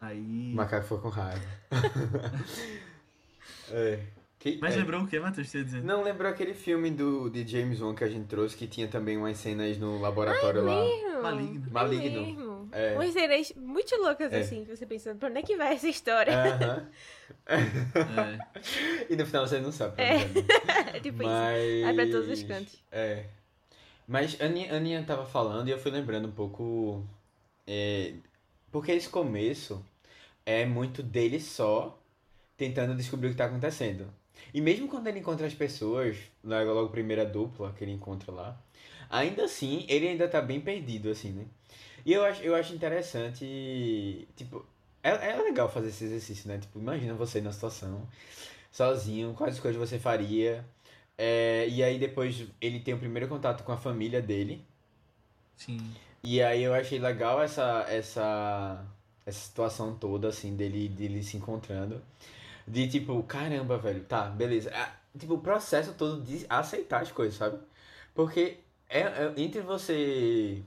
Aí. 0.01 0.51
O 0.53 0.57
macaco 0.57 0.85
foi 0.85 0.99
com 0.99 1.07
raiva. 1.09 1.41
é. 3.71 3.99
Que- 4.37 4.59
Mas 4.61 4.75
é. 4.75 4.79
lembrou 4.79 5.01
o 5.03 5.07
que, 5.07 5.17
Matheus? 5.17 5.49
Você 5.49 5.63
dizendo? 5.63 5.85
Não, 5.85 6.03
lembrou 6.03 6.29
aquele 6.29 6.53
filme 6.53 6.91
do, 6.91 7.29
de 7.29 7.47
James 7.47 7.79
Wan 7.79 7.95
que 7.95 8.03
a 8.03 8.09
gente 8.09 8.25
trouxe, 8.27 8.57
que 8.57 8.67
tinha 8.67 8.89
também 8.89 9.15
umas 9.15 9.37
cenas 9.37 9.77
no 9.77 10.01
laboratório 10.01 10.65
lá. 10.65 10.83
Mesmo? 10.83 11.21
Maligno. 11.21 11.71
Maligno. 11.71 12.42
É. 12.73 12.95
Umas 12.95 13.13
cenas 13.13 13.53
muito 13.55 13.95
loucas, 13.97 14.33
É. 14.33 14.39
assim, 14.39 14.65
que 14.65 14.75
você 14.75 14.85
pensando, 14.85 15.17
pra 15.19 15.29
onde 15.29 15.39
é 15.39 15.41
que 15.43 15.55
vai 15.55 15.73
essa 15.75 15.87
história? 15.87 16.33
Aham. 16.35 16.89
É. 17.45 19.07
E 19.09 19.15
no 19.15 19.25
final 19.25 19.45
você 19.47 19.59
não 19.59 19.71
sabe. 19.71 20.01
É. 20.01 20.15
É 20.95 20.99
tipo 21.01 21.23
Mas... 21.23 21.63
isso. 21.63 21.83
Vai 21.83 21.93
pra 21.93 22.05
todos 22.07 22.29
os 22.29 22.43
cantos. 22.43 22.83
É. 22.91 23.25
Mas 24.07 24.37
a 24.41 24.45
Aninha, 24.75 25.03
tava 25.05 25.25
falando 25.25 25.67
e 25.67 25.71
eu 25.71 25.77
fui 25.77 25.91
lembrando 25.91 26.27
um 26.27 26.31
pouco. 26.31 27.05
é, 27.67 28.13
porque 28.71 28.91
esse 28.91 29.07
começo 29.09 29.85
é 30.45 30.65
muito 30.65 31.01
dele 31.03 31.39
só 31.39 31.97
tentando 32.57 32.95
descobrir 32.95 33.27
o 33.27 33.31
que 33.31 33.37
tá 33.37 33.45
acontecendo. 33.45 34.07
E 34.53 34.59
mesmo 34.61 34.87
quando 34.87 35.07
ele 35.07 35.19
encontra 35.19 35.45
as 35.47 35.53
pessoas, 35.53 36.17
logo, 36.43 36.73
logo 36.73 36.87
a 36.87 36.91
primeira 36.91 37.25
dupla 37.25 37.71
que 37.77 37.83
ele 37.83 37.91
encontra 37.91 38.31
lá, 38.31 38.59
ainda 39.09 39.45
assim, 39.45 39.85
ele 39.87 40.07
ainda 40.07 40.27
tá 40.27 40.41
bem 40.41 40.59
perdido, 40.59 41.09
assim, 41.09 41.31
né? 41.31 41.45
E 42.05 42.13
eu 42.13 42.23
acho, 42.23 42.41
eu 42.41 42.55
acho 42.55 42.73
interessante, 42.73 44.27
tipo, 44.35 44.65
é, 45.01 45.31
é 45.31 45.41
legal 45.41 45.69
fazer 45.69 45.89
esse 45.89 46.05
exercício, 46.05 46.47
né? 46.47 46.57
Tipo, 46.57 46.79
imagina 46.79 47.13
você 47.13 47.41
na 47.41 47.51
situação, 47.51 48.07
sozinho, 48.71 49.33
quais 49.33 49.59
coisas 49.59 49.79
você 49.79 49.99
faria. 49.99 50.65
É, 51.17 51.67
e 51.69 51.83
aí 51.83 51.99
depois 51.99 52.45
ele 52.59 52.79
tem 52.79 52.93
o 52.93 52.99
primeiro 52.99 53.27
contato 53.27 53.63
com 53.63 53.71
a 53.71 53.77
família 53.77 54.21
dele. 54.21 54.65
Sim. 55.55 55.77
E 56.23 56.41
aí 56.41 56.63
eu 56.63 56.73
achei 56.73 56.99
legal 56.99 57.41
essa, 57.41 57.85
essa, 57.89 58.85
essa 59.25 59.39
situação 59.39 59.95
toda, 59.95 60.29
assim, 60.29 60.55
dele, 60.55 60.87
dele 60.89 61.21
se 61.23 61.37
encontrando. 61.37 62.01
De 62.67 62.87
tipo, 62.87 63.21
caramba, 63.23 63.77
velho, 63.77 64.03
tá, 64.05 64.23
beleza. 64.29 64.71
Ah, 64.73 64.91
tipo, 65.17 65.35
o 65.35 65.41
processo 65.41 65.93
todo 65.93 66.21
de 66.21 66.45
aceitar 66.49 67.01
as 67.01 67.11
coisas, 67.11 67.35
sabe? 67.35 67.59
Porque 68.15 68.59
é, 68.99 69.01
é- 69.01 69.33
entre 69.37 69.61
você, 69.61 70.61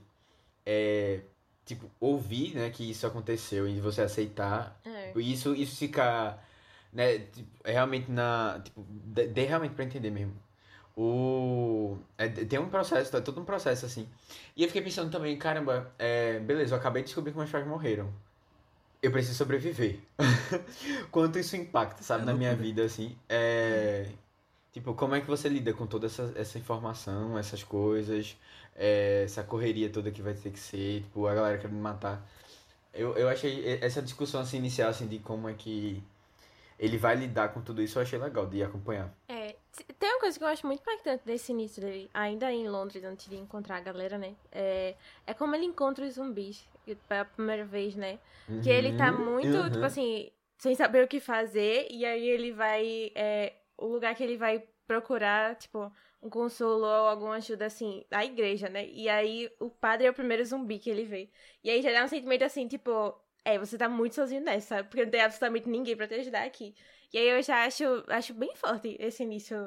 é, 0.65 1.21
tipo, 1.65 1.89
ouvir, 1.99 2.55
né, 2.55 2.69
que 2.69 2.89
isso 2.89 3.05
aconteceu 3.07 3.67
e 3.67 3.79
você 3.79 4.01
aceitar, 4.01 4.79
É. 4.85 5.13
isso, 5.19 5.55
isso 5.55 5.77
fica, 5.77 6.37
né, 6.93 7.19
tipo, 7.19 7.49
é 7.63 7.73
realmente 7.73 8.11
na, 8.11 8.61
tipo, 8.63 8.85
de, 8.89 9.27
de 9.27 9.41
realmente 9.45 9.75
pra 9.75 9.85
entender 9.85 10.11
mesmo. 10.11 10.33
O, 10.95 11.97
é, 12.17 12.27
tem 12.27 12.59
um 12.59 12.69
processo, 12.69 13.15
é 13.15 13.21
todo 13.21 13.39
um 13.41 13.45
processo 13.45 13.85
assim. 13.85 14.09
E 14.55 14.63
eu 14.63 14.67
fiquei 14.67 14.81
pensando 14.81 15.11
também, 15.11 15.37
caramba, 15.37 15.91
é, 15.99 16.39
beleza, 16.39 16.73
eu 16.75 16.79
acabei 16.79 17.03
de 17.03 17.07
descobrir 17.07 17.31
que 17.31 17.37
meus 17.37 17.51
pais 17.51 17.67
morreram. 17.67 18.11
Eu 19.01 19.11
preciso 19.11 19.37
sobreviver. 19.37 19.99
Quanto 21.11 21.37
isso 21.37 21.55
impacta, 21.55 22.01
sabe, 22.03 22.23
É 22.23 22.25
na 22.25 22.33
minha 22.33 22.55
vida, 22.55 22.83
assim. 22.83 23.15
É, 23.29 24.07
tipo, 24.77 24.93
como 24.93 25.15
é 25.15 25.21
que 25.21 25.27
você 25.27 25.49
lida 25.49 25.73
com 25.73 25.87
toda 25.87 26.05
essa, 26.05 26.31
essa 26.35 26.57
informação, 26.57 27.37
essas 27.37 27.63
coisas, 27.63 28.37
é, 28.75 29.23
essa 29.25 29.43
correria 29.43 29.89
toda 29.89 30.11
que 30.11 30.21
vai 30.21 30.35
ter 30.35 30.51
que 30.51 30.59
ser, 30.59 31.01
tipo, 31.01 31.25
a 31.25 31.33
galera 31.33 31.57
querendo 31.57 31.79
matar. 31.79 32.23
Eu, 32.93 33.15
eu 33.15 33.27
achei 33.27 33.79
essa 33.81 34.01
discussão 34.01 34.39
assim 34.41 34.57
inicial 34.57 34.89
assim 34.89 35.07
de 35.07 35.19
como 35.19 35.49
é 35.49 35.53
que 35.53 36.01
ele 36.79 36.97
vai 36.97 37.15
lidar 37.15 37.49
com 37.49 37.61
tudo 37.61 37.81
isso, 37.81 37.97
eu 37.97 38.03
achei 38.03 38.19
legal 38.19 38.45
de 38.45 38.63
acompanhar. 38.63 39.11
É, 39.27 39.55
tem 39.97 40.09
uma 40.11 40.19
coisa 40.19 40.37
que 40.37 40.43
eu 40.43 40.47
acho 40.47 40.65
muito 40.67 40.81
impactante 40.81 41.23
desse 41.25 41.51
início 41.51 41.81
dele, 41.81 42.09
ainda 42.13 42.51
em 42.51 42.67
Londres, 42.67 43.03
antes 43.03 43.27
de 43.27 43.35
encontrar 43.35 43.77
a 43.77 43.81
galera, 43.81 44.17
né? 44.17 44.35
É, 44.51 44.95
é 45.25 45.33
como 45.33 45.55
ele 45.55 45.65
encontra 45.65 46.05
os 46.05 46.13
zumbis 46.13 46.63
pela 47.09 47.25
primeira 47.25 47.65
vez, 47.65 47.95
né? 47.95 48.19
Que 48.63 48.69
ele 48.69 48.93
tá 48.95 49.11
Uhum, 49.11 49.33
muito, 49.33 49.57
uhum. 49.57 49.71
tipo 49.71 49.83
assim, 49.83 50.29
sem 50.57 50.75
saber 50.75 51.03
o 51.03 51.07
que 51.07 51.19
fazer, 51.19 51.87
e 51.89 52.05
aí 52.05 52.27
ele 52.29 52.51
vai. 52.51 53.11
É, 53.15 53.53
o 53.77 53.87
lugar 53.87 54.15
que 54.15 54.23
ele 54.23 54.37
vai 54.37 54.63
procurar, 54.85 55.55
tipo, 55.55 55.91
um 56.21 56.29
consolo 56.29 56.85
ou 56.85 57.07
alguma 57.07 57.35
ajuda, 57.35 57.65
assim, 57.65 58.05
a 58.11 58.25
igreja, 58.25 58.69
né? 58.69 58.87
E 58.87 59.07
aí 59.09 59.51
o 59.59 59.69
padre 59.69 60.07
é 60.07 60.09
o 60.09 60.13
primeiro 60.13 60.43
zumbi 60.45 60.79
que 60.79 60.89
ele 60.89 61.03
vê. 61.03 61.29
E 61.63 61.69
aí 61.69 61.81
já 61.81 61.91
dá 61.91 62.03
um 62.03 62.07
sentimento 62.07 62.43
assim, 62.43 62.67
tipo, 62.67 63.13
é, 63.43 63.57
você 63.57 63.77
tá 63.77 63.87
muito 63.87 64.15
sozinho 64.15 64.41
nessa, 64.41 64.77
sabe? 64.77 64.89
Porque 64.89 65.03
não 65.03 65.11
tem 65.11 65.21
absolutamente 65.21 65.69
ninguém 65.69 65.95
pra 65.95 66.07
te 66.07 66.15
ajudar 66.15 66.43
aqui. 66.43 66.73
E 67.13 67.17
aí 67.17 67.29
eu 67.29 67.41
já 67.41 67.65
acho, 67.65 67.83
acho 68.07 68.33
bem 68.33 68.55
forte 68.55 68.97
esse 68.99 69.23
início, 69.23 69.57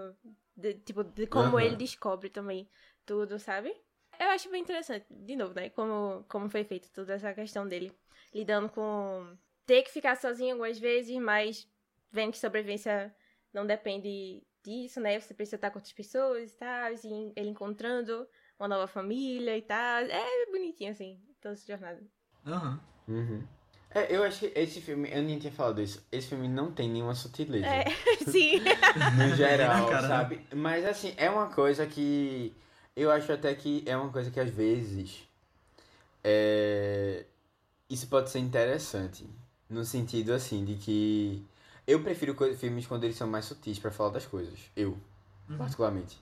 de, 0.57 0.75
tipo, 0.75 1.05
de 1.05 1.27
como 1.27 1.59
Aham. 1.59 1.63
ele 1.63 1.77
descobre 1.77 2.29
também 2.29 2.69
tudo, 3.07 3.39
sabe? 3.39 3.75
Eu 4.19 4.29
acho 4.29 4.51
bem 4.51 4.61
interessante, 4.61 5.07
de 5.09 5.37
novo, 5.37 5.55
né? 5.55 5.71
Como, 5.71 6.25
como 6.29 6.51
foi 6.51 6.65
feito 6.65 6.91
toda 6.93 7.15
essa 7.15 7.33
questão 7.33 7.67
dele 7.67 7.91
lidando 8.35 8.69
com 8.69 9.37
ter 9.65 9.83
que 9.83 9.91
ficar 9.91 10.17
sozinho 10.17 10.53
algumas 10.53 10.79
vezes, 10.79 11.17
mas 11.19 11.67
vendo 12.13 12.33
que 12.33 12.39
sobrevivência 12.39 13.15
não 13.53 13.67
depende 13.67 14.43
disso, 14.63 15.01
né? 15.01 15.19
Você 15.19 15.35
precisa 15.35 15.57
estar 15.57 15.71
com 15.71 15.79
outras 15.79 15.93
pessoas 15.93 16.53
e 16.53 16.57
tal, 16.57 16.93
e 16.93 17.33
ele 17.37 17.49
encontrando 17.51 18.27
uma 18.59 18.69
nova 18.69 18.87
família 18.87 19.57
e 19.57 19.63
tal. 19.63 20.03
É 20.03 20.47
bonitinho, 20.51 20.93
assim, 20.93 21.21
toda 21.41 21.55
essa 21.55 21.67
jornada. 21.67 22.01
Aham. 22.47 22.81
Uhum. 23.09 23.43
É, 23.93 24.15
eu 24.15 24.23
acho 24.23 24.41
que 24.41 24.53
esse 24.55 24.81
filme, 24.81 25.11
eu 25.13 25.21
nem 25.21 25.39
tinha 25.39 25.53
falado 25.53 25.83
isso, 25.83 26.01
esse 26.13 26.29
filme 26.29 26.47
não 26.47 26.71
tem 26.71 26.89
nenhuma 26.89 27.15
sutileza. 27.15 27.67
É, 27.67 27.85
sim. 28.31 28.61
No 29.17 29.35
geral, 29.35 29.91
né? 29.91 30.01
sabe? 30.03 30.41
Mas 30.55 30.85
assim, 30.85 31.13
é 31.17 31.29
uma 31.29 31.49
coisa 31.49 31.87
que. 31.87 32.55
Eu 32.95 33.11
acho 33.11 33.33
até 33.33 33.55
que 33.55 33.83
é 33.87 33.97
uma 33.97 34.11
coisa 34.13 34.31
que 34.31 34.39
às 34.39 34.51
vezes. 34.51 35.29
É, 36.23 37.25
isso 37.89 38.07
pode 38.07 38.31
ser 38.31 38.39
interessante. 38.39 39.29
No 39.69 39.85
sentido 39.85 40.33
assim, 40.33 40.65
de 40.65 40.75
que. 40.77 41.45
Eu 41.87 42.03
prefiro 42.03 42.35
filmes 42.57 42.87
quando 42.87 43.05
eles 43.05 43.17
são 43.17 43.27
mais 43.29 43.45
sutis 43.47 43.79
pra 43.79 43.91
falar 43.91 44.11
das 44.11 44.27
coisas. 44.27 44.59
Eu, 44.77 44.97
Uhum. 45.49 45.57
particularmente. 45.59 46.19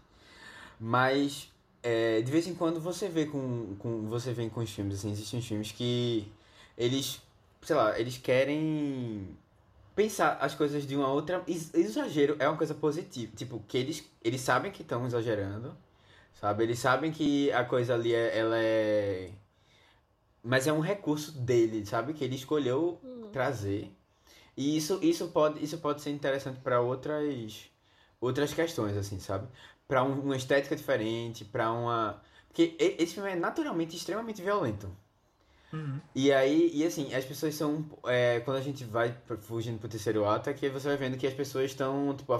Mas. 0.81 1.53
é, 1.83 2.21
de 2.23 2.31
vez 2.33 2.47
em 2.47 2.55
quando 2.55 2.81
você 2.81 3.09
vê 3.09 3.27
com, 3.27 3.77
com 3.79 4.09
você 4.09 4.33
vê 4.33 4.49
com 4.51 4.61
os 4.61 4.71
filmes 4.71 4.99
assim, 4.99 5.13
existem 5.13 5.41
filmes 5.41 5.71
que 5.73 6.31
eles, 6.77 7.23
sei 7.63 7.77
lá, 7.77 7.99
eles 7.99 8.19
querem 8.19 9.37
pensar 9.95 10.39
as 10.41 10.55
coisas 10.55 10.87
de 10.87 10.97
uma 10.97 11.09
outra 11.09 11.43
ex- 11.47 11.73
exagero 11.75 12.37
é 12.39 12.49
uma 12.49 12.57
coisa 12.57 12.75
positiva, 12.75 13.33
tipo, 13.37 13.63
que 13.69 13.79
eles 13.79 14.05
eles 14.25 14.41
sabem 14.41 14.71
que 14.73 14.83
estão 14.83 15.07
exagerando, 15.07 15.77
sabe? 16.41 16.65
Eles 16.65 16.79
sabem 16.81 17.13
que 17.13 17.51
a 17.53 17.65
coisa 17.65 17.95
ali 17.95 18.13
é, 18.15 18.37
ela 18.39 18.57
é 18.59 19.31
mas 20.43 20.67
é 20.67 20.73
um 20.73 20.81
recurso 20.81 21.33
dele, 21.33 21.85
sabe? 21.85 22.13
Que 22.13 22.25
ele 22.25 22.35
escolheu 22.37 22.99
Hum. 23.05 23.29
trazer. 23.33 23.93
E 24.59 24.77
isso, 24.77 24.99
isso 25.01 25.29
pode, 25.29 25.65
isso 25.65 25.79
pode 25.79 26.03
ser 26.03 26.11
interessante 26.11 26.59
para 26.61 26.81
outras 26.81 27.71
outras 28.21 28.53
questões, 28.53 28.97
assim, 28.97 29.21
sabe? 29.21 29.47
Para 29.87 30.03
uma 30.03 30.37
estética 30.37 30.75
diferente, 30.75 31.45
para 31.45 31.71
uma 31.71 32.21
porque 32.49 32.75
esse 32.99 33.15
filme 33.15 33.31
é 33.31 33.37
naturalmente 33.37 33.97
extremamente 33.97 34.43
violento. 34.43 34.91
Uhum. 35.73 36.01
E 36.13 36.33
aí, 36.33 36.73
e 36.75 36.85
assim, 36.85 37.15
as 37.15 37.25
pessoas 37.25 37.55
são. 37.55 37.85
é, 38.07 38.41
quando 38.41 38.57
a 38.57 38.61
gente 38.61 38.85
vai 38.85 39.15
fugindo 39.43 39.79
pro 39.79 39.89
terceiro 39.89 40.27
ato, 40.27 40.51
é 40.51 40.55
que 40.55 40.69
você 40.69 40.89
vai 40.89 40.97
vendo 40.97 41.17
que 41.17 41.27
as 41.27 41.35
pessoas 41.35 41.67
estão, 41.67 42.13
tipo, 42.17 42.33
a, 42.33 42.39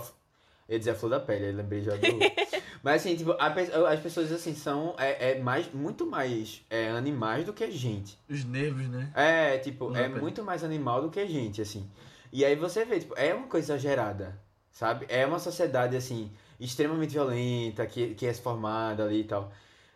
eu 0.69 0.73
ia 0.73 0.79
dizer 0.81 0.91
a 0.91 0.95
flor 0.97 1.11
da 1.11 1.21
pele, 1.21 1.51
eu 1.51 1.55
lembrei 1.55 1.83
já 1.83 1.95
do. 1.95 2.01
Mas 2.83 3.03
assim, 3.03 3.17
tipo, 3.17 3.33
a 3.33 3.47
as 3.91 4.01
pessoas 4.01 4.31
assim 4.33 4.55
são 4.55 4.95
é, 4.99 5.33
é 5.33 5.39
mais, 5.41 5.73
muito 5.73 6.07
mais 6.07 6.63
é, 6.71 6.91
animais 6.91 7.45
do 7.45 7.53
que 7.53 7.65
a 7.65 7.71
gente. 7.71 8.19
Os 8.29 8.45
nervos, 8.45 8.89
né? 8.89 9.11
É, 9.15 9.59
tipo, 9.59 9.89
Flor 9.89 9.97
é 9.97 10.09
muito 10.09 10.45
mais 10.45 10.63
animal 10.65 11.03
do 11.03 11.11
que 11.11 11.21
a 11.21 11.27
gente, 11.27 11.61
assim. 11.61 11.89
E 12.33 12.45
aí 12.45 12.55
você 12.57 12.85
vê, 12.85 13.01
tipo, 13.01 13.15
é 13.17 13.35
uma 13.35 13.47
coisa 13.47 13.75
exagerada, 13.75 14.39
sabe? 14.71 15.07
É 15.09 15.27
uma 15.27 15.39
sociedade, 15.39 15.97
assim, 15.97 16.31
extremamente 16.61 17.13
violenta, 17.13 17.87
que, 17.87 18.15
que 18.15 18.27
é 18.27 18.35
formada 18.35 19.05
ali 19.05 19.21
e 19.21 19.25
tal. 19.25 19.53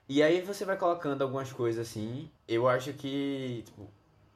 E 0.08 0.22
aí 0.22 0.40
você 0.40 0.64
vai 0.64 0.76
colocando 0.76 1.22
algumas 1.22 1.52
coisas, 1.52 1.88
assim, 1.88 2.30
eu 2.48 2.68
acho 2.68 2.92
que, 2.92 3.62
tipo, 3.64 3.88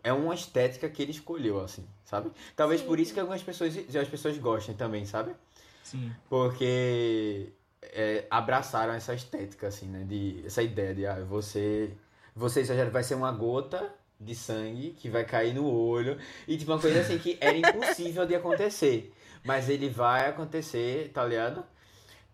é 0.02 0.12
uma 0.12 0.34
estética 0.34 0.88
que 0.88 1.02
ele 1.02 1.10
escolheu, 1.10 1.60
assim, 1.60 1.84
sabe? 2.04 2.30
Talvez 2.54 2.80
Sim, 2.80 2.86
por 2.86 3.00
isso 3.00 3.12
que 3.12 3.20
algumas 3.20 3.42
pessoas, 3.42 3.76
as 3.76 4.08
pessoas 4.08 4.38
gostem 4.38 4.74
também, 4.74 5.04
sabe? 5.04 5.34
Sim. 5.82 6.12
Porque 6.28 7.52
é, 7.92 8.26
abraçaram 8.30 8.92
essa 8.92 9.14
estética, 9.14 9.68
assim, 9.68 9.86
né? 9.86 10.04
De, 10.04 10.42
essa 10.46 10.62
ideia 10.62 10.94
de, 10.94 11.06
ah, 11.06 11.24
você, 11.24 11.90
você 12.34 12.62
vai 12.86 13.02
ser 13.02 13.14
uma 13.14 13.32
gota 13.32 13.92
de 14.20 14.34
sangue 14.34 14.90
que 14.92 15.08
vai 15.08 15.24
cair 15.24 15.54
no 15.54 15.66
olho. 15.70 16.18
E 16.48 16.56
tipo, 16.56 16.72
uma 16.72 16.80
coisa 16.80 17.00
assim 17.00 17.18
que 17.18 17.36
era 17.40 17.56
impossível 17.56 18.26
de 18.26 18.34
acontecer. 18.34 19.12
Mas 19.44 19.68
ele 19.68 19.88
vai 19.88 20.28
acontecer, 20.28 21.10
tá 21.12 21.24
ligado? 21.24 21.64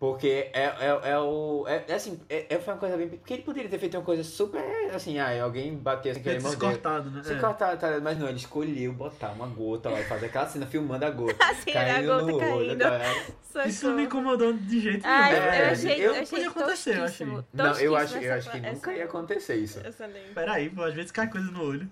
Porque 0.03 0.51
é, 0.53 0.65
é, 0.81 1.11
é 1.13 1.19
o. 1.21 1.65
É, 1.69 1.85
é 1.87 1.95
assim, 1.95 2.19
é, 2.29 2.47
é- 2.53 2.59
foi 2.59 2.75
uma 2.75 2.81
coisa 2.81 2.97
bem. 2.97 3.09
Porque 3.09 3.35
ele 3.35 3.43
poderia 3.45 3.71
ter 3.71 3.79
feito 3.79 3.97
uma 3.97 4.03
coisa 4.03 4.25
super 4.25 4.61
assim, 4.93 5.21
ah, 5.21 5.45
alguém 5.45 5.77
bateu 5.77 6.13
sem 6.13 6.21
Quer 6.21 6.31
querer 6.31 6.41
se 6.41 6.47
morder. 6.49 6.71
cortado, 6.71 7.09
né? 7.09 7.23
Se 7.23 7.33
É. 7.35 7.37
cortar, 7.39 7.77
tá 7.77 7.87
ligado? 7.87 8.03
Mas 8.03 8.19
não, 8.19 8.27
ele 8.29 8.39
escolheu 8.39 8.93
botar 8.93 9.29
uma 9.31 9.47
gota 9.47 9.91
lá 9.91 10.01
e 10.01 10.05
fazer 10.05 10.27
aquela 10.27 10.49
cena 10.49 10.67
filmando 10.67 11.05
a 11.05 11.11
gota. 11.11 11.37
Assim, 11.45 11.71
a 11.71 11.75
caindo 11.75 12.07
gota 12.09 12.25
no 12.25 12.35
olho, 12.35 12.41
caindo. 12.67 12.79
tá 12.81 12.99
ligado? 12.99 13.69
Isso 13.69 13.87
não 13.87 13.95
me 13.95 14.03
incomodou 14.07 14.53
de 14.55 14.81
jeito 14.81 15.07
nenhum. 15.07 15.23
É, 15.25 15.69
eu 15.69 15.73
achei, 15.73 15.93
eu- 15.93 16.03
eu 16.03 16.11
achei 16.23 16.27
podia 16.27 16.49
acontecer, 16.49 16.99
eu 16.99 17.05
achei. 17.05 17.27
Não, 17.53 17.79
eu 17.79 17.95
acho, 17.95 18.17
eu 18.19 18.23
essa 18.33 18.35
acho 18.39 18.51
que 18.51 18.61
pa- 18.61 18.71
nunca 18.73 18.91
essa- 18.91 18.99
ia 18.99 19.05
acontecer 19.05 19.55
isso. 19.55 19.81
essa. 19.87 20.11
Peraí, 20.35 20.69
pô, 20.69 20.83
às 20.83 20.95
vezes 20.95 21.13
cai 21.13 21.29
coisa 21.31 21.49
no 21.49 21.63
olho. 21.65 21.89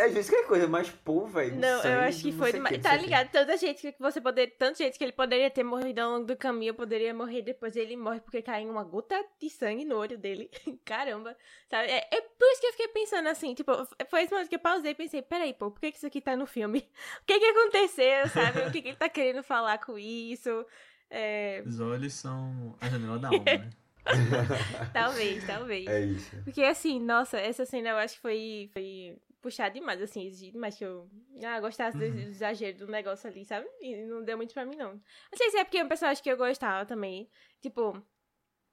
Às 0.00 0.12
vezes 0.12 0.28
que 0.28 0.34
é 0.34 0.42
coisa, 0.42 0.66
mas 0.66 0.90
pô, 0.90 1.26
velho. 1.26 1.54
Não, 1.54 1.68
eu 1.68 1.82
sangue, 1.82 2.08
acho 2.08 2.22
que 2.22 2.32
foi 2.32 2.52
demais. 2.52 2.78
Tá 2.78 2.96
ligado? 2.96 3.30
Tanta 3.30 3.56
gente 3.56 3.92
que 3.92 3.94
você 4.00 4.20
poderia. 4.20 4.52
Tanta 4.58 4.74
gente 4.74 4.98
que 4.98 5.04
ele 5.04 5.12
poderia 5.12 5.48
ter 5.50 5.62
morrido 5.62 6.00
ao 6.00 6.10
longo 6.10 6.26
do 6.26 6.36
caminho, 6.36 6.74
poderia 6.74 7.14
morrer 7.14 7.42
depois. 7.42 7.76
Ele 7.76 7.96
morre 7.96 8.20
porque 8.20 8.42
cai 8.42 8.66
uma 8.66 8.82
gota 8.82 9.14
de 9.40 9.48
sangue 9.48 9.84
no 9.84 9.96
olho 9.96 10.18
dele. 10.18 10.50
Caramba. 10.84 11.36
Sabe? 11.70 11.88
É, 11.88 12.08
é 12.10 12.20
por 12.20 12.46
isso 12.50 12.60
que 12.60 12.66
eu 12.66 12.72
fiquei 12.72 12.88
pensando 12.88 13.28
assim, 13.28 13.54
tipo, 13.54 13.72
foi 14.10 14.22
esse 14.22 14.32
momento 14.32 14.48
que 14.48 14.56
eu 14.56 14.60
pausei 14.60 14.90
e 14.90 14.94
pensei, 14.96 15.22
peraí, 15.22 15.54
pô, 15.54 15.70
por 15.70 15.80
que 15.80 15.92
que 15.92 15.98
isso 15.98 16.06
aqui 16.06 16.20
tá 16.20 16.36
no 16.36 16.46
filme? 16.46 16.88
O 17.22 17.26
que 17.26 17.38
que 17.38 17.46
aconteceu, 17.46 18.28
sabe? 18.28 18.60
O 18.60 18.72
que 18.72 18.82
que 18.82 18.88
ele 18.88 18.96
tá 18.96 19.08
querendo 19.08 19.42
falar 19.42 19.78
com 19.78 19.98
isso? 19.98 20.66
É, 21.08 21.62
Os 21.64 21.80
olhos 21.80 22.12
são 22.14 22.76
a 22.80 22.88
janela 22.88 23.18
da 23.18 23.28
alma, 23.28 23.44
né? 23.44 23.70
talvez, 24.92 25.46
talvez. 25.46 25.86
É 25.86 26.00
isso. 26.00 26.36
Porque 26.44 26.62
assim, 26.62 27.00
nossa, 27.00 27.38
essa 27.38 27.64
cena 27.64 27.90
eu 27.90 27.96
acho 27.96 28.16
que 28.16 28.20
foi, 28.20 28.70
foi 28.72 29.16
puxado 29.44 29.74
demais, 29.74 30.00
assim, 30.00 30.26
exigido 30.26 30.52
demais 30.54 30.74
que 30.76 30.84
eu 30.84 31.08
ah, 31.44 31.60
gostasse 31.60 31.96
do 31.98 32.02
Uhum. 32.02 32.18
exagero 32.30 32.78
do 32.78 32.86
negócio 32.88 33.28
ali, 33.28 33.44
sabe? 33.44 33.66
E 33.82 33.94
não 34.06 34.24
deu 34.24 34.38
muito 34.38 34.54
pra 34.54 34.64
mim, 34.64 34.74
não. 34.74 34.94
Não 34.94 35.36
sei 35.36 35.50
se 35.50 35.58
é 35.58 35.64
porque 35.64 35.76
é 35.78 35.84
um 35.84 35.88
personagem 35.88 36.22
que 36.22 36.30
eu 36.30 36.36
gostava 36.36 36.86
também. 36.86 37.28
Tipo, 37.60 38.02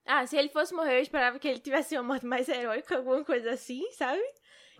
ah, 0.05 0.25
se 0.25 0.37
ele 0.37 0.47
fosse 0.47 0.73
morrer, 0.73 0.97
eu 0.97 1.01
esperava 1.01 1.37
que 1.37 1.47
ele 1.47 1.59
tivesse 1.59 1.95
uma 1.97 2.03
morte 2.03 2.25
mais 2.25 2.47
heróica, 2.47 2.95
alguma 2.95 3.23
coisa 3.25 3.51
assim, 3.51 3.83
sabe? 3.91 4.21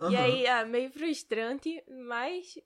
Aham. 0.00 0.16
aí, 0.16 0.46
ah, 0.46 0.64
meio 0.64 0.90
frustrante, 0.90 1.84
mas. 2.08 2.58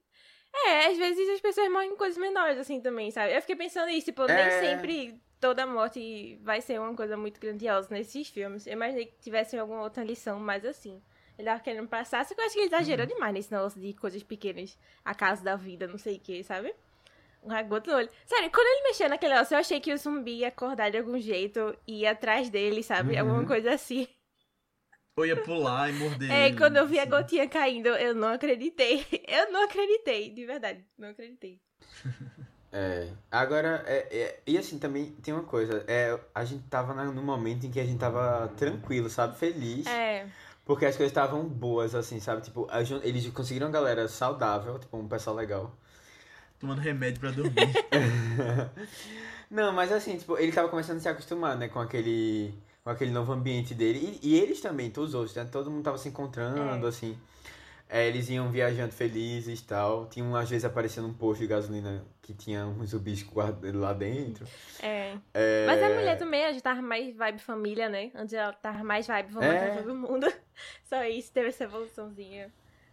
É, 0.68 0.86
às 0.86 0.96
vezes 0.96 1.28
as 1.28 1.40
pessoas 1.40 1.68
morrem 1.70 1.90
em 1.92 1.96
coisas 1.96 2.16
menores, 2.16 2.58
assim, 2.58 2.80
também, 2.80 3.10
sabe? 3.10 3.34
Eu 3.36 3.40
fiquei 3.40 3.56
pensando 3.56 3.90
isso, 3.90 4.06
tipo, 4.06 4.26
nem 4.26 4.46
É. 4.46 4.50
sempre 4.50 5.20
toda 5.40 5.66
morte 5.66 6.38
vai 6.42 6.60
ser 6.62 6.80
uma 6.80 6.94
coisa 6.94 7.16
muito 7.16 7.38
grandiosa 7.40 7.88
nesses 7.90 8.28
filmes. 8.28 8.66
Eu 8.66 8.72
imaginei 8.72 9.06
que 9.06 9.18
tivesse 9.18 9.58
alguma 9.58 9.82
outra 9.82 10.02
lição 10.02 10.38
mais 10.40 10.64
assim. 10.64 11.02
Ele 11.38 11.46
tava 11.48 11.60
querendo 11.60 11.86
passar, 11.88 12.24
só 12.24 12.34
que 12.34 12.40
eu 12.40 12.44
acho 12.46 12.54
que 12.54 12.60
ele 12.60 12.66
exagerou 12.68 13.06
Uhum. 13.06 13.12
demais 13.14 13.34
nesse 13.34 13.52
negócio 13.52 13.80
de 13.80 13.92
coisas 13.92 14.22
pequenas, 14.22 14.78
acaso 15.04 15.44
da 15.44 15.54
vida, 15.56 15.86
não 15.86 15.98
sei 15.98 16.16
o 16.16 16.20
que, 16.20 16.42
sabe? 16.42 16.74
Uma 17.42 17.62
gota 17.62 17.90
no 17.92 17.98
olho. 17.98 18.08
Sério, 18.24 18.50
quando 18.50 18.66
ele 18.66 18.88
mexeu 18.88 19.08
naquele 19.08 19.34
negócio, 19.34 19.54
eu 19.54 19.58
achei 19.60 19.78
que 19.80 19.92
o 19.92 19.98
zumbi 19.98 20.38
ia 20.38 20.48
acordar 20.48 20.90
de 20.90 20.98
algum 20.98 21.18
jeito 21.18 21.76
e 21.86 22.00
ir 22.02 22.06
atrás 22.06 22.48
dele, 22.50 22.82
sabe? 22.82 23.12
Uhum. 23.14 23.20
Alguma 23.20 23.46
coisa 23.46 23.72
assim. 23.74 24.08
Ou 25.18 25.24
ia 25.24 25.36
pular 25.42 25.88
e 25.88 25.92
morder 25.94 26.30
É, 26.30 26.48
ele, 26.48 26.56
quando 26.58 26.76
eu 26.76 26.86
vi 26.86 26.98
a 26.98 27.02
assim. 27.02 27.10
gotinha 27.10 27.48
caindo, 27.48 27.88
eu 27.88 28.14
não 28.14 28.28
acreditei. 28.28 29.06
Eu 29.28 29.50
não 29.52 29.64
acreditei, 29.64 30.30
de 30.30 30.44
verdade. 30.44 30.84
Não 30.98 31.08
acreditei. 31.10 31.60
É. 32.72 33.08
Agora, 33.30 33.82
é, 33.86 34.06
é- 34.14 34.40
e 34.46 34.58
assim, 34.58 34.78
também 34.78 35.10
tem 35.22 35.32
uma 35.32 35.44
coisa. 35.44 35.82
É, 35.88 36.18
a 36.34 36.44
gente 36.44 36.64
tava 36.68 36.92
no 37.04 37.22
momento 37.22 37.64
em 37.64 37.70
que 37.70 37.80
a 37.80 37.84
gente 37.84 37.98
tava 37.98 38.48
tranquilo, 38.56 39.08
sabe? 39.08 39.38
Feliz. 39.38 39.86
É, 39.86 40.26
Porque 40.66 40.84
as 40.84 40.96
coisas 40.96 41.12
estavam 41.12 41.44
boas, 41.44 41.94
assim, 41.94 42.18
sabe? 42.20 42.42
Tipo, 42.42 42.66
a 42.68 42.82
eles 42.82 43.26
conseguiram 43.28 43.68
uma 43.68 43.72
galera 43.72 44.06
saudável, 44.08 44.78
tipo, 44.80 44.96
um 44.98 45.06
pessoal 45.08 45.36
legal. 45.36 45.72
Tomando 46.58 46.80
remédio 46.80 47.20
pra 47.20 47.30
dormir. 47.30 47.72
Não, 49.48 49.72
mas 49.72 49.92
assim, 49.92 50.16
tipo, 50.16 50.36
ele 50.36 50.50
tava 50.50 50.68
começando 50.68 50.96
a 50.96 51.00
se 51.00 51.08
acostumar, 51.08 51.56
né, 51.56 51.68
com 51.68 51.78
aquele, 51.78 52.52
com 52.82 52.90
aquele 52.90 53.12
novo 53.12 53.32
ambiente 53.32 53.74
dele. 53.74 54.18
E, 54.20 54.30
e 54.32 54.40
eles 54.40 54.60
também, 54.60 54.90
todos 54.90 55.10
os 55.10 55.14
outros, 55.14 55.36
né? 55.36 55.44
Todo 55.44 55.70
mundo 55.70 55.84
tava 55.84 55.98
se 55.98 56.08
encontrando, 56.08 56.84
É. 56.84 56.88
assim. 56.88 57.16
É, 57.88 58.06
eles 58.08 58.28
iam 58.28 58.50
viajando 58.50 58.92
felizes 58.92 59.60
e 59.60 59.64
tal. 59.64 60.06
Tinha, 60.06 60.38
às 60.38 60.50
vezes, 60.50 60.64
aparecendo 60.64 61.06
um 61.06 61.14
posto 61.14 61.40
de 61.40 61.46
gasolina 61.46 62.04
que 62.20 62.34
tinha 62.34 62.66
uns 62.66 62.90
zumbis 62.90 63.24
lá 63.74 63.92
dentro. 63.92 64.44
é. 64.82 65.16
É... 65.32 65.66
Mas 65.66 65.82
a 65.82 65.88
mulher 65.90 66.18
também, 66.18 66.42
ela 66.42 66.52
já 66.52 66.60
tava 66.60 66.82
mais 66.82 67.14
vibe 67.16 67.38
família, 67.38 67.88
né? 67.88 68.10
Antes 68.14 68.34
ela 68.34 68.52
tava 68.52 68.82
mais 68.82 69.06
vibe, 69.06 69.30
vamos 69.32 69.48
É. 69.48 69.52
matar 69.52 69.82
todo 69.82 69.94
mundo. 69.94 70.26
Só 70.84 71.04
isso, 71.04 71.30
teve 71.32 71.48
essa 71.48 71.64
evoluçãozinha. 71.64 72.50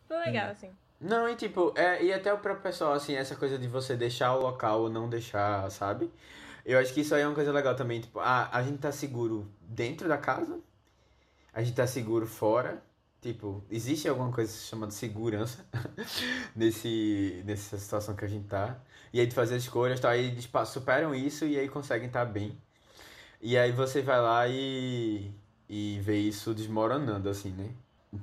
Foi 0.08 0.18
legal, 0.18 0.52
assim. 0.52 0.70
Não, 1.02 1.28
e 1.28 1.36
tipo, 1.36 1.74
é, 1.76 2.04
e 2.04 2.14
até 2.14 2.32
o 2.32 2.38
próprio 2.38 2.62
pessoal, 2.64 2.94
assim, 2.94 3.16
essa 3.16 3.36
coisa 3.36 3.58
de 3.58 3.68
você 3.68 3.96
deixar 3.96 4.36
o 4.36 4.42
local 4.42 4.82
ou 4.82 4.90
não 4.90 5.10
deixar, 5.10 5.70
sabe? 5.72 6.10
Eu 6.64 6.80
acho 6.80 6.94
que 6.94 7.02
isso 7.02 7.14
aí 7.16 7.24
é 7.24 7.28
uma 7.28 7.36
coisa 7.36 7.52
legal 7.52 7.76
também, 7.76 8.00
tipo, 8.00 8.20
a, 8.20 8.48
a 8.56 8.62
gente 8.62 8.78
tá 8.78 8.92
seguro 8.92 9.52
dentro 9.60 10.08
da 10.08 10.18
casa, 10.18 10.62
a 11.54 11.62
gente 11.62 11.76
tá 11.76 11.86
seguro 11.86 12.26
fora, 12.26 12.82
tipo, 13.24 13.64
existe 13.72 14.08
alguma 14.08 14.32
coisa 14.32 14.52
chamada 14.52 14.92
segurança 14.92 15.66
nesse, 16.56 17.42
nessa 17.46 17.78
situação 17.78 18.16
que 18.16 18.26
a 18.26 18.28
gente 18.28 18.48
tá, 18.48 18.80
e 19.12 19.20
aí 19.20 19.28
de 19.28 19.34
fazer 19.36 19.58
escolhas, 19.58 20.00
tá, 20.00 20.10
aí 20.12 20.26
eles 20.28 20.50
superam 20.68 21.16
isso 21.16 21.46
e 21.46 21.58
aí 21.58 21.70
conseguem 21.70 22.08
estar 22.08 22.26
bem. 22.26 22.58
E 23.42 23.58
aí 23.58 23.72
você 23.72 24.02
vai 24.02 24.22
lá 24.22 24.48
e, 24.48 25.32
e 25.70 26.00
vê 26.02 26.18
isso 26.18 26.54
desmoronando, 26.54 27.30
assim, 27.30 27.52
né? 27.52 27.70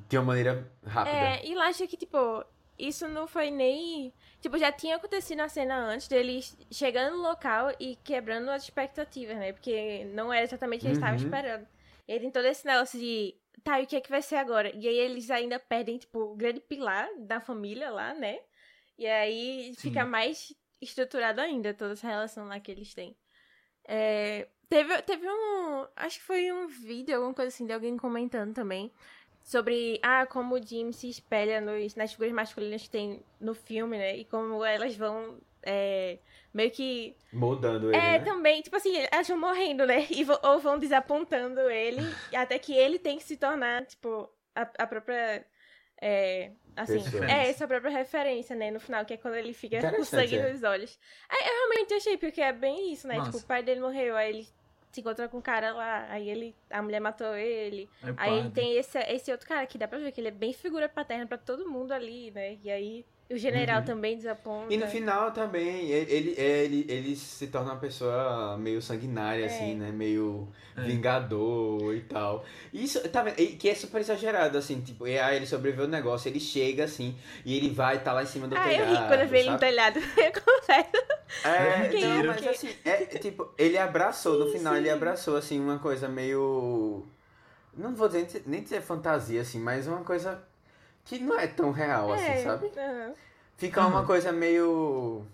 De 0.08 0.16
uma 0.18 0.24
maneira 0.26 0.70
rápida. 0.86 1.26
É, 1.26 1.46
e 1.46 1.54
lá 1.54 1.66
acho 1.66 1.86
que, 1.86 1.96
tipo, 1.96 2.44
isso 2.78 3.06
não 3.08 3.26
foi 3.26 3.50
nem. 3.50 4.12
Tipo, 4.40 4.58
já 4.58 4.72
tinha 4.72 4.96
acontecido 4.96 5.38
na 5.38 5.48
cena 5.48 5.76
antes 5.76 6.08
deles 6.08 6.56
chegando 6.70 7.16
no 7.16 7.22
local 7.22 7.72
e 7.78 7.96
quebrando 7.96 8.50
as 8.50 8.62
expectativas, 8.64 9.36
né? 9.36 9.52
Porque 9.52 10.04
não 10.14 10.32
era 10.32 10.44
exatamente 10.44 10.80
o 10.80 10.82
que 10.82 10.88
eles 10.88 10.96
estavam 10.98 11.16
Uhum. 11.16 11.24
esperando. 11.24 11.66
E 12.08 12.12
aí 12.12 12.20
tem 12.20 12.30
todo 12.30 12.46
esse 12.46 12.66
negócio 12.66 12.98
de. 12.98 13.34
Tá, 13.62 13.80
e 13.80 13.84
o 13.84 13.86
que 13.86 13.96
é 13.96 14.00
que 14.00 14.10
vai 14.10 14.22
ser 14.22 14.36
agora? 14.36 14.70
E 14.74 14.88
aí 14.88 14.98
eles 14.98 15.30
ainda 15.30 15.58
perdem, 15.58 15.98
tipo, 15.98 16.18
o 16.20 16.36
grande 16.36 16.60
pilar 16.60 17.08
da 17.18 17.40
família 17.40 17.90
lá, 17.90 18.14
né? 18.14 18.38
E 18.98 19.06
aí 19.06 19.74
Sim. 19.74 19.90
fica 19.90 20.04
mais 20.04 20.54
estruturado 20.80 21.40
ainda 21.40 21.74
toda 21.74 21.92
essa 21.92 22.06
relação 22.06 22.46
lá 22.46 22.58
que 22.60 22.70
eles 22.70 22.94
têm. 22.94 23.16
É, 23.86 24.48
teve, 24.68 25.02
teve 25.02 25.28
um. 25.28 25.86
Acho 25.96 26.18
que 26.18 26.24
foi 26.24 26.52
um 26.52 26.68
vídeo, 26.68 27.16
alguma 27.16 27.34
coisa 27.34 27.48
assim, 27.48 27.66
de 27.66 27.72
alguém 27.72 27.96
comentando 27.96 28.54
também 28.54 28.92
sobre 29.42 29.98
ah, 30.02 30.26
como 30.26 30.54
o 30.54 30.62
Jim 30.62 30.92
se 30.92 31.08
espelha 31.08 31.60
nos, 31.60 31.94
nas 31.94 32.12
figuras 32.12 32.32
masculinas 32.32 32.82
que 32.82 32.90
tem 32.90 33.22
no 33.40 33.54
filme, 33.54 33.98
né? 33.98 34.16
E 34.16 34.24
como 34.24 34.64
elas 34.64 34.94
vão 34.96 35.38
é, 35.62 36.18
meio 36.52 36.70
que. 36.70 37.16
Mudando 37.32 37.88
ele, 37.88 37.96
É, 37.96 38.18
né? 38.18 38.20
também, 38.20 38.62
tipo 38.62 38.76
assim, 38.76 38.92
elas 39.10 39.28
vão 39.28 39.38
morrendo, 39.38 39.86
né? 39.86 40.06
E 40.10 40.24
ou 40.42 40.58
vão 40.58 40.78
desapontando 40.78 41.60
ele, 41.68 42.00
até 42.34 42.58
que 42.58 42.74
ele 42.74 42.98
tem 42.98 43.18
que 43.18 43.24
se 43.24 43.36
tornar, 43.36 43.84
tipo, 43.86 44.28
a, 44.54 44.62
a 44.78 44.86
própria. 44.86 45.44
É, 46.02 46.52
assim, 46.74 47.02
é 47.28 47.50
essa 47.50 47.68
própria 47.68 47.90
referência, 47.90 48.56
né? 48.56 48.70
No 48.70 48.80
final, 48.80 49.04
que 49.04 49.14
é 49.14 49.16
quando 49.18 49.34
ele 49.34 49.52
fica 49.52 49.92
com 49.92 50.04
sangue 50.04 50.36
é. 50.36 50.50
nos 50.50 50.62
olhos. 50.62 50.98
Aí, 51.28 51.38
eu 51.40 51.54
realmente 51.54 51.94
achei, 51.94 52.16
porque 52.16 52.40
é 52.40 52.52
bem 52.52 52.92
isso, 52.92 53.06
né? 53.06 53.16
Nossa. 53.16 53.30
Tipo, 53.32 53.44
o 53.44 53.46
pai 53.46 53.62
dele 53.62 53.80
morreu, 53.80 54.16
aí 54.16 54.30
ele 54.30 54.48
se 54.90 55.00
encontra 55.00 55.28
com 55.28 55.38
o 55.38 55.42
cara 55.42 55.72
lá, 55.72 56.06
aí 56.10 56.28
ele. 56.28 56.56
A 56.70 56.82
mulher 56.82 57.00
matou 57.00 57.34
ele. 57.36 57.88
Aí, 58.02 58.14
Aí 58.16 58.36
padre. 58.38 58.50
tem 58.52 58.76
esse, 58.76 58.98
esse 58.98 59.30
outro 59.30 59.46
cara 59.46 59.66
que 59.66 59.76
dá 59.78 59.86
pra 59.86 59.98
ver 59.98 60.10
que 60.10 60.20
ele 60.20 60.28
é 60.28 60.32
bem 60.32 60.52
figura 60.52 60.88
paterna 60.88 61.26
pra 61.26 61.38
todo 61.38 61.68
mundo 61.68 61.92
ali, 61.92 62.30
né? 62.30 62.58
E 62.62 62.70
aí 62.70 63.06
o 63.30 63.36
general 63.38 63.78
Uhum. 63.80 63.84
também 63.84 64.16
desaponta. 64.16 64.72
E 64.72 64.76
no 64.76 64.86
final 64.88 65.30
também, 65.30 65.88
ele, 65.90 66.12
ele, 66.12 66.34
ele, 66.40 66.86
ele 66.88 67.16
se 67.16 67.46
torna 67.46 67.72
uma 67.72 67.78
pessoa 67.80 68.56
meio 68.58 68.82
sanguinária, 68.82 69.44
É. 69.44 69.46
assim, 69.46 69.74
né? 69.74 69.90
Meio 69.92 70.48
É. 70.76 70.82
vingador 70.82 71.94
e 71.94 72.00
tal. 72.00 72.44
Isso, 72.72 73.00
tá 73.08 73.22
vendo? 73.22 73.36
Que 73.36 73.68
é 73.68 73.74
super 73.74 74.00
exagerado, 74.00 74.58
assim, 74.58 74.80
tipo, 74.80 75.06
e 75.06 75.18
aí 75.18 75.36
ele 75.36 75.46
sobreviveu 75.46 75.84
ao 75.84 75.90
negócio, 75.90 76.28
ele 76.28 76.40
chega, 76.40 76.84
assim, 76.84 77.16
e 77.44 77.56
ele 77.56 77.70
vai 77.70 78.02
tá 78.02 78.12
lá 78.12 78.22
em 78.22 78.26
cima 78.26 78.48
do 78.48 78.56
Ah, 78.56 78.62
telhado. 78.64 78.90
eu 78.92 78.96
ri 79.00 79.06
quando 79.08 79.20
eu 79.20 79.28
vi 79.28 79.38
ele 79.38 79.50
no 79.50 79.58
telhado. 79.58 80.00
Eu 80.16 80.32
confesso. 80.32 81.20
É, 81.44 81.88
não, 82.00 82.20
é? 82.20 82.22
mas 82.24 82.46
assim, 82.46 82.70
é, 82.84 83.04
tipo, 83.18 83.52
ele 83.56 83.78
abraçou, 83.78 84.38
no 84.38 84.50
final 84.50 84.76
ele 84.76 84.90
abraçou, 84.90 85.36
assim, 85.36 85.60
uma 85.60 85.78
coisa 85.78 86.08
meio. 86.08 87.06
Não 87.76 87.94
vou 87.94 88.08
dizer, 88.08 88.42
nem 88.46 88.62
dizer 88.62 88.82
fantasia, 88.82 89.40
assim, 89.40 89.60
mas 89.60 89.86
uma 89.86 90.02
coisa 90.02 90.42
que 91.04 91.18
não 91.18 91.38
é 91.38 91.46
tão 91.46 91.70
real, 91.72 92.12
assim, 92.12 92.24
É, 92.24 92.42
sabe? 92.44 92.70
aham. 92.76 93.12
Fica 93.56 93.86
uma 93.86 94.04
coisa 94.04 94.32
meio. 94.32 95.24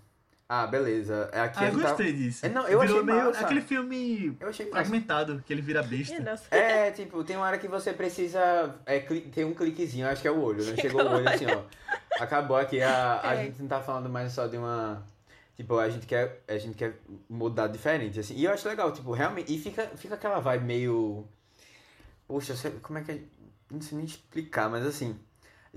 Ah, 0.49 0.65
beleza. 0.65 1.29
É 1.33 1.41
Aqui 1.41 1.59
Ah, 1.63 1.67
eu 1.69 1.77
tá- 1.81 1.87
gostei 1.89 2.13
disso. 2.13 2.45
É, 2.45 2.49
não, 2.49 2.61
eu 2.67 2.79
Virou 2.79 2.95
achei 2.97 3.03
meio 3.03 3.25
massa. 3.25 3.39
aquele 3.45 3.61
filme 3.61 4.37
Eu 4.39 4.47
achei 4.49 4.65
massa. 4.65 4.77
fragmentado, 4.77 5.43
que 5.45 5.53
ele 5.53 5.61
vira 5.61 5.83
besta. 5.83 6.19
Nossa. 6.21 6.43
É, 6.55 6.89
tipo, 6.91 7.21
tem 7.23 7.35
uma 7.35 7.45
hora 7.45 7.57
que 7.57 7.67
você 7.67 7.91
precisa 7.93 8.75
é, 8.85 8.99
cli- 9.01 9.21
ter 9.29 9.45
um 9.45 9.53
cliquezinho, 9.53 10.07
acho 10.07 10.21
que 10.21 10.27
é 10.27 10.31
o 10.31 10.41
olho, 10.41 10.63
né? 10.65 10.75
Chegou 10.77 11.01
o 11.03 11.09
olho 11.15 11.27
assim, 11.29 11.45
ó. 11.47 11.63
Acabou 12.21 12.55
aqui, 12.57 12.81
a, 12.81 13.21
a 13.23 13.35
É. 13.35 13.43
gente 13.45 13.61
não 13.61 13.67
tá 13.67 13.81
falando 13.81 14.09
mais 14.09 14.31
só 14.31 14.47
de 14.47 14.57
uma. 14.57 15.03
Tipo, 15.55 15.77
a 15.79 15.89
gente 15.89 16.05
quer, 16.05 16.41
a 16.47 16.57
gente 16.57 16.75
quer 16.75 16.97
mudar 17.29 17.67
diferente, 17.67 18.19
assim. 18.19 18.35
E 18.35 18.45
eu 18.45 18.51
acho 18.51 18.67
legal, 18.69 18.91
tipo, 18.93 19.11
realmente. 19.11 19.53
E 19.53 19.59
fica, 19.59 19.87
fica 19.95 20.15
aquela 20.15 20.39
vibe 20.39 20.63
meio. 20.65 21.27
Poxa, 22.27 22.53
como 22.81 22.99
é 22.99 23.03
que. 23.03 23.11
é- 23.11 23.21
Não 23.69 23.81
sei 23.81 23.97
nem 23.97 24.05
explicar, 24.05 24.69
mas 24.69 24.85
assim. 24.85 25.17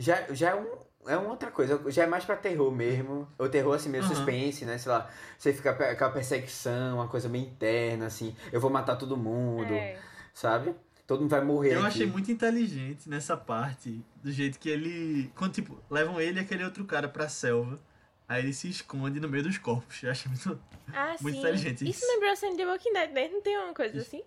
Já, 0.00 0.32
já 0.34 0.50
é 0.50 0.54
um. 0.54 0.66
É 1.06 1.16
uma 1.16 1.30
outra 1.30 1.50
coisa, 1.50 1.80
já 1.90 2.02
é 2.02 2.06
mais 2.06 2.24
pra 2.26 2.36
terror 2.36 2.70
mesmo. 2.70 3.26
O 3.38 3.48
terror, 3.48 3.74
assim, 3.74 3.88
meio 3.88 4.04
Aham. 4.04 4.14
suspense, 4.14 4.66
né? 4.66 4.76
Sei 4.76 4.92
lá, 4.92 5.08
você 5.38 5.52
fica 5.52 5.72
com 5.72 5.82
aquela 5.82 6.10
perseguição, 6.10 6.96
uma 6.96 7.08
coisa 7.08 7.26
meio 7.26 7.46
interna, 7.46 8.06
assim. 8.06 8.36
Eu 8.52 8.60
vou 8.60 8.70
matar 8.70 8.96
todo 8.96 9.16
mundo, 9.16 9.72
É. 9.72 9.98
sabe? 10.34 10.74
Todo 11.06 11.20
mundo 11.22 11.30
vai 11.30 11.42
morrer 11.42 11.72
Eu 11.72 11.78
aqui. 11.78 11.86
achei 11.88 12.06
muito 12.06 12.30
inteligente 12.30 13.08
nessa 13.08 13.34
parte, 13.36 14.04
do 14.22 14.30
jeito 14.30 14.58
que 14.58 14.68
ele. 14.68 15.32
Quando, 15.34 15.52
tipo, 15.54 15.82
levam 15.90 16.20
ele 16.20 16.38
e 16.38 16.42
aquele 16.42 16.64
outro 16.64 16.84
cara 16.84 17.08
pra 17.08 17.28
selva. 17.28 17.80
Aí 18.28 18.42
ele 18.44 18.52
se 18.52 18.68
esconde 18.68 19.18
no 19.18 19.28
meio 19.28 19.42
dos 19.42 19.56
corpos. 19.58 20.02
Eu 20.02 20.10
achei 20.10 20.30
muito. 20.30 20.60
Ah, 20.92 21.16
Muito 21.20 21.34
sim. 21.34 21.40
inteligente 21.40 21.88
Isso 21.88 22.00
isso. 22.04 22.12
lembrou 22.12 22.30
a 22.30 22.36
cena 22.36 22.56
de 22.56 22.64
Walking 22.64 22.92
Dead, 22.92 23.10
né? 23.12 23.28
Não 23.28 23.40
tem 23.40 23.56
uma 23.58 23.72
coisa 23.74 23.96
Isso. 23.96 24.06
assim? 24.08 24.22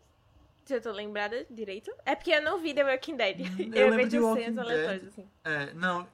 Se 0.66 0.76
eu 0.76 0.82
tô 0.82 0.91
lembrada 0.91 1.45
direito. 1.49 1.91
É 2.05 2.16
porque 2.16 2.32
eu 2.32 2.41
não 2.41 2.59
vi 2.59 2.74
The 2.74 2.84
Walking 2.84 3.16
Dead. 3.18 3.39
Eu 3.41 3.45
Eu, 3.76 3.89
lembro 3.89 4.07
de 4.07 4.18
vejo 4.18 4.26
Walking 4.28 4.43
cenas 4.43 4.57
aleatórias, 4.59 5.03
assim. 5.07 5.28
É, 5.43 5.74
não. 5.74 6.07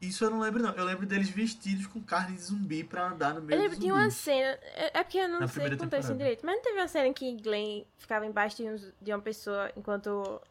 Isso 0.00 0.24
eu 0.24 0.30
não 0.30 0.40
lembro, 0.40 0.60
não. 0.62 0.72
Eu 0.74 0.84
lembro 0.84 1.06
deles 1.06 1.30
vestidos 1.30 1.86
com 1.86 2.00
carne 2.02 2.34
de 2.36 2.42
zumbi 2.42 2.82
pra 2.82 3.06
andar 3.08 3.34
no 3.34 3.40
meio 3.40 3.56
Eu 3.56 3.62
lembro 3.62 3.78
de 3.78 3.90
uma 3.90 4.10
cena. 4.10 4.58
É 4.74 4.98
é 4.98 5.02
porque 5.04 5.18
eu 5.18 5.28
não 5.28 5.40
Na 5.40 5.46
sei 5.46 5.50
o 5.50 5.52
primeira 5.52 5.76
que 5.76 5.82
acontece 5.82 6.08
temporada. 6.08 6.18
direito. 6.24 6.44
Mas 6.44 6.56
não 6.56 6.62
teve 6.62 6.78
uma 6.80 6.88
cena 6.88 7.06
em 7.06 7.12
que 7.12 7.36
Glenn 7.36 7.84
ficava 7.96 8.26
embaixo 8.26 8.56
de, 8.56 8.64
uns- 8.68 8.92
de 9.00 9.12
uma 9.12 9.20
pessoa 9.22 9.70
enquanto 9.76 10.42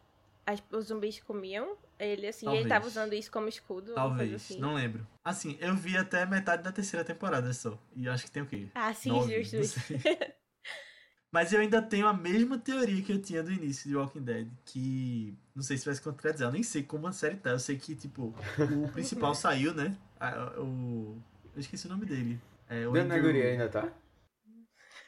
as- 0.47 0.63
os 0.71 0.85
zumbis 0.85 1.19
comiam 1.21 1.75
ele, 1.99 2.27
assim. 2.27 2.45
E 2.45 2.49
ele 2.49 2.55
Talvez. 2.61 2.69
tava 2.69 2.87
usando 2.87 3.13
isso 3.13 3.29
como 3.29 3.49
escudo. 3.49 3.93
Talvez, 3.93 4.33
assim. 4.33 4.57
não 4.57 4.73
lembro. 4.73 5.05
Assim, 5.23 5.57
eu 5.59 5.75
vi 5.75 5.97
até 5.97 6.25
metade 6.25 6.63
da 6.63 6.71
terceira 6.71 7.03
temporada 7.05 7.51
só. 7.53 7.77
E 7.95 8.07
acho 8.07 8.23
que 8.23 8.31
tem 8.31 8.41
o 8.43 8.45
quê? 8.47 8.69
Ah, 8.73 8.93
sim, 8.93 9.09
Nove, 9.09 9.43
justo. 9.43 9.79
Mas 11.31 11.53
eu 11.53 11.61
ainda 11.61 11.81
tenho 11.81 12.07
a 12.07 12.13
mesma 12.13 12.59
teoria 12.59 13.01
que 13.01 13.13
eu 13.13 13.21
tinha 13.21 13.41
do 13.41 13.51
início 13.51 13.89
de 13.89 13.95
Walking 13.95 14.21
Dead, 14.21 14.47
que 14.65 15.33
não 15.55 15.63
sei 15.63 15.77
se 15.77 15.85
vai 15.85 15.95
se 15.95 16.01
contradizer, 16.01 16.45
eu 16.45 16.51
nem 16.51 16.61
sei 16.61 16.83
como 16.83 17.07
a 17.07 17.13
série 17.13 17.37
tá. 17.37 17.51
Eu 17.51 17.59
sei 17.59 17.77
que, 17.77 17.95
tipo, 17.95 18.35
o 18.83 18.87
principal 18.91 19.33
saiu, 19.33 19.73
né? 19.73 19.95
O. 20.57 21.17
Eu 21.55 21.59
esqueci 21.61 21.85
o 21.87 21.89
nome 21.89 22.05
dele. 22.05 22.39
É, 22.67 22.85
o 22.87 22.91
Dentro 22.91 23.09
da 23.09 23.15
Andrew- 23.15 23.43
ainda 23.43 23.69
tá? 23.69 23.91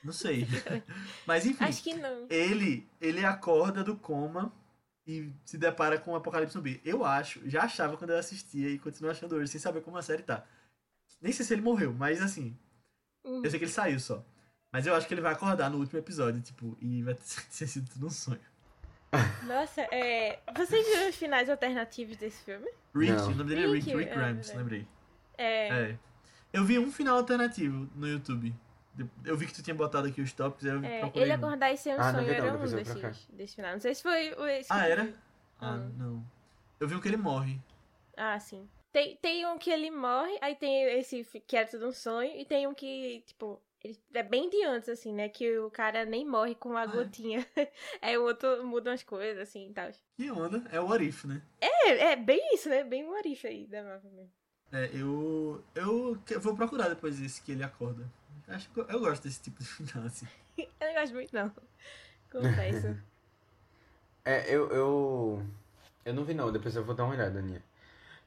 Não 0.03 0.13
sei. 0.13 0.45
Mas 1.27 1.45
enfim, 1.45 1.63
Acho 1.63 1.83
que 1.83 1.93
não. 1.95 2.25
ele, 2.29 2.87
ele 3.01 3.23
acorda 3.25 3.83
do 3.83 3.95
coma 3.95 4.51
e 5.07 5.31
se 5.45 5.57
depara 5.57 5.97
com 5.99 6.11
o 6.11 6.15
apocalipse 6.15 6.53
zumbi. 6.53 6.81
Eu 6.85 7.03
acho, 7.05 7.41
já 7.49 7.63
achava 7.63 7.95
quando 7.97 8.09
eu 8.11 8.17
assistia 8.17 8.69
e 8.69 8.79
continuo 8.79 9.11
achando 9.11 9.35
hoje, 9.35 9.51
sem 9.51 9.59
saber 9.61 9.81
como 9.81 9.97
a 9.97 10.01
série 10.01 10.23
tá. 10.23 10.45
Nem 11.21 11.31
sei 11.33 11.45
se 11.45 11.53
ele 11.53 11.61
morreu, 11.61 11.93
mas 11.93 12.21
assim, 12.21 12.57
Uhum. 13.25 13.43
eu 13.43 13.49
sei 13.49 13.57
que 13.59 13.65
ele 13.65 13.71
saiu 13.71 13.99
só. 13.99 14.25
Mas 14.73 14.85
eu 14.87 14.93
acho 14.95 15.07
que 15.07 15.13
ele 15.13 15.21
vai 15.21 15.31
acordar 15.33 15.69
no 15.69 15.77
último 15.77 15.99
episódio, 15.99 16.41
tipo, 16.41 16.75
e 16.81 17.01
vai 17.03 17.13
ter 17.13 17.21
sido 17.67 17.89
tudo 17.91 18.07
um 18.07 18.09
sonho. 18.09 18.41
Nossa, 19.45 19.81
é. 19.91 20.39
Vocês 20.57 20.85
viram 20.87 21.07
os 21.09 21.15
finais 21.15 21.47
alternativos 21.49 22.17
desse 22.17 22.43
filme? 22.43 22.67
Rick, 22.95 23.11
Não. 23.11 23.27
o 23.27 23.35
nome 23.35 23.49
dele 23.49 23.63
é 23.65 23.67
Rick, 23.67 23.85
Rick, 23.85 23.97
Rick 23.97 24.09
é, 24.11 24.15
Grimes, 24.15 24.47
verdade. 24.47 24.57
lembrei. 24.57 24.87
É. 25.37 25.67
É. 25.91 25.97
Eu 26.51 26.65
vi 26.65 26.79
um 26.79 26.91
final 26.91 27.17
alternativo 27.17 27.87
no 27.95 28.07
YouTube. 28.07 28.53
Eu 29.23 29.37
vi 29.37 29.45
que 29.47 29.53
tu 29.53 29.61
tinha 29.63 29.75
botado 29.75 30.07
aqui 30.07 30.21
os 30.21 30.33
tops, 30.33 30.65
aí 30.65 30.71
eu 30.71 30.83
É, 30.83 30.99
procurei 31.01 31.23
ele 31.27 31.31
um. 31.33 31.35
acordar 31.45 31.71
e 31.71 31.77
ser 31.77 31.95
um 31.95 32.01
Ah, 32.01 32.11
sonho 32.11 32.29
era 32.31 32.53
um 32.53 32.59
desses, 32.65 33.27
desse 33.27 33.55
final. 33.55 33.71
Não 33.73 33.79
sei 33.79 33.93
se 33.95 34.01
foi 34.03 34.33
o 34.33 34.45
esse. 34.47 34.71
Ah, 34.71 34.87
era? 34.87 35.13
Ah, 35.61 35.73
Hum. 35.73 35.91
não. 35.97 36.25
Eu 36.79 36.87
vi 36.87 36.95
um 36.95 36.99
que 36.99 37.07
ele 37.07 37.17
morre. 37.17 37.59
Ah, 38.17 38.39
sim. 38.39 38.67
Tem, 38.91 39.15
tem 39.17 39.45
um 39.47 39.57
que 39.57 39.71
ele 39.71 39.89
morre, 39.89 40.37
aí 40.41 40.55
tem 40.55 40.83
esse 40.99 41.23
que 41.47 41.55
era 41.57 41.67
tudo 41.67 41.87
um 41.87 41.91
sonho, 41.91 42.31
e 42.39 42.45
tem 42.45 42.67
um 42.67 42.73
que, 42.75 43.23
tipo, 43.25 43.59
é 44.13 44.23
bem 44.23 44.49
de 44.49 44.63
antes, 44.63 44.89
assim, 44.89 45.13
né? 45.13 45.27
Que 45.27 45.57
o 45.59 45.69
cara 45.69 46.05
nem 46.05 46.25
morre 46.25 46.55
com 46.55 46.69
uma 46.69 46.83
é? 46.83 46.87
gotinha. 46.87 47.45
Aí 48.01 48.17
o 48.17 48.23
outro 48.23 48.65
muda 48.65 48.91
umas 48.91 49.03
coisas, 49.03 49.41
assim 49.41 49.69
e 49.69 49.73
tal. 49.73 49.91
Que 50.15 50.31
onda? 50.31 50.63
É 50.71 50.79
o 50.79 50.87
What 50.87 51.03
If, 51.03 51.25
né? 51.25 51.41
É, 51.59 52.11
é 52.11 52.15
bem 52.15 52.53
isso, 52.53 52.69
né? 52.69 52.83
Bem 52.83 53.03
o 53.03 53.15
Arif 53.15 53.45
aí 53.45 53.67
da 53.67 53.83
Marvel 53.83 54.11
mesmo. 54.11 54.31
É, 54.71 54.89
eu. 54.93 55.63
Eu 55.75 56.17
vou 56.39 56.55
procurar 56.55 56.89
depois 56.89 57.21
esse 57.21 57.41
que 57.41 57.51
ele 57.51 57.63
acorda. 57.63 58.09
Acho 58.47 58.69
que 58.69 58.79
eu, 58.79 58.85
eu 58.85 58.99
gosto 58.99 59.23
desse 59.23 59.41
tipo 59.41 59.61
de 59.61 59.69
final, 59.69 60.05
assim. 60.05 60.27
Eu 60.57 60.87
não 60.87 60.93
gosto 60.93 61.13
muito, 61.13 61.33
não. 61.33 61.51
Confesso. 62.31 62.97
É, 64.25 64.55
eu, 64.55 64.69
eu. 64.69 65.45
Eu 66.05 66.13
não 66.13 66.23
vi 66.23 66.33
não, 66.33 66.49
depois 66.49 66.73
eu 66.77 66.83
vou 66.85 66.95
dar 66.95 67.03
uma 67.03 67.13
olhada, 67.13 67.39
Aninha. 67.39 67.61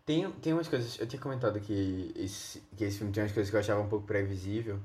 Tem, 0.05 0.31
tem 0.31 0.53
umas 0.53 0.69
coisas. 0.69 0.99
Eu 1.01 1.07
tinha 1.07 1.21
comentado 1.21 1.59
que 1.59 2.13
esse, 2.15 2.63
que 2.77 2.85
esse 2.85 2.99
filme 2.99 3.15
tem 3.15 3.23
umas 3.23 3.33
coisas 3.33 3.49
que 3.49 3.57
eu 3.57 3.61
achava 3.61 3.81
um 3.81 3.89
pouco 3.89 4.07
previsível. 4.07 4.79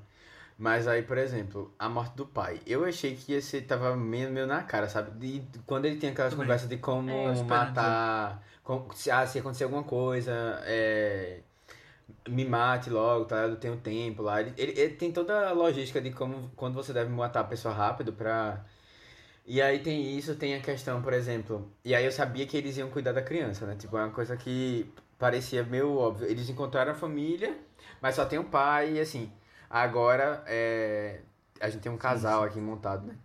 Mas 0.62 0.88
aí, 0.88 1.01
por 1.01 1.18
exemplo, 1.18 1.74
a 1.80 1.89
morte 1.89 2.16
do 2.16 2.24
pai. 2.24 2.59
Eu 2.68 2.86
achei 2.86 3.16
que 3.16 3.32
ia 3.32 3.41
ser, 3.41 3.62
tava 3.64 3.95
meio, 3.97 4.30
meio 4.30 4.45
na 4.45 4.62
cara, 4.62 4.88
sabe? 4.88 5.09
De, 5.18 5.41
quando 5.66 5.86
ele 5.86 5.97
tinha 5.97 6.12
aquelas 6.12 6.34
Também. 6.34 6.45
conversas 6.45 6.70
de 6.70 6.78
como 6.78 7.09
É. 7.09 7.43
Matar. 7.43 8.43
como- 8.64 8.93
se, 8.93 9.09
ah, 9.09 9.26
se 9.26 9.39
acontecer 9.39 9.64
alguma 9.64 9.82
coisa, 9.84 10.32
é, 10.66 11.39
me 12.30 12.45
mate 12.45 12.91
logo, 12.91 13.26
tá? 13.26 13.38
Eu 13.38 13.55
tenho 13.55 13.76
tempo 13.78 14.22
lá. 14.22 14.39
Ele, 14.39 14.53
ele- 14.55 14.80
ele 14.80 14.93
tem 14.93 15.12
toda 15.12 15.49
a 15.49 15.51
logística 15.51 15.99
de 15.99 16.12
como 16.12 16.51
quando 16.55 16.76
você 16.76 16.93
deve 16.93 17.09
matar 17.09 17.39
a 17.39 17.43
pessoa 17.45 17.74
rápido 17.74 18.14
pra. 18.14 18.64
E 19.47 19.59
aí 19.64 19.80
tem 19.80 20.16
isso, 20.16 20.36
tem 20.36 20.53
a 20.53 20.59
questão, 20.62 21.01
por 21.01 21.12
exemplo. 21.14 21.72
E 21.84 21.95
aí 21.95 22.05
eu 22.05 22.12
sabia 22.12 22.45
que 22.45 22.55
eles 22.55 22.78
iam 22.78 22.89
cuidar 22.91 23.14
da 23.14 23.24
criança, 23.24 23.66
né? 23.66 23.76
Tipo, 23.76 23.97
é 23.97 24.03
uma 24.03 24.12
coisa 24.14 24.38
que 24.38 24.86
parecia 25.18 25.64
meio 25.64 25.97
óbvio. 25.97 26.28
Eles 26.28 26.47
encontraram 26.51 26.91
a 26.91 26.95
família, 26.95 27.57
mas 27.99 28.14
só 28.16 28.26
tem 28.26 28.38
o 28.38 28.43
pai, 28.43 28.93
e 28.93 28.99
assim. 28.99 29.32
Agora 29.72 30.43
é. 30.47 31.22
A 31.59 31.69
gente 31.69 31.82
tem 31.82 31.91
um 31.91 31.97
casal 31.97 32.43
aqui 32.43 32.59
montado, 32.59 33.05
né? 33.07 33.15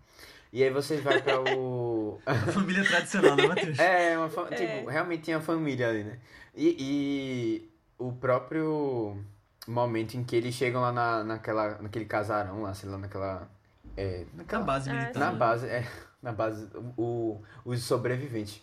E 0.53 0.63
aí 0.63 0.71
você 0.71 0.97
vai 0.99 1.21
pra 1.21 1.41
o. 1.41 2.21
A 2.25 2.35
família 2.53 2.85
tradicional, 2.85 3.37
né, 3.37 3.47
Matheus? 3.47 3.79
É, 3.79 4.17
uma 4.17 4.29
fa- 4.31 4.47
É. 4.51 4.55
tipo, 4.55 4.89
realmente 4.91 5.23
tinha 5.25 5.41
família 5.41 5.89
ali, 5.89 6.05
né? 6.05 6.19
E, 6.55 6.77
e 6.79 7.71
o 7.99 8.13
próprio 8.13 9.23
momento 9.67 10.15
em 10.17 10.23
que 10.25 10.37
eles 10.37 10.55
chegam 10.55 10.81
lá 10.81 10.93
na, 10.93 11.25
naquela, 11.25 11.79
naquele 11.83 12.05
casarão 12.05 12.63
lá, 12.63 12.73
sei 12.75 12.89
lá, 12.89 12.97
naquela. 12.99 13.51
É, 13.97 14.25
Na 14.33 14.43
naquela 14.43 14.63
base 14.65 14.89
Ah, 14.91 14.95
militar. 14.95 15.19
na 15.19 15.33
base, 15.33 15.67
é, 15.67 15.85
na 16.23 16.33
base, 16.33 16.69
o, 16.97 17.43
os 17.65 17.83
sobreviventes. 17.83 18.63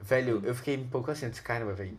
Velho, 0.00 0.40
eu 0.44 0.54
fiquei 0.54 0.78
um 0.78 0.88
pouco 0.88 1.10
assim, 1.10 1.28
disse, 1.28 1.42
caramba, 1.42 1.74
velho. 1.74 1.96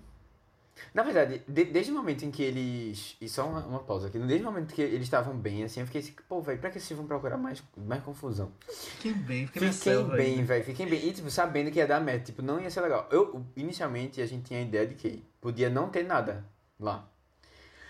Na 0.94 1.04
verdade, 1.04 1.42
de- 1.48 1.66
desde 1.66 1.92
o 1.92 1.96
momento 1.96 2.24
em 2.26 2.32
que 2.32 2.42
eles. 2.44 3.16
E 3.22 3.30
só 3.30 3.48
uma, 3.48 3.66
uma 3.66 3.80
pausa 3.80 4.08
aqui. 4.08 4.18
Desde 4.20 4.46
o 4.46 4.50
momento 4.52 4.74
que 4.74 4.82
eles 4.82 5.04
estavam 5.04 5.36
bem, 5.38 5.64
assim, 5.64 5.80
eu 5.82 5.86
fiquei 5.86 6.02
assim, 6.02 6.14
pô, 6.28 6.42
velho, 6.42 6.60
pra 6.60 6.70
que 6.70 6.80
vocês 6.80 6.98
vão 6.98 7.08
procurar 7.08 7.38
mais, 7.38 7.64
mais 7.78 8.04
confusão? 8.04 8.52
Fiquem 8.68 9.14
bem, 9.14 9.48
fiquem 9.48 9.72
Fiquem 9.72 10.04
bem, 10.18 10.44
velho, 10.44 10.64
fiquem 10.64 10.88
bem. 10.88 11.08
E, 11.08 11.14
tipo, 11.14 11.30
sabendo 11.30 11.72
que 11.72 11.78
ia 11.80 11.88
dar 11.88 12.00
merda, 12.02 12.26
tipo, 12.26 12.42
não 12.42 12.60
ia 12.60 12.70
ser 12.70 12.82
legal. 12.82 13.08
Eu, 13.12 13.46
inicialmente, 13.56 14.22
a 14.22 14.26
gente 14.26 14.46
tinha 14.46 14.60
a 14.60 14.64
ideia 14.64 14.88
de 14.88 14.96
que 14.96 15.24
podia 15.40 15.70
não 15.70 15.90
ter 15.90 16.04
nada 16.04 16.46
lá. 16.80 17.08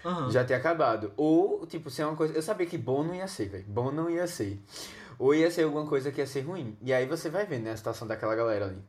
Aham. 0.03 0.31
Já 0.31 0.43
ter 0.43 0.55
acabado. 0.55 1.13
Ou, 1.15 1.65
tipo, 1.67 1.89
ser 1.89 2.03
uma 2.05 2.15
coisa. 2.15 2.33
Eu 2.33 2.41
sabia 2.41 2.65
que 2.65 2.77
bom 2.77 3.03
não 3.03 3.13
ia 3.15 3.27
ser, 3.27 3.47
velho. 3.49 3.65
Bom 3.67 3.91
não 3.91 4.09
ia 4.09 4.25
ser. 4.27 4.59
Ou 5.19 5.33
ia 5.35 5.51
ser 5.51 5.63
alguma 5.63 5.85
coisa 5.85 6.11
que 6.11 6.19
ia 6.19 6.25
ser 6.27 6.41
ruim. 6.41 6.75
E 6.81 6.91
aí 6.91 7.05
você 7.05 7.29
vai 7.29 7.45
vendo, 7.45 7.63
né, 7.65 7.71
a 7.71 7.77
situação 7.77 8.07
daquela 8.07 8.35
galera 8.35 8.65
ali. 8.65 8.81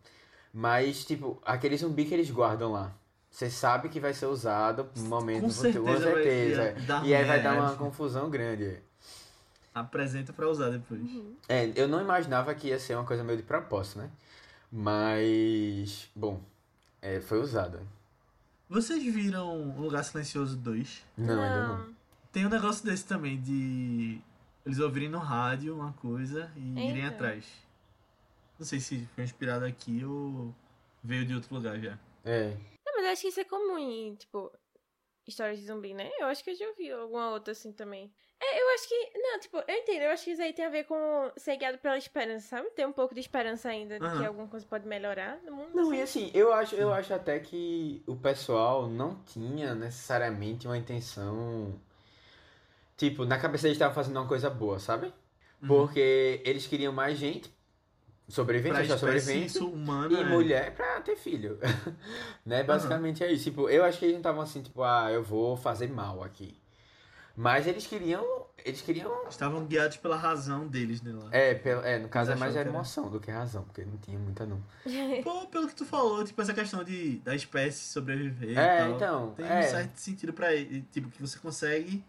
Mas, 0.53 1.05
tipo, 1.05 1.41
aquele 1.45 1.77
zumbi 1.77 2.05
que 2.07 2.15
eles 2.15 2.31
guardam 2.31 2.73
lá. 2.73 2.95
Você 3.33 3.49
sabe 3.49 3.89
que 3.89 3.99
vai 3.99 4.13
ser 4.13 4.27
usado 4.27 4.89
no 4.95 5.05
momento 5.07 5.45
Com 5.45 5.51
futuro. 5.51 5.83
Com 5.85 5.87
certeza 5.97 6.13
vai- 6.13 6.23
certeza. 6.23 6.63
é. 6.63 7.07
E 7.07 7.15
aí 7.15 7.25
vai 7.25 7.43
dar 7.43 7.55
uma 7.55 7.75
confusão 7.75 8.29
grande. 8.29 8.65
é. 8.67 8.83
Apresenta 9.75 10.35
pra 10.35 10.47
usar 10.51 10.69
depois. 10.69 11.01
É, 11.49 11.73
eu 11.75 11.89
não 11.89 12.03
imaginava 12.03 12.55
que 12.55 12.69
ia 12.69 12.79
ser 12.79 12.95
uma 12.95 13.07
coisa 13.07 13.25
meio 13.25 13.39
de 13.39 13.43
propósito, 13.43 14.01
né? 14.01 14.11
Mas, 14.71 16.11
bom, 16.15 16.43
é, 17.01 17.21
foi 17.21 17.41
usada. 17.41 17.81
Vocês 18.69 19.03
viram 19.03 19.49
O 19.79 19.81
Lugar 19.81 20.05
Silencioso 20.05 20.55
2? 20.57 21.03
Não, 21.17 21.43
ainda 21.43 21.69
não. 21.69 21.87
Tem 22.31 22.45
um 22.47 22.51
negócio 22.51 22.85
desse 22.85 23.05
também, 23.07 23.41
de 23.41 24.21
eles 24.67 24.79
ouvirem 24.79 25.09
no 25.09 25.19
rádio 25.19 25.75
uma 25.75 25.93
coisa 25.95 26.51
e 26.55 26.61
irem 26.73 26.97
Eita. 27.05 27.09
atrás. 27.09 27.45
Não 28.59 28.67
sei 28.67 28.79
se 28.79 29.09
foi 29.15 29.25
inspirado 29.25 29.65
aqui 29.65 30.05
ou 30.05 30.55
veio 31.03 31.25
de 31.25 31.35
outro 31.35 31.55
lugar 31.55 31.79
já. 31.81 31.99
É. 32.25 32.55
Mas 33.03 33.15
acho 33.15 33.23
que 33.23 33.29
isso 33.29 33.41
é 33.41 33.45
comum 33.45 33.77
em, 33.77 34.15
tipo, 34.15 34.53
histórias 35.27 35.59
de 35.59 35.67
zumbi, 35.67 35.93
né? 35.93 36.09
Eu 36.21 36.27
acho 36.27 36.45
que 36.45 36.51
eu 36.51 36.55
já 36.55 36.69
ouvi 36.69 36.91
alguma 36.93 37.31
outra 37.31 37.51
assim 37.51 37.73
também. 37.73 38.13
É, 38.41 38.63
eu 38.63 38.75
acho 38.75 38.89
que. 38.89 39.19
Não, 39.19 39.41
tipo, 39.41 39.57
eu 39.57 39.75
entendo. 39.75 40.03
Eu 40.03 40.11
acho 40.11 40.25
que 40.25 40.31
isso 40.31 40.43
aí 40.43 40.53
tem 40.53 40.65
a 40.65 40.71
ver 40.71 40.85
com 40.85 41.33
ser 41.37 41.57
guiado 41.57 41.79
pela 41.79 41.99
esperança, 41.99 42.47
sabe? 42.47 42.71
Ter 42.71 42.87
um 42.87 42.93
pouco 42.93 43.13
de 43.13 43.21
esperança 43.21 43.69
ainda 43.69 43.99
de 43.99 44.01
que 44.01 44.07
Aham. 44.07 44.27
alguma 44.27 44.47
coisa 44.47 44.65
pode 44.65 44.87
melhorar 44.87 45.43
no 45.43 45.53
mundo. 45.53 45.75
Não, 45.75 45.89
assim. 45.89 45.97
e 45.97 46.03
assim, 46.03 46.31
eu 46.33 46.53
acho, 46.53 46.77
eu 46.77 46.93
acho 46.93 47.13
até 47.13 47.41
que 47.41 48.05
o 48.07 48.15
pessoal 48.15 48.89
não 48.89 49.17
tinha 49.25 49.75
necessariamente 49.75 50.69
uma 50.69 50.79
intenção. 50.79 51.75
Tipo, 52.97 53.25
na 53.25 53.37
cabeça 53.37 53.67
eles 53.67 53.75
estavam 53.75 53.97
fazendo 53.97 54.17
uma 54.17 54.29
coisa 54.29 54.49
boa, 54.49 54.79
sabe? 54.79 55.13
Uhum. 55.61 55.67
Porque 55.67 56.41
eles 56.45 56.69
queriam 56.69 56.93
mais 56.93 57.19
gente, 57.19 57.53
sobrevivente, 58.33 58.75
Pra 58.75 58.83
achar 58.85 58.95
espécie 58.95 59.21
sobrevivente, 59.27 59.59
humana. 59.59 60.19
e 60.19 60.23
é. 60.23 60.25
mulher 60.25 60.75
pra 60.75 61.01
ter 61.01 61.17
filho. 61.17 61.59
né? 62.47 62.63
Basicamente 62.63 63.23
é 63.23 63.31
isso. 63.33 63.45
Tipo, 63.45 63.69
eu 63.69 63.85
acho 63.85 63.99
que 63.99 64.05
eles 64.07 64.15
não 64.15 64.21
estavam 64.21 64.41
assim, 64.43 64.63
tipo, 64.63 64.83
ah, 64.83 65.11
eu 65.11 65.23
vou 65.23 65.57
fazer 65.57 65.89
mal 65.91 66.23
aqui. 66.23 66.57
Mas 67.37 67.67
eles 67.67 67.87
queriam. 67.87 68.25
Eles 68.65 68.81
queriam. 68.83 69.27
Estavam 69.29 69.65
guiados 69.65 69.97
pela 69.97 70.17
razão 70.17 70.67
deles, 70.69 71.01
né? 71.03 71.13
Lá. 71.15 71.29
É, 71.33 71.55
pelo, 71.55 71.81
é 71.83 71.99
no 71.99 72.09
caso 72.09 72.31
é 72.31 72.35
Mas 72.35 72.41
mais 72.41 72.51
a 72.53 72.55
que 72.55 72.61
era- 72.61 72.69
emoção 72.69 73.09
do 73.11 73.19
que 73.19 73.31
a 73.31 73.35
razão, 73.39 73.65
porque 73.65 73.85
não 73.85 73.97
tinha 73.97 74.19
muita 74.19 74.45
não. 74.47 74.63
Pô, 75.25 75.47
pelo 75.47 75.67
que 75.67 75.75
tu 75.75 75.85
falou, 75.87 76.23
tipo, 76.25 76.41
essa 76.43 76.53
questão 76.55 76.85
de 76.85 77.17
da 77.25 77.35
espécie 77.35 77.79
sobreviver 77.87 78.57
É, 78.59 78.75
e 78.77 78.79
tal. 78.79 78.91
então, 78.97 79.31
Tem 79.35 79.47
é. 79.47 79.59
um 79.61 79.63
certo 79.63 79.97
sentido 79.97 80.33
pra 80.33 80.55
ele. 80.55 80.83
Tipo, 80.93 81.09
que 81.11 81.21
você 81.21 81.39
consegue. 81.39 82.05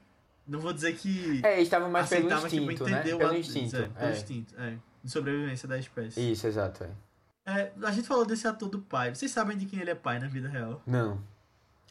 Não 0.46 0.60
vou 0.60 0.74
dizer 0.74 0.94
que. 0.96 1.40
É, 1.42 1.54
eles 1.54 1.64
estavam 1.64 1.90
mais 1.90 2.10
pelo 2.10 2.30
mas, 2.30 2.44
tipo, 2.44 2.56
instinto, 2.66 2.84
né? 2.84 2.92
entender 3.00 3.14
o 3.14 3.18
Pelo 3.18 3.30
ato- 3.30 3.40
instinto. 3.40 3.76
É, 3.78 3.88
pelo 3.88 4.10
é. 4.10 4.12
instinto, 4.12 4.54
é. 4.60 4.78
De 5.04 5.12
sobrevivência 5.12 5.68
da 5.68 5.78
espécie. 5.78 6.32
Isso, 6.32 6.47
exato, 6.47 6.84
é. 6.86 6.91
É, 7.45 7.74
a 7.84 7.91
gente 7.91 8.08
falou 8.08 8.26
desse 8.26 8.47
ator 8.47 8.70
do 8.70 8.80
pai. 8.80 9.14
Vocês 9.14 9.32
sabem 9.32 9.58
de 9.58 9.66
quem 9.66 9.80
ele 9.80 9.91
é 9.91 9.95
pai 9.95 10.18
na 10.20 10.28
vida 10.28 10.47
real? 10.47 10.82
Não. 10.86 11.22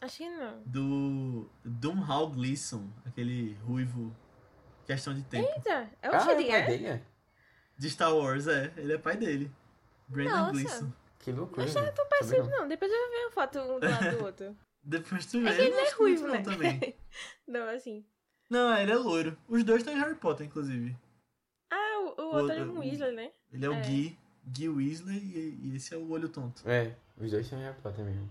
Acho 0.01 0.17
que 0.17 0.29
não. 0.29 0.61
Do 0.65 1.49
Domhnall 1.63 2.29
Gleeson, 2.31 2.89
aquele 3.05 3.53
ruivo. 3.65 4.13
Questão 4.85 5.13
de 5.13 5.21
tempo. 5.23 5.47
Eita, 5.55 5.89
é 6.01 6.09
o 6.09 6.13
ah, 6.13 6.17
é 6.17 6.17
o 6.17 6.25
pai 6.25 6.25
Xavier? 6.25 6.67
dele, 6.67 6.85
é? 6.87 7.01
De 7.77 7.89
Star 7.89 8.13
Wars, 8.13 8.47
é. 8.47 8.73
Ele 8.75 8.93
é 8.93 8.97
pai 8.97 9.15
dele. 9.15 9.49
Brandon 10.07 10.31
Nossa. 10.31 10.51
Gleeson. 10.51 10.93
Que 11.19 11.31
loucura. 11.31 11.65
Achava 11.65 11.85
velho. 11.85 11.95
tão 11.95 12.05
Sabia 12.05 12.19
parecido, 12.19 12.49
não. 12.49 12.61
não. 12.61 12.67
Depois 12.67 12.91
eu 12.91 12.97
vou 12.99 13.09
ver 13.09 13.17
uma 13.17 13.31
foto 13.31 13.59
um 13.59 13.79
do 13.79 13.89
lado 13.89 14.17
do 14.17 14.25
outro. 14.25 14.57
Depois 14.83 15.25
tu 15.25 15.41
vê. 15.41 15.49
É 15.49 15.55
que 15.55 15.61
ele 15.61 15.69
não 15.69 15.77
não 15.77 15.85
é 15.85 15.91
ruivo, 15.91 16.27
não 16.27 16.33
né? 16.33 16.41
também. 16.41 16.95
não, 17.47 17.69
assim. 17.69 18.05
Não, 18.49 18.77
ele 18.77 18.91
é 18.91 18.95
loiro. 18.95 19.37
Os 19.47 19.63
dois 19.63 19.79
estão 19.79 19.93
em 19.93 19.99
Harry 19.99 20.15
Potter, 20.15 20.45
inclusive. 20.45 20.97
O, 22.17 22.21
o 22.21 22.25
O- 22.25 22.35
outro 22.37 22.51
é 22.53 22.63
o- 22.63 22.71
um 22.73 22.79
Weasley, 22.79 23.11
né? 23.15 23.31
Ele 23.51 23.65
é 23.65 23.69
o 23.69 23.73
É. 23.73 23.81
Guy, 23.81 24.17
Guy 24.47 24.69
Weasley 24.69 25.17
e, 25.17 25.59
e 25.71 25.75
esse 25.75 25.93
é 25.93 25.97
o 25.97 26.09
Olho 26.11 26.29
Tonto. 26.29 26.61
É, 26.67 26.95
os 27.17 27.31
dois 27.31 27.45
são 27.47 27.59
Harry 27.59 27.75
Potter 27.81 28.03
mesmo. 28.05 28.27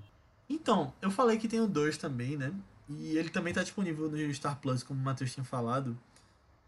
Então, 0.48 0.92
eu 1.00 1.10
falei 1.10 1.38
que 1.38 1.48
tem 1.48 1.60
o 1.60 1.66
2 1.66 1.96
também, 1.96 2.36
né? 2.36 2.52
E 2.88 3.16
ele 3.16 3.30
também 3.30 3.54
tá 3.54 3.62
disponível 3.62 4.10
no 4.10 4.34
Star 4.34 4.58
Plus, 4.60 4.82
como 4.82 5.00
o 5.00 5.02
Matheus 5.02 5.32
tinha 5.32 5.44
falado. 5.44 5.98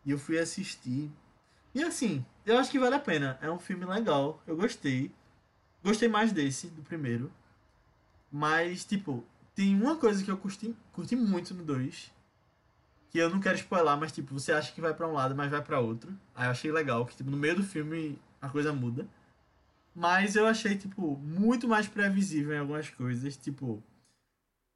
E 0.07 0.11
eu 0.11 0.19
fui 0.19 0.39
assistir. 0.39 1.11
E 1.75 1.83
assim, 1.83 2.25
eu 2.47 2.57
acho 2.57 2.71
que 2.71 2.79
vale 2.79 2.95
a 2.95 3.01
pena. 3.01 3.39
É 3.43 3.51
um 3.51 3.59
filme 3.59 3.85
legal. 3.85 4.41
Eu 4.47 4.57
gostei. 4.57 5.11
Gostei 5.83 6.09
mais 6.09 6.33
desse, 6.33 6.69
do 6.69 6.83
primeiro. 6.83 7.31
Mas, 8.31 8.85
tipo, 8.85 9.25
tem 9.55 9.75
uma 9.81 9.97
coisa 9.97 10.25
que 10.25 10.31
eu 10.31 10.37
curti, 10.37 10.75
curti 10.93 11.15
muito 11.17 11.53
no 11.55 11.63
2. 11.63 12.11
Que 13.15 13.21
eu 13.21 13.31
não 13.31 13.39
quero 13.39 13.55
spoiler, 13.55 13.97
mas 13.97 14.11
tipo, 14.11 14.35
você 14.35 14.51
acha 14.51 14.73
que 14.73 14.81
vai 14.81 14.93
pra 14.93 15.07
um 15.07 15.13
lado, 15.13 15.37
mas 15.37 15.49
vai 15.49 15.63
pra 15.63 15.79
outro. 15.79 16.13
Aí 16.35 16.49
eu 16.49 16.51
achei 16.51 16.73
legal, 16.73 17.07
que 17.07 17.15
tipo, 17.15 17.31
no 17.31 17.37
meio 17.37 17.55
do 17.55 17.63
filme 17.63 18.19
a 18.43 18.49
coisa 18.49 18.73
muda. 18.73 19.07
Mas 19.95 20.35
eu 20.35 20.45
achei, 20.49 20.77
tipo, 20.77 21.17
muito 21.19 21.69
mais 21.69 21.87
previsível 21.87 22.53
em 22.53 22.59
algumas 22.59 22.91
coisas. 22.91 23.37
Tipo, 23.37 23.81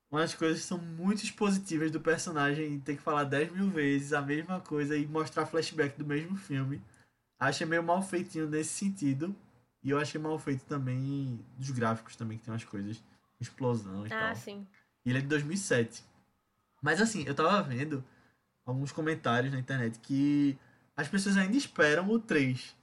umas 0.09 0.37
coisas 0.37 0.61
que 0.61 0.67
são 0.67 0.79
muito 0.79 1.25
expositivas 1.25 1.91
do 1.91 2.01
personagem 2.01 2.75
e 2.75 2.79
ter 2.79 2.95
que 2.95 3.03
falar 3.03 3.25
10 3.25 3.51
mil 3.51 3.71
vezes 3.71 4.13
a 4.13 4.23
mesma 4.23 4.61
coisa 4.61 4.97
e 4.97 5.05
mostrar 5.05 5.45
flashback 5.45 5.99
do 5.99 6.07
mesmo 6.07 6.37
filme. 6.37 6.81
Achei 7.41 7.67
meio 7.67 7.83
mal 7.83 8.01
feitinho 8.01 8.49
nesse 8.49 8.71
sentido. 8.71 9.35
E 9.83 9.91
eu 9.91 9.99
achei 9.99 10.21
mal 10.21 10.39
feito 10.39 10.65
também 10.65 11.45
dos 11.57 11.71
gráficos 11.73 12.15
também, 12.15 12.39
que 12.39 12.45
tem 12.45 12.55
umas 12.55 12.63
coisas. 12.65 13.03
Explosão 13.41 14.07
e 14.07 14.13
Ah, 14.13 14.27
tal. 14.29 14.37
sim. 14.37 14.65
E 15.05 15.11
ele 15.11 15.19
é 15.19 15.23
de 15.23 15.27
2007. 15.27 16.05
Mas 16.81 17.01
assim, 17.03 17.25
eu 17.27 17.35
tava 17.35 17.61
vendo 17.65 18.05
alguns 18.71 18.93
comentários 18.93 19.53
na 19.53 19.59
internet 19.59 19.99
que 20.01 20.59
as 20.97 21.09
pessoas 21.09 21.37
ainda 21.37 21.57
esperam 21.57 22.09
o 22.11 22.19
3. 22.19 22.77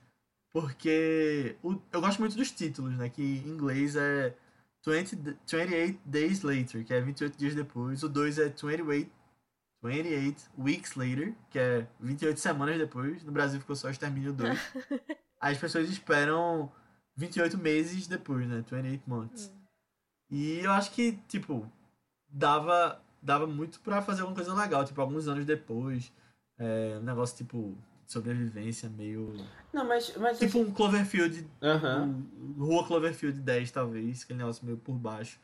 Porque 0.52 1.58
o- 1.62 1.80
eu 1.92 2.00
gosto 2.02 2.20
muito 2.20 2.36
dos 2.38 2.52
títulos, 2.52 2.96
né? 2.98 3.10
Que 3.10 3.22
em 3.22 3.50
inglês 3.50 3.96
é 3.96 4.34
20, 4.86 5.16
d- 5.16 5.36
28 5.46 6.00
Days 6.06 6.42
Later, 6.42 6.86
que 6.86 6.94
é 6.94 7.02
28 7.02 7.38
dias 7.38 7.54
depois. 7.54 8.04
O 8.04 8.10
2 8.10 8.40
é 8.40 8.46
28, 8.50 9.12
28 9.84 10.50
Weeks 10.58 10.96
Later, 10.96 11.34
que 11.50 11.60
é 11.60 11.86
28 12.00 12.40
semanas 12.40 12.78
depois. 12.78 13.22
No 13.24 13.32
Brasil 13.32 13.60
ficou 13.60 13.76
só 13.76 13.90
Extermínio 13.90 14.32
2. 14.34 14.58
Aí 15.42 15.52
as 15.54 15.58
pessoas 15.60 15.90
esperam 15.90 16.72
28 17.18 17.58
meses 17.58 18.08
depois, 18.08 18.48
né? 18.48 18.64
28 18.70 19.10
months. 19.10 19.52
E 20.32 20.60
eu 20.60 20.72
acho 20.72 20.92
que, 20.92 21.12
tipo, 21.28 21.70
dava, 22.30 23.00
dava 23.26 23.48
muito 23.48 23.80
pra 23.82 24.02
fazer 24.02 24.22
alguma 24.22 24.36
coisa 24.36 24.54
legal, 24.54 24.86
tipo, 24.86 25.02
alguns 25.02 25.28
anos 25.28 25.46
depois. 25.46 26.12
É, 26.58 26.98
um 27.00 27.04
negócio 27.04 27.36
tipo 27.36 27.76
de 28.06 28.12
sobrevivência 28.12 28.88
meio. 28.90 29.34
Não, 29.74 29.86
mas. 29.86 30.16
mas 30.16 30.40
Tipo 30.40 30.60
um 30.60 30.72
Cloverfield, 30.72 31.46
Aham. 31.62 32.24
um 32.38 32.64
Rua 32.64 32.86
Cloverfield 32.88 33.40
10, 33.42 33.72
talvez, 33.72 34.24
aquele 34.24 34.40
negócio 34.40 34.66
meio 34.66 34.78
por 34.78 34.96
baixo. 34.96 35.40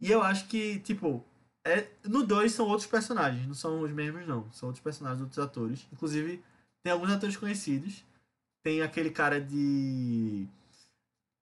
E 0.00 0.10
eu 0.10 0.22
acho 0.22 0.48
que, 0.48 0.80
tipo, 0.80 1.24
é, 1.64 1.86
no 2.04 2.26
2 2.26 2.50
são 2.52 2.66
outros 2.66 2.86
personagens, 2.88 3.46
não 3.46 3.54
são 3.54 3.82
os 3.82 3.92
mesmos, 3.92 4.26
não. 4.26 4.50
São 4.50 4.68
outros 4.70 4.82
personagens, 4.82 5.20
outros 5.20 5.38
atores. 5.38 5.86
Inclusive, 5.92 6.42
tem 6.82 6.92
alguns 6.92 7.10
atores 7.10 7.36
conhecidos. 7.36 8.02
Tem 8.62 8.82
aquele 8.82 9.10
cara 9.10 9.40
de. 9.40 10.48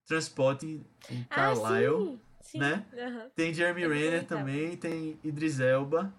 Transporting, 0.06 0.84
em 1.10 1.26
Ah, 1.30 1.34
Carlisle. 1.34 2.18
Sim. 2.50 2.58
Né? 2.58 2.84
Aham. 2.94 3.30
Tem 3.34 3.52
Jeremy 3.52 3.86
Renner 3.86 4.24
também 4.24 4.76
também, 4.76 4.76
tem 4.76 5.18
Idris 5.22 5.60
Elba 5.60 6.12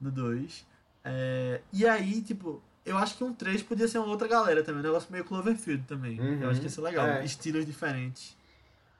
no 0.00 0.10
2. 0.10 0.66
É, 1.04 1.60
e 1.72 1.86
aí, 1.86 2.22
tipo, 2.22 2.62
eu 2.84 2.96
acho 2.96 3.16
que 3.16 3.24
um 3.24 3.32
3 3.34 3.62
podia 3.62 3.86
ser 3.86 3.98
uma 3.98 4.08
outra 4.08 4.26
galera 4.26 4.62
também, 4.62 4.80
um 4.80 4.84
negócio 4.84 5.10
meio 5.12 5.24
Cloverfield 5.24 5.84
também. 5.86 6.18
Uhum, 6.18 6.42
Eu 6.42 6.50
acho 6.50 6.60
que 6.60 6.66
ia 6.66 6.70
ser 6.70 6.80
legal, 6.80 7.06
é. 7.06 7.24
estilos 7.24 7.66
diferentes. 7.66 8.36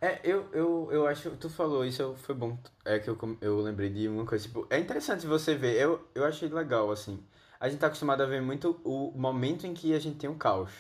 É, 0.01 0.21
eu, 0.23 0.49
eu, 0.53 0.89
eu 0.93 1.07
acho, 1.09 1.31
tu 1.37 1.51
falou 1.51 1.85
isso, 1.85 2.15
foi 2.19 2.35
bom, 2.35 2.57
é 2.85 3.01
que 3.01 3.09
eu, 3.11 3.19
eu 3.41 3.61
lembrei 3.61 3.91
de 3.91 4.07
uma 4.07 4.25
coisa, 4.25 4.47
tipo, 4.47 4.65
é 4.71 4.79
interessante 4.79 5.27
você 5.27 5.57
ver, 5.57 5.75
eu, 5.75 6.07
eu 6.15 6.25
achei 6.25 6.49
legal, 6.49 6.93
assim, 6.93 7.19
a 7.59 7.69
gente 7.69 7.81
tá 7.81 7.89
acostumado 7.89 8.23
a 8.23 8.27
ver 8.27 8.41
muito 8.41 8.81
o 8.85 9.11
momento 9.19 9.67
em 9.67 9.75
que 9.75 9.93
a 9.93 9.99
gente 9.99 10.17
tem 10.17 10.31
um 10.31 10.39
caos, 10.39 10.71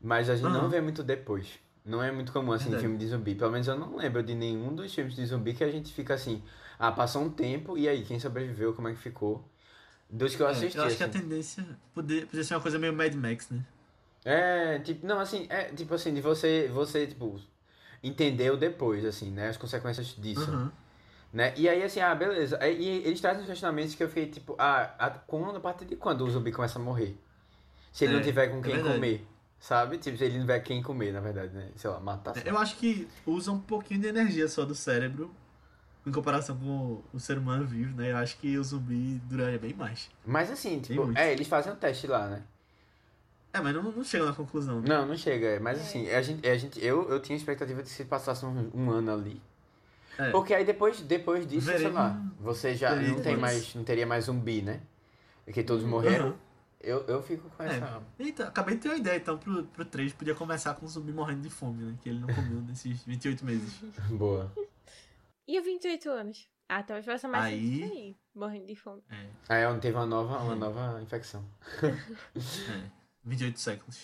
mas 0.00 0.30
a 0.30 0.36
gente 0.36 0.52
não 0.52 0.60
Aham. 0.60 0.68
vê 0.68 0.80
muito 0.80 1.02
depois, 1.02 1.58
não 1.90 2.02
é 2.02 2.12
muito 2.12 2.32
comum, 2.32 2.52
assim, 2.52 2.70
Verdade. 2.70 2.78
filme 2.78 2.98
de 2.98 3.08
zumbi, 3.08 3.34
pelo 3.34 3.52
menos 3.52 3.68
eu 3.68 3.78
não 3.78 3.96
lembro 3.96 4.22
de 4.22 4.34
nenhum 4.34 4.74
dos 4.74 4.94
filmes 4.94 5.14
de 5.16 5.26
zumbi 5.26 5.54
que 5.54 5.64
a 5.64 5.70
gente 5.70 5.92
fica 5.92 6.14
assim, 6.14 6.42
ah, 6.78 6.92
passou 6.92 7.22
um 7.22 7.30
tempo, 7.30 7.78
e 7.78 7.88
aí, 7.88 8.04
quem 8.04 8.20
sobreviveu, 8.20 8.74
como 8.74 8.88
é 8.88 8.92
que 8.94 8.98
ficou, 9.00 9.44
dos 10.10 10.36
que 10.36 10.42
eu 10.42 10.46
É, 10.46 10.48
assisti, 10.48 10.76
eu 10.76 10.82
acho 10.84 10.96
que 10.96 11.02
a 11.02 11.08
assim. 11.08 11.10
tendência 11.10 11.64
podia, 11.94 12.26
podia 12.26 12.44
ser 12.44 12.54
uma 12.54 12.60
coisa 12.62 12.78
meio 12.78 12.92
Mad 12.92 13.14
Max, 13.14 13.48
né? 13.50 13.64
É, 14.24 14.78
tipo, 14.80 15.06
não, 15.06 15.18
assim, 15.18 15.46
é 15.48 15.64
tipo 15.74 15.94
assim, 15.94 16.12
de 16.12 16.20
você, 16.20 16.68
você, 16.68 17.06
tipo, 17.06 17.40
entender 18.02 18.50
o 18.52 18.56
depois, 18.56 19.04
assim, 19.04 19.30
né, 19.30 19.48
as 19.48 19.56
consequências 19.56 20.08
disso. 20.16 20.58
Aham. 20.58 20.72
Né? 21.32 21.54
E 21.56 21.68
aí, 21.68 21.82
assim, 21.82 22.00
ah, 22.00 22.14
beleza. 22.14 22.58
E 22.68 22.88
eles 23.06 23.20
trazem 23.20 23.42
uns 23.42 23.48
questionamentos 23.48 23.94
que 23.96 24.02
eu 24.04 24.08
fiquei 24.08 24.28
tipo, 24.28 24.56
ah, 24.58 24.94
a, 24.98 25.10
quando, 25.10 25.56
a 25.58 25.60
partir 25.60 25.86
de 25.86 25.96
quando 25.96 26.22
o 26.24 26.30
zumbi 26.30 26.52
começa 26.52 26.78
a 26.78 26.82
morrer? 26.82 27.18
Se 27.92 28.04
ele 28.04 28.12
É, 28.12 28.14
não 28.14 28.22
tiver 28.22 28.48
com 28.48 28.62
é 28.62 28.68
quem 28.68 28.80
verdade. 28.80 28.80
comer, 28.80 29.26
sabe? 29.60 29.98
Tipo, 29.98 30.16
se 30.18 30.24
ele 30.24 30.34
não 30.34 30.40
tiver 30.40 30.58
quem 30.60 30.82
comer, 30.82 31.12
na 31.12 31.20
verdade, 31.20 31.54
né? 31.54 31.68
Sei 31.76 31.88
lá, 31.88 32.00
matar. 32.00 32.34
sei. 32.34 32.42
Eu 32.46 32.58
acho 32.58 32.76
que 32.76 33.06
usa 33.26 33.52
um 33.52 33.60
pouquinho 33.60 34.00
de 34.00 34.08
energia 34.08 34.48
só 34.48 34.64
do 34.64 34.74
cérebro 34.74 35.30
em 36.06 36.10
comparação 36.10 36.56
com 36.56 37.02
o, 37.12 37.20
ser 37.20 37.36
humano 37.38 37.66
vivo, 37.66 37.94
né? 37.96 38.10
Eu 38.10 38.16
acho 38.16 38.38
que 38.38 38.56
o 38.58 38.64
zumbi 38.64 39.20
duraria 39.28 39.58
bem 39.58 39.74
mais. 39.74 40.10
Mas 40.24 40.50
assim, 40.50 40.80
tipo, 40.80 41.12
é, 41.16 41.30
eles 41.32 41.46
fazem 41.46 41.72
um 41.72 41.76
teste 41.76 42.06
lá, 42.06 42.26
né? 42.26 42.42
É, 43.52 43.60
mas 43.60 43.74
não, 43.74 43.82
não 43.82 44.04
chega 44.04 44.24
na 44.24 44.32
conclusão. 44.32 44.80
né? 44.80 44.88
Não, 44.88 45.06
não 45.06 45.16
chega. 45.16 45.46
é, 45.46 45.58
Mas 45.58 45.78
assim, 45.80 46.08
a 46.08 46.22
gente, 46.22 46.48
a 46.48 46.56
gente, 46.56 46.84
eu, 46.84 47.08
eu 47.10 47.20
tinha 47.20 47.36
expectativa 47.36 47.82
de 47.82 47.88
que 47.88 47.94
se 47.94 48.04
passasse 48.04 48.46
um, 48.46 48.70
um 48.72 48.90
ano 48.90 49.12
ali. 49.12 49.42
É. 50.16 50.30
Porque 50.30 50.54
aí 50.54 50.64
depois, 50.64 51.00
depois 51.00 51.46
disso, 51.46 51.66
sei 51.66 51.76
Veremos- 51.78 51.94
lá, 51.96 52.22
você 52.38 52.74
já 52.74 52.90
veremos 52.94 53.16
não 53.16 53.22
tem 53.22 53.36
mais, 53.36 53.74
não 53.74 53.84
teria 53.84 54.06
mais 54.06 54.24
zumbi, 54.26 54.62
né? 54.62 54.80
Porque 55.44 55.62
todos 55.62 55.84
morreram. 55.84 56.26
Aham. 56.28 56.34
Eu, 56.80 57.04
eu 57.06 57.22
fico 57.22 57.48
com 57.50 57.62
É. 57.62 57.76
essa. 57.76 58.02
Eita, 58.18 58.48
acabei 58.48 58.74
de 58.76 58.80
ter 58.82 58.88
uma 58.88 58.96
ideia, 58.96 59.16
então, 59.18 59.36
pro, 59.38 59.64
pro 59.66 59.84
3 59.84 60.12
podia 60.14 60.34
começar 60.34 60.74
com 60.74 60.86
o 60.86 60.88
zumbi 60.88 61.12
morrendo 61.12 61.42
de 61.42 61.50
fome, 61.50 61.82
né? 61.84 61.98
Que 62.02 62.08
ele 62.08 62.20
não 62.20 62.28
comeu 62.34 62.60
nesses 62.62 63.02
28 63.04 63.44
meses. 63.44 63.74
Boa. 64.10 64.50
E 65.46 65.58
o 65.58 65.62
28 65.62 66.08
anos? 66.10 66.48
Ah, 66.68 66.82
talvez 66.82 67.04
faça 67.04 67.28
mais 67.28 67.44
Aí- 67.52 67.82
aí. 67.82 68.16
Morrendo 68.34 68.66
de 68.66 68.76
fome. 68.76 69.02
É, 69.10 69.26
Aí 69.48 69.66
onde 69.66 69.80
teve 69.80 69.96
uma 69.96 70.06
nova, 70.06 70.38
uma 70.38 70.54
nova 70.54 71.02
infecção. 71.02 71.44
é. 71.82 72.90
28 73.24 73.58
séculos. 73.58 74.00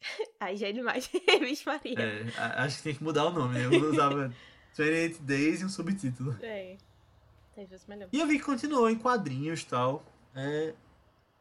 Aí 0.40 0.56
já 0.56 0.68
é 0.68 0.72
demais. 0.72 1.10
Vixe 1.40 1.66
Maria. 1.66 1.98
É, 2.00 2.32
acho 2.62 2.78
que 2.78 2.82
tem 2.84 2.94
que 2.94 3.02
mudar 3.04 3.26
o 3.26 3.30
nome, 3.32 3.54
né? 3.58 3.64
Eu 3.66 3.90
usava 3.90 4.32
28 4.76 5.22
Days 5.22 5.60
e 5.60 5.64
um 5.64 5.68
subtítulo. 5.68 6.36
É. 6.40 6.76
Talvez 7.54 7.68
fosse 7.70 7.88
melhor. 7.90 8.08
E 8.12 8.20
eu 8.20 8.26
vi 8.26 8.38
que 8.38 8.44
continuou 8.44 8.88
em 8.88 8.96
quadrinhos 8.96 9.62
e 9.62 9.66
tal. 9.66 10.04
É, 10.34 10.74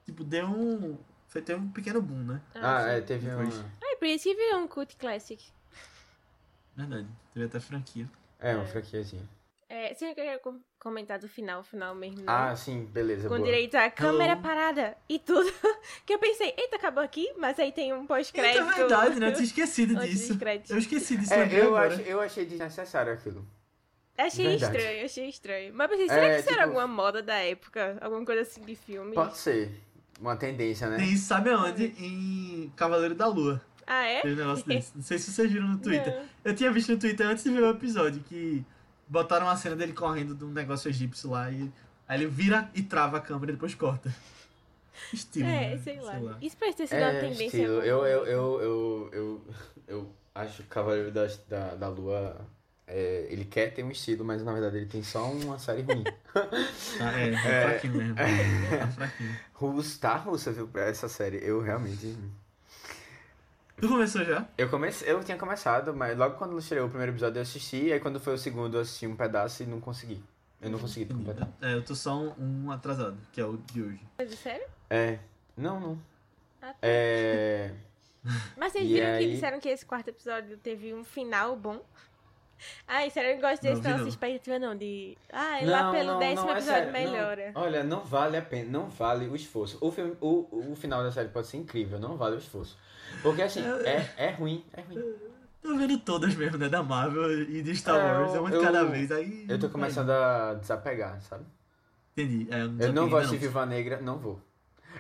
tipo, 0.06 0.24
deu 0.24 0.46
um. 0.48 0.98
Foi 1.28 1.42
ter 1.42 1.56
um 1.56 1.70
pequeno 1.70 2.02
boom, 2.02 2.24
né? 2.24 2.42
Ah, 2.56 2.84
sim. 2.84 2.90
é, 2.92 3.02
teve 3.02 3.28
uma. 3.30 3.44
Ah, 3.84 3.96
por 3.98 4.08
isso 4.08 4.24
que 4.24 4.36
virou 4.36 4.62
um 4.62 4.68
cult 4.68 4.96
classic. 4.96 5.44
Verdade. 6.76 7.08
Teve 7.34 7.46
até 7.46 7.60
franquia. 7.60 8.08
É, 8.40 8.56
uma 8.56 8.66
franquiazinha. 8.66 9.24
É, 9.68 9.94
você 9.94 10.14
queria 10.14 10.38
com- 10.40 10.60
comentar 10.80 11.18
do 11.18 11.28
final, 11.28 11.64
final 11.64 11.96
mesmo, 11.96 12.18
né? 12.20 12.26
Ah, 12.28 12.56
sim, 12.56 12.86
beleza. 12.86 13.28
Com 13.28 13.36
boa. 13.36 13.46
direito 13.46 13.76
à 13.76 13.90
câmera 13.90 14.34
Hello. 14.34 14.42
parada 14.44 14.96
e 15.10 15.18
tudo. 15.18 15.52
que 16.06 16.14
eu 16.14 16.20
pensei, 16.20 16.54
eita, 16.56 16.76
acabou 16.76 17.04
aqui, 17.04 17.34
mas 17.38 17.58
aí 17.60 17.72
tem 17.72 17.92
um 17.92 18.06
pós-crédito. 18.06 18.62
Então, 18.62 18.72
é 18.72 18.76
verdade, 18.76 19.20
né? 19.20 19.28
Eu 19.30 19.34
tinha 19.34 19.44
esquecido 19.46 19.96
disso. 20.06 20.38
Eu 20.70 20.78
esqueci 20.78 21.18
disso 21.18 21.34
É, 21.34 21.48
eu, 21.52 21.76
eu 22.06 22.22
achei 22.22 22.46
desnecessário 22.46 23.12
aquilo. 23.14 23.46
Achei 24.18 24.48
Verdade. 24.50 24.78
estranho, 24.78 25.06
achei 25.06 25.30
estranho. 25.30 25.74
Mas 25.74 25.90
pensei, 25.90 26.08
será 26.08 26.26
É, 26.28 26.36
que 26.36 26.40
isso 26.42 26.50
era 26.50 26.58
tipo- 26.68 26.80
alguma 26.80 26.88
moda 26.88 27.22
da 27.24 27.36
época? 27.36 27.98
Alguma 28.00 28.24
coisa 28.24 28.42
assim 28.44 28.62
de 28.62 28.76
filme? 28.76 29.14
Pode 29.16 29.38
ser. 29.38 29.82
Uma 30.20 30.36
tendência, 30.36 30.90
né? 30.90 30.98
Tem 30.98 31.12
isso, 31.14 31.26
sabe 31.26 31.50
aonde? 31.50 31.94
Em 32.00 32.72
Cavaleiro 32.76 33.16
da 33.16 33.28
Lua. 33.28 33.62
Ah, 33.86 34.06
é? 34.06 34.22
Teve 34.22 34.36
um 34.36 34.46
negócio 34.46 34.66
desse. 34.68 34.92
Não 34.96 35.04
sei 35.04 35.18
se 35.20 35.32
vocês 35.32 35.52
viram 35.52 35.68
no 35.68 35.78
Twitter. 35.78 36.14
Não. 36.16 36.26
Eu 36.46 36.56
tinha 36.56 36.72
visto 36.72 36.92
no 36.92 36.98
Twitter 36.98 37.28
antes 37.28 37.44
de 37.44 37.52
ver 37.52 37.64
o 37.64 37.70
episódio 37.70 38.22
que 38.22 38.66
botaram 39.08 39.46
uma 39.46 39.56
cena 39.58 39.76
dele 39.76 39.94
correndo 39.94 40.34
de 40.34 40.44
um 40.44 40.52
negócio 40.52 40.90
egípcio 40.90 41.30
lá 41.30 41.52
e 41.52 41.72
aí 42.08 42.18
ele 42.22 42.28
vira 42.28 42.70
e 42.74 42.82
trava 42.82 43.18
a 43.18 43.22
câmera 43.22 43.52
e 43.52 43.56
depois 43.56 43.76
corta. 43.76 44.14
Estilo. 45.14 45.48
É, 45.48 45.76
né? 45.76 45.78
sei 45.84 46.00
lá. 46.00 46.38
Isso 46.42 46.56
parece 46.58 46.78
ter 46.78 46.88
sido 46.88 46.98
uma 46.98 47.08
É, 47.12 47.20
tendência. 47.20 47.46
estilo. 47.46 47.74
Eu, 47.82 48.06
eu, 48.06 48.26
eu, 48.26 48.62
eu, 48.62 49.10
eu, 49.12 49.42
eu 49.88 50.12
acho 50.34 50.64
Cavaleiro 50.64 51.12
da, 51.12 51.28
da, 51.50 51.76
da 51.76 51.88
Lua. 51.90 52.38
É, 52.88 53.28
ele 53.30 53.46
quer 53.46 53.74
ter 53.74 53.84
um 53.84 53.92
estilo, 53.92 54.24
mas 54.26 54.44
na 54.44 54.52
verdade 54.54 54.78
ele 54.78 54.86
tem 54.86 55.02
só 55.04 55.26
uma 55.32 55.58
série 55.60 55.82
ruim. 55.82 56.04
Ah, 57.02 57.20
é, 57.20 57.30
é, 57.30 57.62
fraquinho 57.70 57.94
mesmo. 57.96 58.20
É 58.20 58.88
fraquinho. 58.88 59.36
Russo, 59.54 60.00
tá 60.00 60.16
russa, 60.18 60.52
viu, 60.52 60.68
pra 60.68 60.84
essa 60.84 61.08
série. 61.10 61.40
Eu 61.44 61.62
realmente. 61.62 62.16
Tu 63.78 63.88
começou 63.90 64.24
já? 64.24 64.48
Eu 64.58 64.70
comecei, 64.70 65.12
eu 65.12 65.22
tinha 65.24 65.38
começado, 65.38 65.94
mas 65.94 66.18
logo 66.18 66.36
quando 66.38 66.58
estreou 66.58 66.88
o 66.88 66.90
primeiro 66.90 67.12
episódio 67.12 67.40
eu 67.40 67.42
assisti, 67.44 67.86
e 67.88 67.94
aí 67.94 68.00
quando 68.00 68.20
foi 68.20 68.34
o 68.34 68.38
segundo 68.38 68.78
eu 68.78 68.82
assisti 68.82 69.06
um 69.06 69.16
pedaço 69.16 69.64
e 69.64 69.66
não 69.66 69.82
consegui. 69.82 70.24
Eu 70.62 70.70
não 70.70 70.80
consegui 70.80 71.14
completar. 71.14 71.50
É, 71.62 71.74
eu 71.74 71.84
tô 71.84 71.94
só 71.94 72.16
um, 72.18 72.34
um 72.66 72.72
atrasado, 72.72 73.18
que 73.34 73.42
é 73.42 73.46
o 73.46 73.58
de 73.58 73.82
hoje. 73.82 74.00
Mas 74.18 74.32
é 74.32 74.36
sério? 74.36 74.66
É. 74.90 75.20
Não, 75.58 75.80
não. 75.80 76.00
Ah, 76.62 76.68
tá. 76.74 76.76
É. 76.82 77.72
Mas 78.58 78.72
vocês 78.72 78.86
E 78.86 78.94
viram 78.94 79.08
aí- 79.08 79.26
que 79.26 79.32
disseram 79.34 79.60
que 79.60 79.70
esse 79.70 79.86
quarto 79.86 80.08
episódio 80.08 80.58
teve 80.58 80.94
um 80.94 81.04
final 81.04 81.56
bom? 81.58 81.84
Ai, 82.88 83.10
sério, 83.10 83.32
eu 83.32 83.36
não 83.36 83.42
gosto 83.42 83.62
desse 83.62 83.82
Não 83.82 83.98
não. 84.00 84.08
expectativa, 84.08 84.60
não. 84.60 84.76
De. 84.76 85.18
Ah, 85.32 85.60
lá 85.64 85.92
pelo 85.92 86.18
décimo 86.20 86.50
é 86.50 86.52
episódio 86.54 86.64
sério, 86.64 86.92
melhora. 86.94 87.52
Não. 87.54 87.62
Olha, 87.62 87.84
não 87.84 88.00
vale 88.06 88.38
a 88.38 88.42
pena, 88.42 88.70
não 88.72 88.90
vale 88.90 89.28
o 89.28 89.36
esforço. 89.36 89.78
O, 89.82 89.92
filme, 89.92 90.16
o, 90.22 90.72
o 90.72 90.76
final 90.76 91.04
da 91.04 91.12
série 91.12 91.30
pode 91.30 91.48
ser 91.48 91.58
incrível, 91.58 92.00
não 92.00 92.16
vale 92.18 92.36
o 92.36 92.40
esforço. 92.40 92.78
Porque 93.22 93.42
assim, 93.42 93.62
é, 93.86 94.10
é 94.18 94.30
ruim, 94.32 94.64
é 94.74 94.82
ruim. 94.82 95.16
Tô 95.62 95.76
vendo 95.76 95.98
todas 96.00 96.36
mesmo, 96.36 96.58
né? 96.58 96.70
Da 96.70 96.84
Marvel 96.84 97.42
e 97.50 97.62
de 97.62 97.76
Star 97.76 97.96
É, 97.96 98.20
Wars. 98.20 98.34
É 98.36 98.40
uma 98.40 98.50
de 98.50 98.56
eu- 98.56 98.62
cada 98.62 98.84
vez. 98.86 99.12
Aí. 99.12 99.46
Eu 99.50 99.60
tô 99.60 99.68
começando 99.70 100.12
a 100.12 100.54
desapegar, 100.54 101.20
sabe? 101.22 101.44
Entendi. 102.18 102.48
É, 102.52 102.62
eu 102.62 102.68
não, 102.70 102.86
Eu 102.86 102.94
não 102.94 103.10
vou 103.10 103.20
assistir 103.20 103.38
Viúva 103.40 103.66
Negra, 103.66 104.00
não 104.00 104.18
vou. 104.18 104.40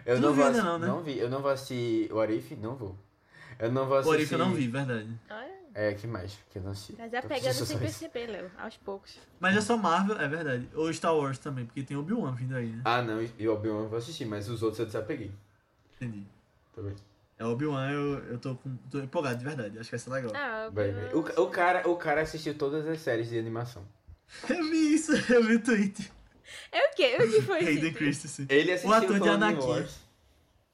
Eu 0.05 0.15
Tu 0.17 0.21
não 0.21 0.29
não 0.29 0.35
vou 0.35 0.45
ainda 0.45 0.61
não, 0.63 0.79
né? 0.79 0.87
não 0.87 1.01
vi. 1.01 1.17
Eu 1.19 1.29
não 1.29 1.41
vou 1.41 1.51
assistir 1.51 2.11
o 2.11 2.19
Arif, 2.19 2.55
não 2.55 2.75
vou. 2.75 2.95
Eu 3.59 3.71
não 3.71 3.85
vou 3.85 3.95
O 3.95 3.99
assistir. 3.99 4.15
Orif 4.17 4.31
eu 4.33 4.39
não 4.39 4.53
vi, 4.53 4.67
verdade. 4.67 5.07
Olha, 5.29 5.54
É, 5.77 5.93
que 5.93 6.07
mais? 6.07 6.39
Que 6.49 6.57
eu 6.57 6.63
não 6.63 6.71
assisti. 6.71 6.95
mas 6.97 7.13
é 7.13 7.21
pegando 7.21 7.65
sem 7.65 7.77
perceber, 7.77 8.27
Léo, 8.27 8.49
aos 8.57 8.77
poucos. 8.77 9.19
Mas 9.41 9.57
é 9.57 9.59
só 9.61 9.75
Marvel, 9.75 10.17
é 10.17 10.25
verdade. 10.25 10.69
Ou 10.73 10.91
Star 10.93 11.13
Wars 11.13 11.37
também, 11.37 11.65
porque 11.65 11.83
tem 11.83 11.97
Obi-Wan 11.97 12.33
vindo 12.33 12.55
aí, 12.55 12.67
né? 12.67 12.81
Ah, 12.85 13.01
não, 13.01 13.21
e 13.37 13.45
o 13.45 13.53
Obi-Wan 13.53 13.81
eu 13.83 13.89
vou 13.89 13.97
assistir, 13.97 14.23
mas 14.23 14.47
os 14.49 14.63
outros 14.63 14.79
eu 14.79 14.85
desapeguei. 14.85 15.33
Entendi. 15.97 16.25
Tá 16.73 16.81
bem. 16.81 16.95
É 17.37 17.43
Obi-Wan, 17.43 17.91
eu, 17.91 18.19
eu 18.23 18.37
tô, 18.37 18.55
com, 18.55 18.77
tô 18.89 18.99
empolgado, 18.99 19.37
de 19.37 19.43
verdade. 19.43 19.77
Acho 19.77 19.89
que 19.89 19.97
vai 19.97 19.99
ser 19.99 20.09
legal. 20.11 20.31
Ah, 20.33 20.69
Vai, 20.71 20.93
vai. 20.93 21.13
O, 21.13 21.19
o, 21.19 21.49
cara, 21.49 21.89
o 21.89 21.97
cara 21.97 22.21
assistiu 22.21 22.57
todas 22.57 22.87
as 22.87 23.01
séries 23.01 23.27
de 23.27 23.37
animação. 23.37 23.83
Eu 24.49 24.63
vi 24.69 24.93
isso, 24.93 25.11
eu 25.29 25.43
vi 25.43 25.55
o 25.55 25.61
tweet. 25.61 26.09
É 26.71 26.87
o 26.87 26.95
quê? 26.95 27.17
O 27.19 27.29
que 27.29 27.41
foi 27.41 27.59
Hayden 27.59 27.89
isso? 27.89 27.97
Christensen. 27.97 28.45
Ele 28.47 28.71
assistiu 28.71 28.93
ator 28.93 29.19
de 29.19 29.27
Anakin. 29.27 29.59
Wars 29.59 30.04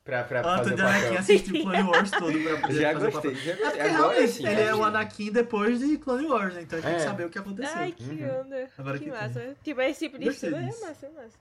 pra, 0.04 0.24
pra 0.24 0.44
fazer 0.44 0.60
ator 0.62 0.74
o 0.74 0.76
de 0.76 0.82
Anakin 0.82 1.18
assistiu 1.18 1.56
o 1.56 1.62
Clone 1.62 1.84
Wars 1.84 2.12
todo 2.12 2.40
pra 2.44 2.58
poder 2.62 2.74
Já 2.82 2.94
fazer 2.94 3.08
o 3.08 3.12
gostei, 3.12 3.32
papel. 3.32 3.44
já 3.46 3.52
É 3.52 3.56
gostei. 3.56 3.70
porque 3.72 3.82
Agora 3.82 3.92
realmente 4.14 4.32
sim, 4.34 4.48
ele 4.48 4.62
é 4.62 4.76
o. 4.76 4.84
Anakin 4.84 5.32
depois 5.32 5.80
de 5.80 5.98
Clone 5.98 6.26
Wars, 6.28 6.54
né? 6.54 6.62
Então 6.64 6.80
a 6.80 6.82
gente 6.82 6.90
É. 6.92 6.96
tem 6.96 7.04
que 7.04 7.10
saber 7.10 7.26
o 7.26 7.30
que 7.30 7.40
aconteceu. 7.40 7.78
Ai, 7.78 7.92
que 7.92 8.04
Uhum. 8.04 8.40
onda. 8.42 8.70
Agora 8.78 8.98
que 9.00 9.06
que 9.06 9.12
tem. 9.12 9.20
massa. 9.22 9.56
Tipo, 9.64 9.82
esse 9.82 10.00
tipo 10.06 10.20
de 10.20 10.28
estudo 10.30 10.56
é 10.56 10.62
massa, 10.66 11.06
é 11.06 11.10
massa. 11.10 11.38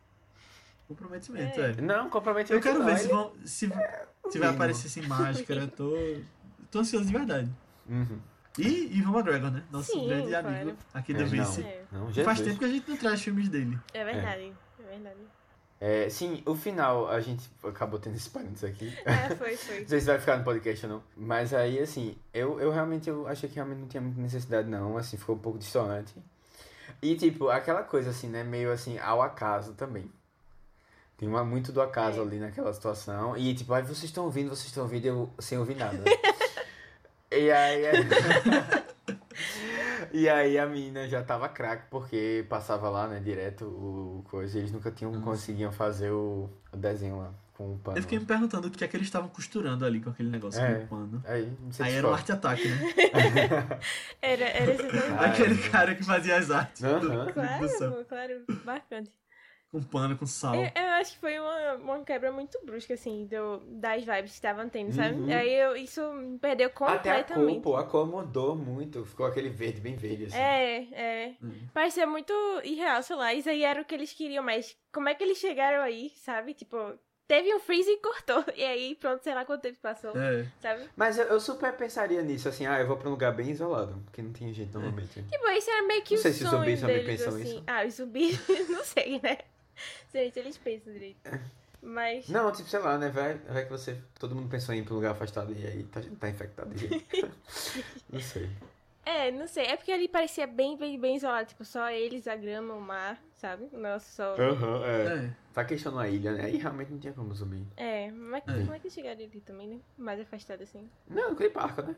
Comprometimento, 0.89 1.61
É. 1.61 1.71
é. 1.71 1.81
Não, 1.81 2.11
comprometimento 2.11 2.53
Eu 2.55 2.61
quero 2.73 2.81
não, 2.81 2.87
ver 2.87 2.99
se 2.99 3.05
ele- 3.07 3.13
vão. 3.15 3.33
Se, 3.45 3.73
se 4.31 4.39
vai 4.39 4.49
aparecer 4.49 4.89
sem 4.89 5.05
máscara. 5.05 5.67
Tô, 5.77 5.97
tô 6.71 6.81
ansioso 6.81 7.07
de 7.07 7.13
verdade. 7.13 7.49
Uhum. 7.89 8.19
E 8.59 8.99
Ivan 8.99 9.13
McGregor, 9.13 9.51
né? 9.53 9.63
Nosso 9.71 9.93
Sim, 9.93 10.09
grande 10.09 10.29
claro. 10.29 10.49
amigo 10.49 10.77
aqui 10.93 11.13
É, 11.13 11.17
do 11.17 11.27
Vice. 11.27 11.61
não. 11.63 11.69
É, 11.69 11.81
Não, 11.93 12.25
Faz 12.25 12.41
tempo 12.41 12.59
que 12.59 12.65
a 12.65 12.69
gente 12.69 12.89
não 12.91 12.97
traz 12.97 13.23
filmes 13.23 13.49
dele. 13.49 13.79
é 13.95 14.05
verdade. 14.05 14.53
É 14.81 14.91
verdade. 14.93 15.17
É, 15.81 16.11
sim, 16.11 16.43
o 16.45 16.55
final, 16.55 17.09
a 17.09 17.21
gente 17.21 17.49
acabou 17.65 17.99
tendo 17.99 18.15
esse 18.15 18.29
parênteses 18.29 18.65
aqui. 18.65 18.95
É, 19.03 19.33
foi, 19.35 19.57
foi. 19.57 19.81
Não 19.81 19.89
sei 19.89 20.01
se 20.01 20.07
vai 20.07 20.19
ficar 20.19 20.37
no 20.37 20.45
podcast 20.45 20.85
ou 20.85 20.93
não. 20.93 21.03
Mas 21.17 21.55
aí, 21.55 21.79
assim, 21.79 22.17
eu, 22.35 22.61
eu 22.61 22.71
realmente 22.71 23.09
eu 23.09 23.27
achei 23.27 23.49
que 23.49 23.55
realmente 23.55 23.79
não 23.79 23.89
tinha 23.89 24.01
muita 24.03 24.21
necessidade, 24.21 24.69
não. 24.69 24.99
Assim, 24.99 25.17
ficou 25.17 25.37
um 25.37 25.39
pouco 25.39 25.59
distante. 25.59 26.15
E, 27.01 27.17
tipo, 27.17 27.49
aquela 27.49 27.83
coisa, 27.83 28.11
assim, 28.11 28.29
né? 28.29 28.45
Meio 28.45 28.71
assim, 28.71 28.99
ao 28.99 29.23
acaso 29.23 29.73
também. 29.73 30.11
Tem 31.17 31.27
uma, 31.27 31.43
muito 31.45 31.73
do 31.73 31.81
acaso 31.81 32.19
É. 32.19 32.23
ali 32.23 32.39
naquela 32.39 32.73
situação. 32.75 33.35
E, 33.35 33.55
tipo, 33.55 33.73
aí 33.73 33.83
vocês 33.83 34.05
estão 34.05 34.25
ouvindo, 34.25 34.51
vocês 34.51 34.67
estão 34.67 34.83
ouvindo, 34.83 35.07
eu 35.07 35.31
sem 35.39 35.57
ouvir 35.59 35.77
nada. 35.77 36.05
e 37.33 37.51
aí. 37.51 37.83
e 40.13 40.29
aí 40.29 40.59
a 40.59 40.67
menina 40.67 41.09
já 41.09 41.23
tava 41.23 41.49
craque, 41.49 41.85
porque 41.91 42.45
passava 42.49 42.89
lá, 42.89 43.07
né, 43.09 43.21
direto 43.21 43.65
o 43.65 44.25
coisa. 44.31 44.57
E 44.57 44.61
eles 44.61 44.73
nunca 44.73 44.91
tinham, 44.91 45.13
Nossa. 45.13 45.25
conseguiam 45.25 45.73
fazer 45.73 46.11
o, 46.11 46.49
o 46.73 46.77
desenho 46.77 47.19
lá 47.19 47.33
com 47.55 47.75
o 47.75 47.79
pano. 47.79 47.99
Eu 47.99 48.03
fiquei 48.03 48.19
me 48.19 48.25
perguntando 48.25 48.69
o 48.69 48.71
que 48.71 48.83
é 48.83 48.89
que 48.89 48.97
eles 48.97 49.07
estavam 49.07 49.29
costurando 49.29 49.85
ali 49.85 50.01
com 50.01 50.11
aquele 50.11 50.31
negócio 50.31 50.61
É. 50.61 50.75
com 50.81 50.85
o 50.85 50.89
pano. 50.89 51.23
Aí, 51.27 51.53
não 51.61 51.73
sei 51.73 51.87
Aí 51.87 51.93
era 51.95 52.07
um 52.07 52.11
foi. 52.11 52.19
arte 52.19 52.33
ataque, 52.33 52.69
né? 52.69 52.81
Era, 54.23 54.45
era. 54.45 54.73
Ai, 55.19 55.31
Aquele 55.31 55.55
meu. 55.55 55.71
cara 55.71 55.95
que 55.95 56.05
fazia 56.05 56.37
as 56.37 56.51
artes 56.51 56.83
do 56.83 57.33
Claro, 57.33 58.05
claro, 58.09 58.45
bacante. 58.65 59.11
Com 59.71 59.81
pano, 59.83 60.19
com 60.19 60.27
sal. 60.27 60.55
Eu, 60.57 60.63
eu 60.63 60.89
acho 61.01 61.13
que 61.13 61.19
foi 61.19 61.39
uma, 61.39 61.75
uma 61.75 62.05
quebra 62.05 62.33
muito 62.33 62.59
brusca, 62.65 62.95
assim, 62.95 63.27
do, 63.27 63.61
das 63.79 64.03
vibes 64.03 64.31
que 64.33 64.37
estavam 64.37 64.69
tendo, 64.69 64.93
sabe? 64.93 65.15
Uhum. 65.15 65.33
Aí 65.33 65.55
eu, 65.55 65.77
isso 65.77 66.13
me 66.13 66.39
perdeu 66.39 66.67
Até 66.67 66.75
a 66.75 66.79
cor, 66.79 66.89
completamente. 66.99 67.61
pô, 67.63 67.77
a 67.77 67.85
cor 67.85 68.05
mudou 68.07 68.57
muito. 68.57 69.05
Ficou 69.05 69.27
aquele 69.27 69.49
verde 69.49 69.81
bem 69.81 69.95
verde, 69.95 70.25
assim. 70.25 70.37
É, 70.37 70.89
é. 70.93 71.35
Hum. 71.41 71.53
Parecia 71.73 72.05
muito 72.05 72.33
irreal, 72.65 73.01
sei 73.05 73.15
lá. 73.15 73.33
Isso 73.33 73.49
aí 73.49 73.63
era 73.63 73.81
o 73.81 73.85
que 73.85 73.95
eles 73.95 74.13
queriam, 74.13 74.43
mas 74.43 74.77
como 74.93 75.09
é 75.09 75.15
que 75.15 75.23
eles 75.23 75.39
chegaram 75.39 75.83
aí, 75.85 76.11
sabe? 76.17 76.53
Tipo, 76.53 76.77
teve 77.29 77.55
um 77.55 77.61
freeze 77.61 77.89
e 77.91 77.99
cortou. 77.99 78.45
E 78.57 78.65
aí, 78.65 78.97
pronto, 78.97 79.23
sei 79.23 79.35
lá 79.37 79.45
quanto 79.45 79.63
tempo 79.63 79.79
passou, 79.81 80.11
É. 80.19 80.47
sabe? 80.61 80.83
Mas 80.97 81.17
eu, 81.17 81.27
eu 81.27 81.39
super 81.39 81.73
pensaria 81.77 82.21
nisso, 82.23 82.49
assim, 82.49 82.67
ah, 82.67 82.81
eu 82.81 82.89
vou 82.89 82.97
pra 82.97 83.07
um 83.07 83.13
lugar 83.13 83.33
bem 83.33 83.49
isolado, 83.51 84.03
porque 84.05 84.21
não 84.21 84.33
tinha 84.33 84.53
gente 84.53 84.73
normalmente. 84.73 85.23
Tipo, 85.23 85.47
esse 85.51 85.71
era 85.71 85.87
meio 85.87 86.03
que 86.03 86.15
Não 86.15 86.19
o 86.19 86.23
sei 86.23 86.33
se 86.33 86.43
os 86.43 86.51
sonho 86.51 86.63
zumbis 86.65 86.81
também 86.81 87.05
pensam 87.07 87.29
assim. 87.29 87.43
isso. 87.45 87.65
Ah, 87.69 87.85
os 87.87 87.95
zumbis, 87.95 88.41
não 88.69 88.83
sei, 88.85 89.21
né? 89.23 89.39
Sei 90.11 90.31
se 90.31 90.39
eles 90.41 90.57
pensam 90.59 90.93
direito. 90.93 91.19
Mas... 91.83 92.29
Não, 92.29 92.53
tipo, 92.53 92.69
sei 92.69 92.79
lá, 92.81 92.99
né? 92.99 93.09
Vai, 93.09 93.35
vai 93.39 93.65
que 93.65 93.71
você. 93.71 93.97
Todo 94.19 94.35
mundo 94.35 94.51
pensou 94.51 94.75
em 94.75 94.79
ir 94.81 94.85
pra 94.85 94.93
um 94.93 94.97
lugar 94.97 95.13
afastado 95.13 95.53
e 95.53 95.67
aí 95.67 95.83
tá, 95.85 96.01
tá 96.19 96.29
infectado 96.29 96.75
de 96.75 96.87
jeito. 96.89 97.31
não 98.13 98.21
sei. 98.21 98.51
É, 99.07 99.31
não 99.31 99.49
sei. 99.49 99.65
É 99.65 99.77
porque 99.77 99.91
ali 99.91 100.07
parecia 100.07 100.47
bem, 100.47 100.77
bem, 100.77 101.01
bem 101.01 101.17
isolado. 101.17 101.49
Tipo, 101.49 101.65
só 101.65 101.91
eles, 101.91 102.29
a 102.29 102.37
grama, 102.37 102.75
o 102.75 102.81
mar, 102.81 103.19
sabe? 103.35 103.67
O 103.73 103.79
nosso 103.79 104.11
só... 104.15 104.35
Aham, 104.39 104.85
é. 104.85 105.25
É. 105.27 105.31
Tá 105.55 105.65
questionando 105.65 106.01
a 106.03 106.09
ilha, 106.09 106.33
né? 106.33 106.45
Aí 106.45 106.59
realmente 106.59 106.93
não 106.93 106.99
tinha 106.99 107.13
como 107.15 107.35
subir. 107.35 107.65
É, 107.79 108.11
mas 108.11 108.43
É. 108.47 108.53
como 108.53 108.75
é 108.75 108.79
que 108.79 108.91
chegaram 108.91 109.19
ali 109.25 109.41
também, 109.41 109.67
né? 109.69 109.81
Mais 109.97 110.21
afastado 110.21 110.63
assim. 110.63 110.89
Não, 111.09 111.33
aquele 111.33 111.49
parque, 111.51 111.81
né? 111.81 111.97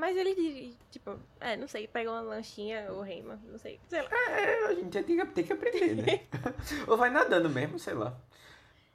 Mas 0.00 0.16
ele, 0.16 0.74
tipo, 0.90 1.14
é, 1.38 1.58
não 1.58 1.68
sei, 1.68 1.86
pega 1.86 2.10
uma 2.10 2.22
lanchinha 2.22 2.90
ou 2.90 3.02
rema, 3.02 3.38
não 3.46 3.58
sei. 3.58 3.78
Sei 3.86 4.00
lá. 4.00 4.08
É, 4.30 4.64
a 4.68 4.74
gente 4.74 5.02
tem 5.02 5.04
que, 5.04 5.26
tem 5.26 5.44
que 5.44 5.52
aprender, 5.52 5.94
né? 5.94 6.20
Ou 6.88 6.96
vai 6.96 7.10
nadando 7.10 7.50
mesmo, 7.50 7.78
sei 7.78 7.92
lá. 7.92 8.18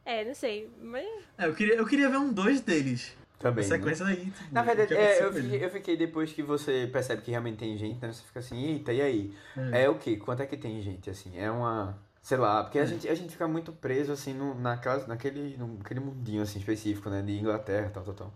É, 0.04 0.26
não 0.26 0.34
sei. 0.34 0.68
Mas 0.82 1.06
É, 1.38 1.46
eu 1.46 1.54
queria, 1.54 1.76
eu 1.76 1.86
queria 1.86 2.10
ver 2.10 2.18
um 2.18 2.34
dois 2.34 2.62
deles. 2.62 3.16
Também. 3.38 3.64
a 3.64 3.68
né? 3.68 3.76
sequência 3.78 4.06
aí. 4.08 4.26
Tipo, 4.32 4.52
Na 4.54 4.64
verdade, 4.64 4.96
é, 4.96 5.24
eu, 5.24 5.32
fiquei, 5.32 5.64
eu 5.66 5.70
fiquei 5.70 5.98
depois 5.98 6.34
que 6.34 6.42
você 6.42 6.90
percebe 6.92 7.22
que 7.22 7.30
realmente 7.30 7.58
tem 7.58 7.78
gente, 7.78 8.02
né? 8.02 8.12
Você 8.12 8.24
fica 8.24 8.40
assim, 8.40 8.64
eita, 8.66 8.92
e 8.92 9.00
aí? 9.02 9.38
É. 9.74 9.84
É 9.84 9.90
o 9.90 10.00
quê? 10.00 10.18
Quanto 10.18 10.42
é 10.42 10.48
que 10.48 10.58
tem 10.58 10.82
gente, 10.82 11.08
assim? 11.08 11.38
É 11.38 11.52
uma. 11.52 11.96
Sei 12.24 12.38
lá, 12.38 12.64
porque 12.64 12.80
a, 12.80 12.82
É. 12.82 12.88
gente, 12.88 13.08
a 13.08 13.14
gente 13.14 13.30
fica 13.32 13.48
muito 13.48 13.72
preso, 13.72 14.12
assim, 14.12 14.34
no, 14.34 14.56
naquela, 14.56 15.06
naquele, 15.06 15.56
naquele 15.58 16.00
mundinho, 16.00 16.42
assim, 16.42 16.58
específico, 16.58 17.12
né? 17.12 17.22
De 17.22 17.34
Inglaterra, 17.38 17.92
tal, 17.94 18.04
tal, 18.04 18.14
tal. 18.16 18.34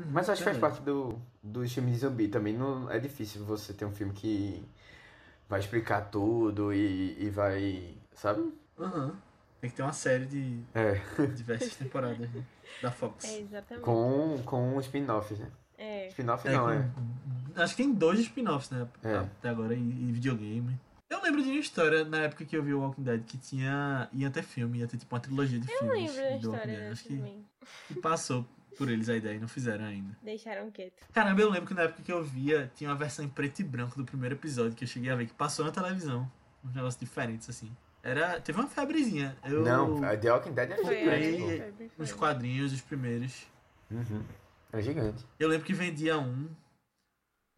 Uhum, 0.00 0.10
Mas 0.12 0.26
eu 0.28 0.32
acho 0.32 0.42
que 0.42 0.44
faz 0.48 0.58
parte 0.58 0.80
do, 0.82 1.18
dos 1.42 1.72
filmes 1.72 1.94
de 1.94 2.00
zumbi 2.00 2.28
também. 2.28 2.56
Não, 2.56 2.90
é 2.90 2.98
difícil 2.98 3.44
você 3.44 3.72
ter 3.72 3.84
um 3.84 3.92
filme 3.92 4.12
que 4.12 4.62
vai 5.48 5.60
explicar 5.60 6.02
tudo 6.10 6.72
e, 6.72 7.16
e 7.24 7.30
vai. 7.30 7.94
Sabe? 8.14 8.52
Aham. 8.78 9.14
Tem 9.60 9.68
que 9.68 9.76
ter 9.76 9.82
uma 9.82 9.92
série 9.92 10.24
de 10.26 10.60
É. 10.74 10.94
diversas 11.36 11.74
temporadas 11.76 12.30
né? 12.30 12.42
da 12.80 12.90
Fox. 12.90 13.24
é 13.26 13.40
exatamente. 13.40 13.84
Com, 13.84 14.40
com 14.44 14.80
spin-offs, 14.80 15.38
né? 15.38 15.48
É. 15.76 16.08
Spin-off 16.08 16.46
É, 16.48 16.52
não, 16.52 16.64
com- 16.64 16.70
é. 16.70 17.62
Acho 17.62 17.76
que 17.76 17.82
tem 17.82 17.92
dois 17.92 18.20
spin-offs, 18.20 18.70
né? 18.70 18.86
É. 19.02 19.16
Até 19.18 19.48
agora, 19.50 19.74
e, 19.74 19.78
e 19.78 20.12
videogame. 20.12 20.78
Eu 21.10 21.20
lembro 21.22 21.42
de 21.42 21.50
uma 21.50 21.58
história 21.58 22.04
na 22.04 22.18
época 22.20 22.44
que 22.44 22.56
eu 22.56 22.62
vi 22.62 22.72
o 22.72 22.80
Walking 22.80 23.02
Dead 23.02 23.22
que 23.24 23.36
tinha. 23.36 24.08
ia 24.12 24.30
ter 24.30 24.42
filme, 24.42 24.78
ia 24.78 24.86
ter 24.86 24.96
tipo 24.96 25.14
uma 25.14 25.20
trilogia 25.20 25.58
de 25.58 25.70
Eu 25.70 25.78
filmes. 25.78 26.16
lembro 26.16 26.30
da 26.30 26.36
do 26.38 26.50
Walking 26.52 26.68
história 26.70 26.92
Acho 26.92 27.02
que, 27.04 27.16
também. 27.16 27.44
que 27.88 27.94
passou 28.00 28.46
por 28.76 28.88
eles 28.88 29.08
a 29.08 29.16
ideia 29.16 29.36
e 29.36 29.38
não 29.40 29.48
fizeram 29.48 29.84
ainda. 29.84 30.16
Deixaram 30.22 30.70
quieto. 30.70 31.02
Caramba, 31.12 31.40
eu 31.40 31.50
lembro 31.50 31.66
que 31.68 31.74
na 31.74 31.82
época 31.82 32.02
que 32.02 32.12
eu 32.12 32.22
via, 32.22 32.70
tinha 32.74 32.88
uma 32.90 32.96
versão 32.96 33.24
em 33.24 33.28
preto 33.28 33.60
e 33.60 33.64
branco 33.64 33.96
do 33.96 34.04
primeiro 34.04 34.34
episódio 34.34 34.76
que 34.76 34.84
eu 34.84 34.88
cheguei 34.88 35.10
a 35.10 35.16
ver, 35.16 35.26
que 35.26 35.34
passou 35.34 35.64
na 35.64 35.70
televisão. 35.72 36.30
Uns 36.64 36.74
negócios 36.74 37.00
diferentes, 37.00 37.48
assim. 37.48 37.70
Era. 38.02 38.40
Teve 38.40 38.58
uma 38.60 38.68
febrezinha. 38.68 39.36
Eu 39.44 39.62
Não, 39.62 40.02
a 40.04 40.16
The 40.16 40.32
Walking 40.32 40.52
Dead 40.52 40.70
é 40.70 40.76
Foi, 40.76 41.22
gigante, 41.22 41.90
pô. 41.96 42.02
Os 42.02 42.12
quadrinhos, 42.12 42.72
os 42.72 42.80
primeiros. 42.80 43.46
Uhum. 43.90 44.22
É 44.72 44.80
gigante. 44.82 45.24
Eu 45.38 45.48
lembro 45.48 45.66
que 45.66 45.72
vendia 45.74 46.18
um 46.18 46.48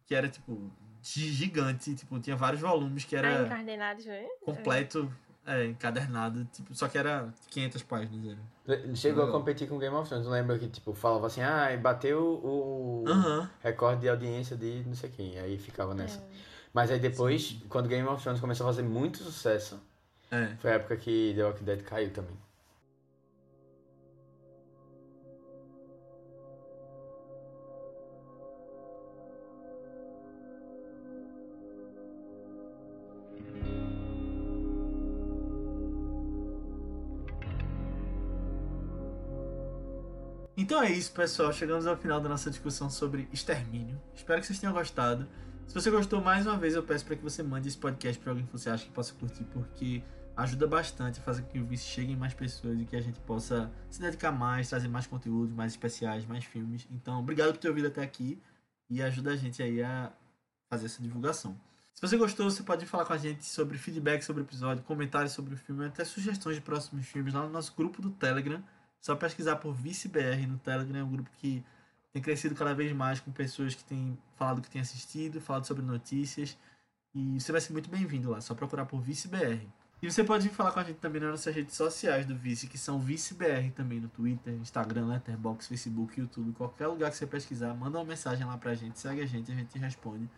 que 0.05 0.15
era, 0.15 0.27
tipo, 0.27 0.69
gi- 1.01 1.31
gigante. 1.31 1.95
Tipo, 1.95 2.19
tinha 2.19 2.35
vários 2.35 2.61
volumes 2.61 3.05
que 3.05 3.15
Ah, 3.15 3.19
era 3.19 3.45
encardenados, 3.45 4.05
né? 4.05 4.25
completo, 4.43 5.13
é, 5.45 5.65
encadernado. 5.65 6.45
Tipo, 6.45 6.73
só 6.75 6.87
que 6.87 6.97
era 6.97 7.33
500 7.49 7.83
páginas. 7.83 8.37
Era. 8.67 8.95
Chegou 8.95 9.23
a 9.23 9.25
Legal. 9.25 9.39
competir 9.39 9.67
com 9.67 9.77
Game 9.77 9.95
of 9.95 10.07
Thrones. 10.09 10.27
Lembra 10.27 10.57
que, 10.57 10.67
tipo, 10.67 10.93
falava 10.93 11.27
assim, 11.27 11.41
ah, 11.41 11.69
bateu 11.81 12.21
o 12.43 13.03
recorde 13.61 14.01
de 14.01 14.09
audiência 14.09 14.55
de 14.55 14.83
não 14.85 14.95
sei 14.95 15.09
quem. 15.09 15.37
Aí 15.39 15.57
ficava 15.57 15.93
nessa. 15.93 16.19
É. 16.19 16.23
Mas 16.73 16.89
aí 16.89 16.99
depois, 16.99 17.57
quando 17.69 17.87
Game 17.87 18.07
of 18.07 18.21
Thrones 18.21 18.39
começou 18.41 18.65
a 18.65 18.69
fazer 18.69 18.83
muito 18.83 19.19
sucesso, 19.19 19.79
É. 20.31 20.55
foi 20.59 20.71
a 20.71 20.75
época 20.75 20.95
que 20.97 21.33
The 21.35 21.43
Walking 21.43 21.63
Dead 21.65 21.81
caiu 21.83 22.09
também. 22.11 22.35
Então 40.63 40.81
é 40.81 40.89
isso, 40.89 41.11
pessoal. 41.11 41.51
Chegamos 41.51 41.85
ao 41.85 41.97
final 41.97 42.21
da 42.21 42.29
nossa 42.29 42.49
discussão 42.49 42.89
sobre 42.89 43.27
extermínio. 43.33 44.01
Espero 44.15 44.39
que 44.39 44.47
vocês 44.47 44.57
tenham 44.57 44.73
gostado. 44.73 45.27
Se 45.67 45.73
você 45.73 45.91
gostou, 45.91 46.21
mais 46.21 46.47
uma 46.47 46.57
vez 46.57 46.73
eu 46.73 46.81
peço 46.81 47.05
para 47.05 47.17
que 47.17 47.21
você 47.21 47.43
mande 47.43 47.67
esse 47.67 47.77
podcast 47.77 48.17
para 48.17 48.31
alguém 48.31 48.45
que 48.45 48.51
você 48.53 48.69
acha 48.69 48.85
que 48.85 48.91
possa 48.91 49.13
curtir, 49.13 49.43
porque 49.51 50.01
ajuda 50.37 50.65
bastante 50.65 51.19
a 51.19 51.21
fazer 51.21 51.41
com 51.41 51.49
que 51.49 51.59
o 51.59 51.65
Vice 51.65 51.83
chegue 51.83 52.13
em 52.13 52.15
mais 52.15 52.33
pessoas 52.33 52.79
e 52.79 52.85
que 52.85 52.95
a 52.95 53.01
gente 53.01 53.19
possa 53.19 53.69
se 53.89 53.99
dedicar 53.99 54.31
mais, 54.31 54.69
trazer 54.69 54.87
mais 54.87 55.05
conteúdos, 55.05 55.53
mais 55.53 55.73
especiais, 55.73 56.25
mais 56.25 56.45
filmes. 56.45 56.87
Então, 56.89 57.19
obrigado 57.19 57.51
por 57.51 57.57
ter 57.57 57.67
ouvido 57.67 57.89
até 57.89 58.01
aqui 58.01 58.41
e 58.89 59.01
ajuda 59.01 59.31
a 59.31 59.35
gente 59.35 59.61
aí 59.61 59.83
a 59.83 60.13
fazer 60.69 60.85
essa 60.85 61.03
divulgação. 61.03 61.59
Se 61.93 62.01
você 62.01 62.15
gostou, 62.15 62.49
você 62.49 62.63
pode 62.63 62.85
falar 62.85 63.03
com 63.03 63.11
a 63.11 63.17
gente 63.17 63.43
sobre 63.43 63.77
feedback 63.77 64.21
sobre 64.21 64.43
o 64.43 64.45
episódio, 64.45 64.81
comentários 64.85 65.33
sobre 65.33 65.55
o 65.55 65.57
filme, 65.57 65.85
até 65.87 66.05
sugestões 66.05 66.55
de 66.55 66.61
próximos 66.61 67.05
filmes 67.05 67.33
lá 67.33 67.41
no 67.41 67.49
nosso 67.49 67.73
grupo 67.75 68.01
do 68.01 68.11
Telegram. 68.11 68.63
Só 69.03 69.17
pesquisar 69.17 69.57
por 69.57 69.73
ViceBR 69.73 70.47
no 70.47 70.57
Telegram, 70.57 70.97
é 70.97 71.03
um 71.03 71.11
grupo 71.11 71.29
que 71.37 71.61
tem 72.13 72.21
crescido 72.21 72.55
cada 72.55 72.73
vez 72.73 72.93
mais 72.93 73.19
com 73.19 73.33
pessoas 73.33 73.75
que 73.75 73.83
têm 73.83 74.17
falado 74.37 74.61
que 74.61 74.69
têm 74.69 74.79
assistido, 74.79 75.41
falado 75.41 75.65
sobre 75.65 75.83
notícias. 75.83 76.57
E 77.13 77.37
você 77.37 77.51
vai 77.51 77.59
ser 77.59 77.73
muito 77.73 77.89
bem-vindo 77.89 78.29
lá, 78.29 78.39
só 78.39 78.55
procurar 78.55 78.85
por 78.85 79.01
ViceBR. 79.01 79.67
E 80.01 80.09
você 80.09 80.23
pode 80.23 80.47
vir 80.47 80.55
falar 80.55 80.71
com 80.71 80.79
a 80.79 80.83
gente 80.85 80.99
também 80.99 81.21
nas 81.21 81.31
nossas 81.31 81.53
redes 81.53 81.75
sociais 81.75 82.25
do 82.25 82.33
Vice, 82.33 82.65
que 82.65 82.77
são 82.77 82.97
ViceBR 82.97 83.71
também 83.75 83.99
no 83.99 84.07
Twitter, 84.07 84.53
Instagram, 84.53 85.07
Letterboxd, 85.07 85.67
Facebook, 85.67 86.17
YouTube, 86.17 86.53
qualquer 86.53 86.87
lugar 86.87 87.11
que 87.11 87.17
você 87.17 87.27
pesquisar, 87.27 87.73
manda 87.73 87.97
uma 87.97 88.05
mensagem 88.05 88.45
lá 88.45 88.57
pra 88.57 88.73
gente, 88.73 88.97
segue 88.97 89.21
a 89.21 89.25
gente, 89.25 89.51
a 89.51 89.55
gente 89.55 89.77
responde. 89.77 90.29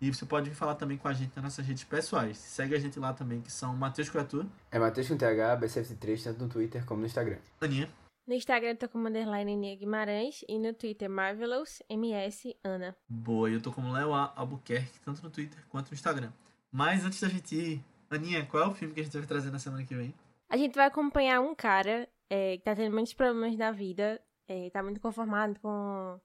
E 0.00 0.12
você 0.12 0.26
pode 0.26 0.50
vir 0.50 0.56
falar 0.56 0.74
também 0.74 0.98
com 0.98 1.06
a 1.06 1.12
gente 1.12 1.30
nas 1.36 1.44
nossas 1.44 1.64
redes 1.64 1.84
pessoais. 1.84 2.36
Segue 2.36 2.74
a 2.74 2.80
gente 2.80 2.98
lá 2.98 3.12
também, 3.12 3.40
que 3.40 3.52
são 3.52 3.76
Matheus 3.76 4.08
Criatura, 4.08 4.48
É 4.72 4.78
Matheus 4.80 5.06
com 5.06 5.16
TH, 5.16 5.56
BCF3, 5.60 6.24
tanto 6.24 6.42
no 6.42 6.48
Twitter 6.48 6.84
como 6.84 7.00
no 7.00 7.06
Instagram. 7.06 7.38
Aninha, 7.60 7.88
No 8.28 8.34
Instagram 8.34 8.72
eu 8.72 8.76
tô 8.76 8.90
como 8.90 9.08
underline 9.08 9.56
Nia 9.56 9.74
Guimarães 9.74 10.44
e 10.46 10.58
no 10.58 10.74
Twitter 10.74 11.08
Marvelous 11.08 11.82
MS 11.88 12.54
Ana. 12.62 12.94
Boa, 13.08 13.48
e 13.48 13.54
eu 13.54 13.62
tô 13.62 13.72
como 13.72 13.90
Léo. 13.90 14.12
Albuquerque, 14.12 15.00
tanto 15.00 15.22
no 15.22 15.30
Twitter 15.30 15.64
quanto 15.70 15.88
no 15.88 15.94
Instagram. 15.94 16.30
Mas 16.70 17.06
antes 17.06 17.22
da 17.22 17.28
gente 17.30 17.56
ir, 17.56 17.84
Aninha, 18.10 18.44
qual 18.44 18.64
é 18.64 18.66
o 18.66 18.74
filme 18.74 18.92
que 18.92 19.00
a 19.00 19.02
gente 19.02 19.16
vai 19.16 19.26
trazer 19.26 19.50
na 19.50 19.58
semana 19.58 19.82
que 19.82 19.94
vem? 19.94 20.14
A 20.46 20.58
gente 20.58 20.74
vai 20.74 20.86
acompanhar 20.86 21.40
um 21.40 21.54
cara 21.54 22.06
é, 22.28 22.58
que 22.58 22.64
tá 22.64 22.76
tendo 22.76 22.92
muitos 22.92 23.14
problemas 23.14 23.56
na 23.56 23.72
vida, 23.72 24.20
é, 24.46 24.68
tá 24.68 24.82
muito 24.82 25.00
conformado 25.00 25.58
com 25.60 26.20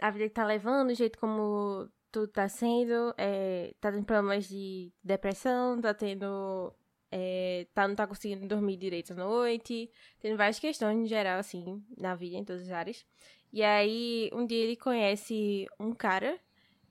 a 0.00 0.10
vida 0.12 0.28
que 0.28 0.34
tá 0.34 0.46
levando, 0.46 0.90
o 0.90 0.94
jeito 0.94 1.18
como 1.18 1.88
tudo 2.12 2.28
tá 2.28 2.48
sendo, 2.48 3.12
é, 3.18 3.74
tá 3.80 3.90
tendo 3.90 4.04
problemas 4.04 4.46
de 4.46 4.92
depressão, 5.02 5.80
tá 5.80 5.92
tendo. 5.92 6.72
É, 7.18 7.66
tá, 7.72 7.88
não 7.88 7.94
tá 7.94 8.06
conseguindo 8.06 8.46
dormir 8.46 8.76
direito 8.76 9.14
à 9.14 9.16
noite, 9.16 9.90
tendo 10.20 10.36
várias 10.36 10.58
questões 10.58 10.98
em 10.98 11.06
geral, 11.06 11.38
assim, 11.38 11.82
na 11.96 12.14
vida, 12.14 12.36
em 12.36 12.44
todas 12.44 12.62
as 12.64 12.70
áreas. 12.70 13.06
E 13.50 13.62
aí, 13.62 14.28
um 14.34 14.44
dia 14.44 14.62
ele 14.62 14.76
conhece 14.76 15.66
um 15.80 15.94
cara 15.94 16.38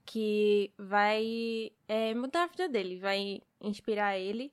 que 0.04 0.74
vai 0.80 1.72
é, 1.88 2.16
mudar 2.16 2.46
a 2.46 2.48
vida 2.48 2.68
dele, 2.68 2.98
vai 2.98 3.40
inspirar 3.62 4.18
ele 4.18 4.52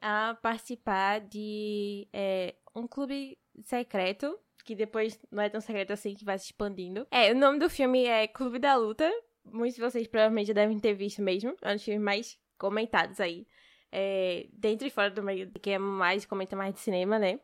a 0.00 0.36
participar 0.42 1.20
de 1.20 2.08
é, 2.12 2.56
um 2.74 2.88
clube 2.88 3.38
secreto, 3.62 4.36
que 4.64 4.74
depois 4.74 5.16
não 5.30 5.40
é 5.40 5.48
tão 5.48 5.60
secreto 5.60 5.92
assim, 5.92 6.16
que 6.16 6.24
vai 6.24 6.36
se 6.36 6.46
expandindo. 6.46 7.06
É, 7.12 7.30
o 7.30 7.36
nome 7.36 7.60
do 7.60 7.70
filme 7.70 8.06
é 8.06 8.26
Clube 8.26 8.58
da 8.58 8.74
Luta. 8.74 9.08
Muitos 9.44 9.76
de 9.76 9.82
vocês 9.82 10.08
provavelmente 10.08 10.48
já 10.48 10.54
devem 10.54 10.80
ter 10.80 10.94
visto 10.94 11.22
mesmo. 11.22 11.54
É 11.62 11.70
um 11.70 11.74
dos 11.74 11.84
filmes 11.84 12.02
mais 12.02 12.38
comentados 12.58 13.20
aí. 13.20 13.46
É, 13.92 14.46
dentro 14.54 14.86
e 14.86 14.90
fora 14.90 15.10
do 15.10 15.22
meio, 15.22 15.50
que 15.60 15.70
é 15.70 15.78
mais, 15.78 16.24
comenta 16.24 16.56
mais 16.56 16.72
de 16.72 16.80
cinema, 16.80 17.18
né? 17.18 17.38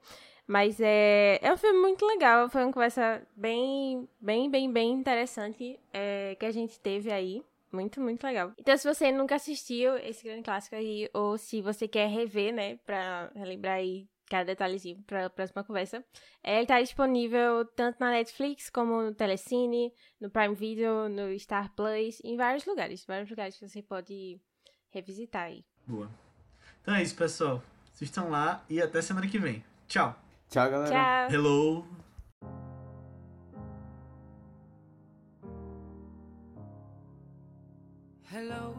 Mas 0.46 0.80
é, 0.80 1.38
é 1.42 1.52
um 1.52 1.58
filme 1.58 1.78
muito 1.78 2.06
legal. 2.06 2.48
Foi 2.48 2.64
uma 2.64 2.72
conversa 2.72 3.22
bem, 3.36 4.08
bem, 4.18 4.50
bem, 4.50 4.72
bem 4.72 4.92
interessante 4.92 5.78
é, 5.92 6.34
que 6.40 6.46
a 6.46 6.50
gente 6.50 6.80
teve 6.80 7.12
aí. 7.12 7.44
Muito, 7.70 8.00
muito 8.00 8.24
legal. 8.24 8.52
Então, 8.56 8.74
se 8.74 8.88
você 8.88 9.12
nunca 9.12 9.34
assistiu 9.34 9.94
esse 9.98 10.24
grande 10.24 10.42
clássico 10.42 10.74
aí, 10.74 11.10
ou 11.12 11.36
se 11.36 11.60
você 11.60 11.86
quer 11.86 12.08
rever, 12.08 12.54
né, 12.54 12.76
pra 12.86 13.30
relembrar 13.34 13.74
aí 13.74 14.08
cada 14.24 14.44
detalhezinho 14.44 15.02
pra 15.06 15.28
próxima 15.28 15.62
conversa, 15.62 16.02
é, 16.42 16.58
ele 16.58 16.66
tá 16.66 16.80
disponível 16.80 17.66
tanto 17.76 17.98
na 18.00 18.10
Netflix 18.10 18.70
como 18.70 19.02
no 19.02 19.14
Telecine, 19.14 19.92
no 20.18 20.30
Prime 20.30 20.54
Video, 20.54 21.10
no 21.10 21.38
Star 21.38 21.74
Plus, 21.74 22.20
em 22.24 22.36
vários 22.36 22.64
lugares. 22.64 23.04
Vários 23.04 23.28
lugares 23.28 23.58
que 23.58 23.68
você 23.68 23.82
pode 23.82 24.40
revisitar 24.90 25.44
aí. 25.44 25.62
Boa. 25.86 26.10
Então 26.88 26.96
é 26.96 27.02
isso, 27.02 27.16
pessoal. 27.16 27.62
Assistam 27.92 28.30
lá 28.30 28.64
e 28.66 28.80
até 28.80 29.02
semana 29.02 29.26
que 29.26 29.38
vem. 29.38 29.62
Tchau! 29.86 30.16
Tchau, 30.48 30.70
galera. 30.70 31.28
Tchau. 31.28 31.36
Hello! 31.36 31.84
Hello, 38.32 38.74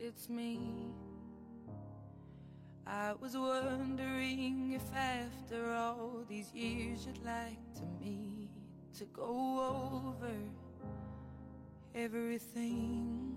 it's 0.00 0.30
me. 0.30 0.94
I 2.86 3.12
was 3.20 3.36
wondering 3.36 4.72
if 4.72 4.82
after 4.94 5.74
all 5.74 6.24
these 6.26 6.54
years 6.54 7.04
you'd 7.04 7.22
like 7.22 7.60
to 7.74 7.82
meet 8.00 8.48
to 8.94 9.04
go 9.12 10.08
over 10.16 10.32
everything. 11.94 13.36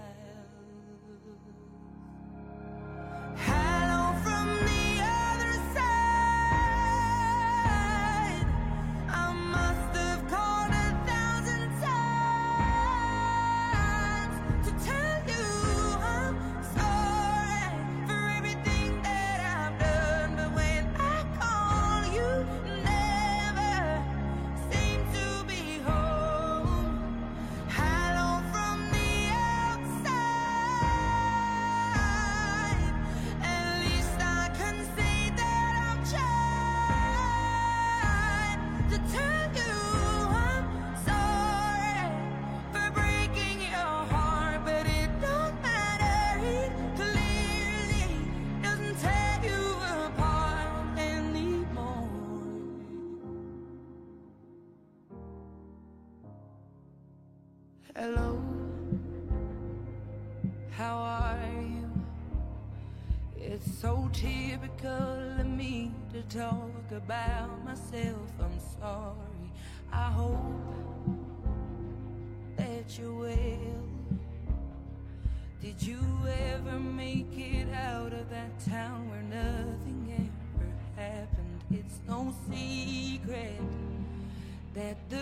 Talk 66.33 66.91
about 66.91 67.63
myself. 67.65 68.31
I'm 68.39 68.59
sorry. 68.79 69.51
I 69.91 70.09
hope 70.11 70.35
that 72.55 72.97
you 72.97 73.13
will. 73.13 73.89
Did 75.61 75.81
you 75.83 75.99
ever 76.53 76.79
make 76.79 77.37
it 77.37 77.67
out 77.73 78.13
of 78.13 78.29
that 78.29 78.59
town 78.65 79.09
where 79.09 79.23
nothing 79.23 80.31
ever 80.55 81.01
happened? 81.01 81.61
It's 81.69 81.99
no 82.07 82.33
secret 82.49 83.59
that 84.73 84.97
the 85.09 85.20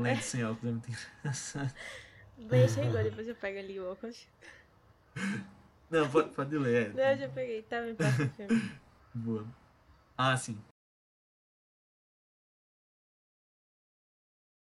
Aninha, 0.00 0.14
Cara. 0.14 0.14
lente 0.14 0.24
sem 0.24 0.44
óculos 0.44 0.64
é 0.64 0.70
muito 0.72 0.90
engraçado. 1.20 1.74
Deixa 2.38 2.84
igual, 2.84 3.04
depois 3.04 3.28
eu 3.28 3.34
pego 3.36 3.58
ali 3.58 3.78
o 3.80 3.90
óculos. 3.90 4.26
Não, 5.90 6.08
pode, 6.10 6.30
pode 6.30 6.56
ler. 6.56 6.94
Não, 6.94 7.02
É. 7.02 7.14
eu 7.14 7.18
já 7.18 7.28
peguei. 7.28 7.62
Tá 7.62 7.80
bem, 7.82 7.94
próximo 7.94 8.30
filme. 8.30 8.72
Boa. 9.14 9.46
Ah, 10.16 10.36
sim. 10.36 10.58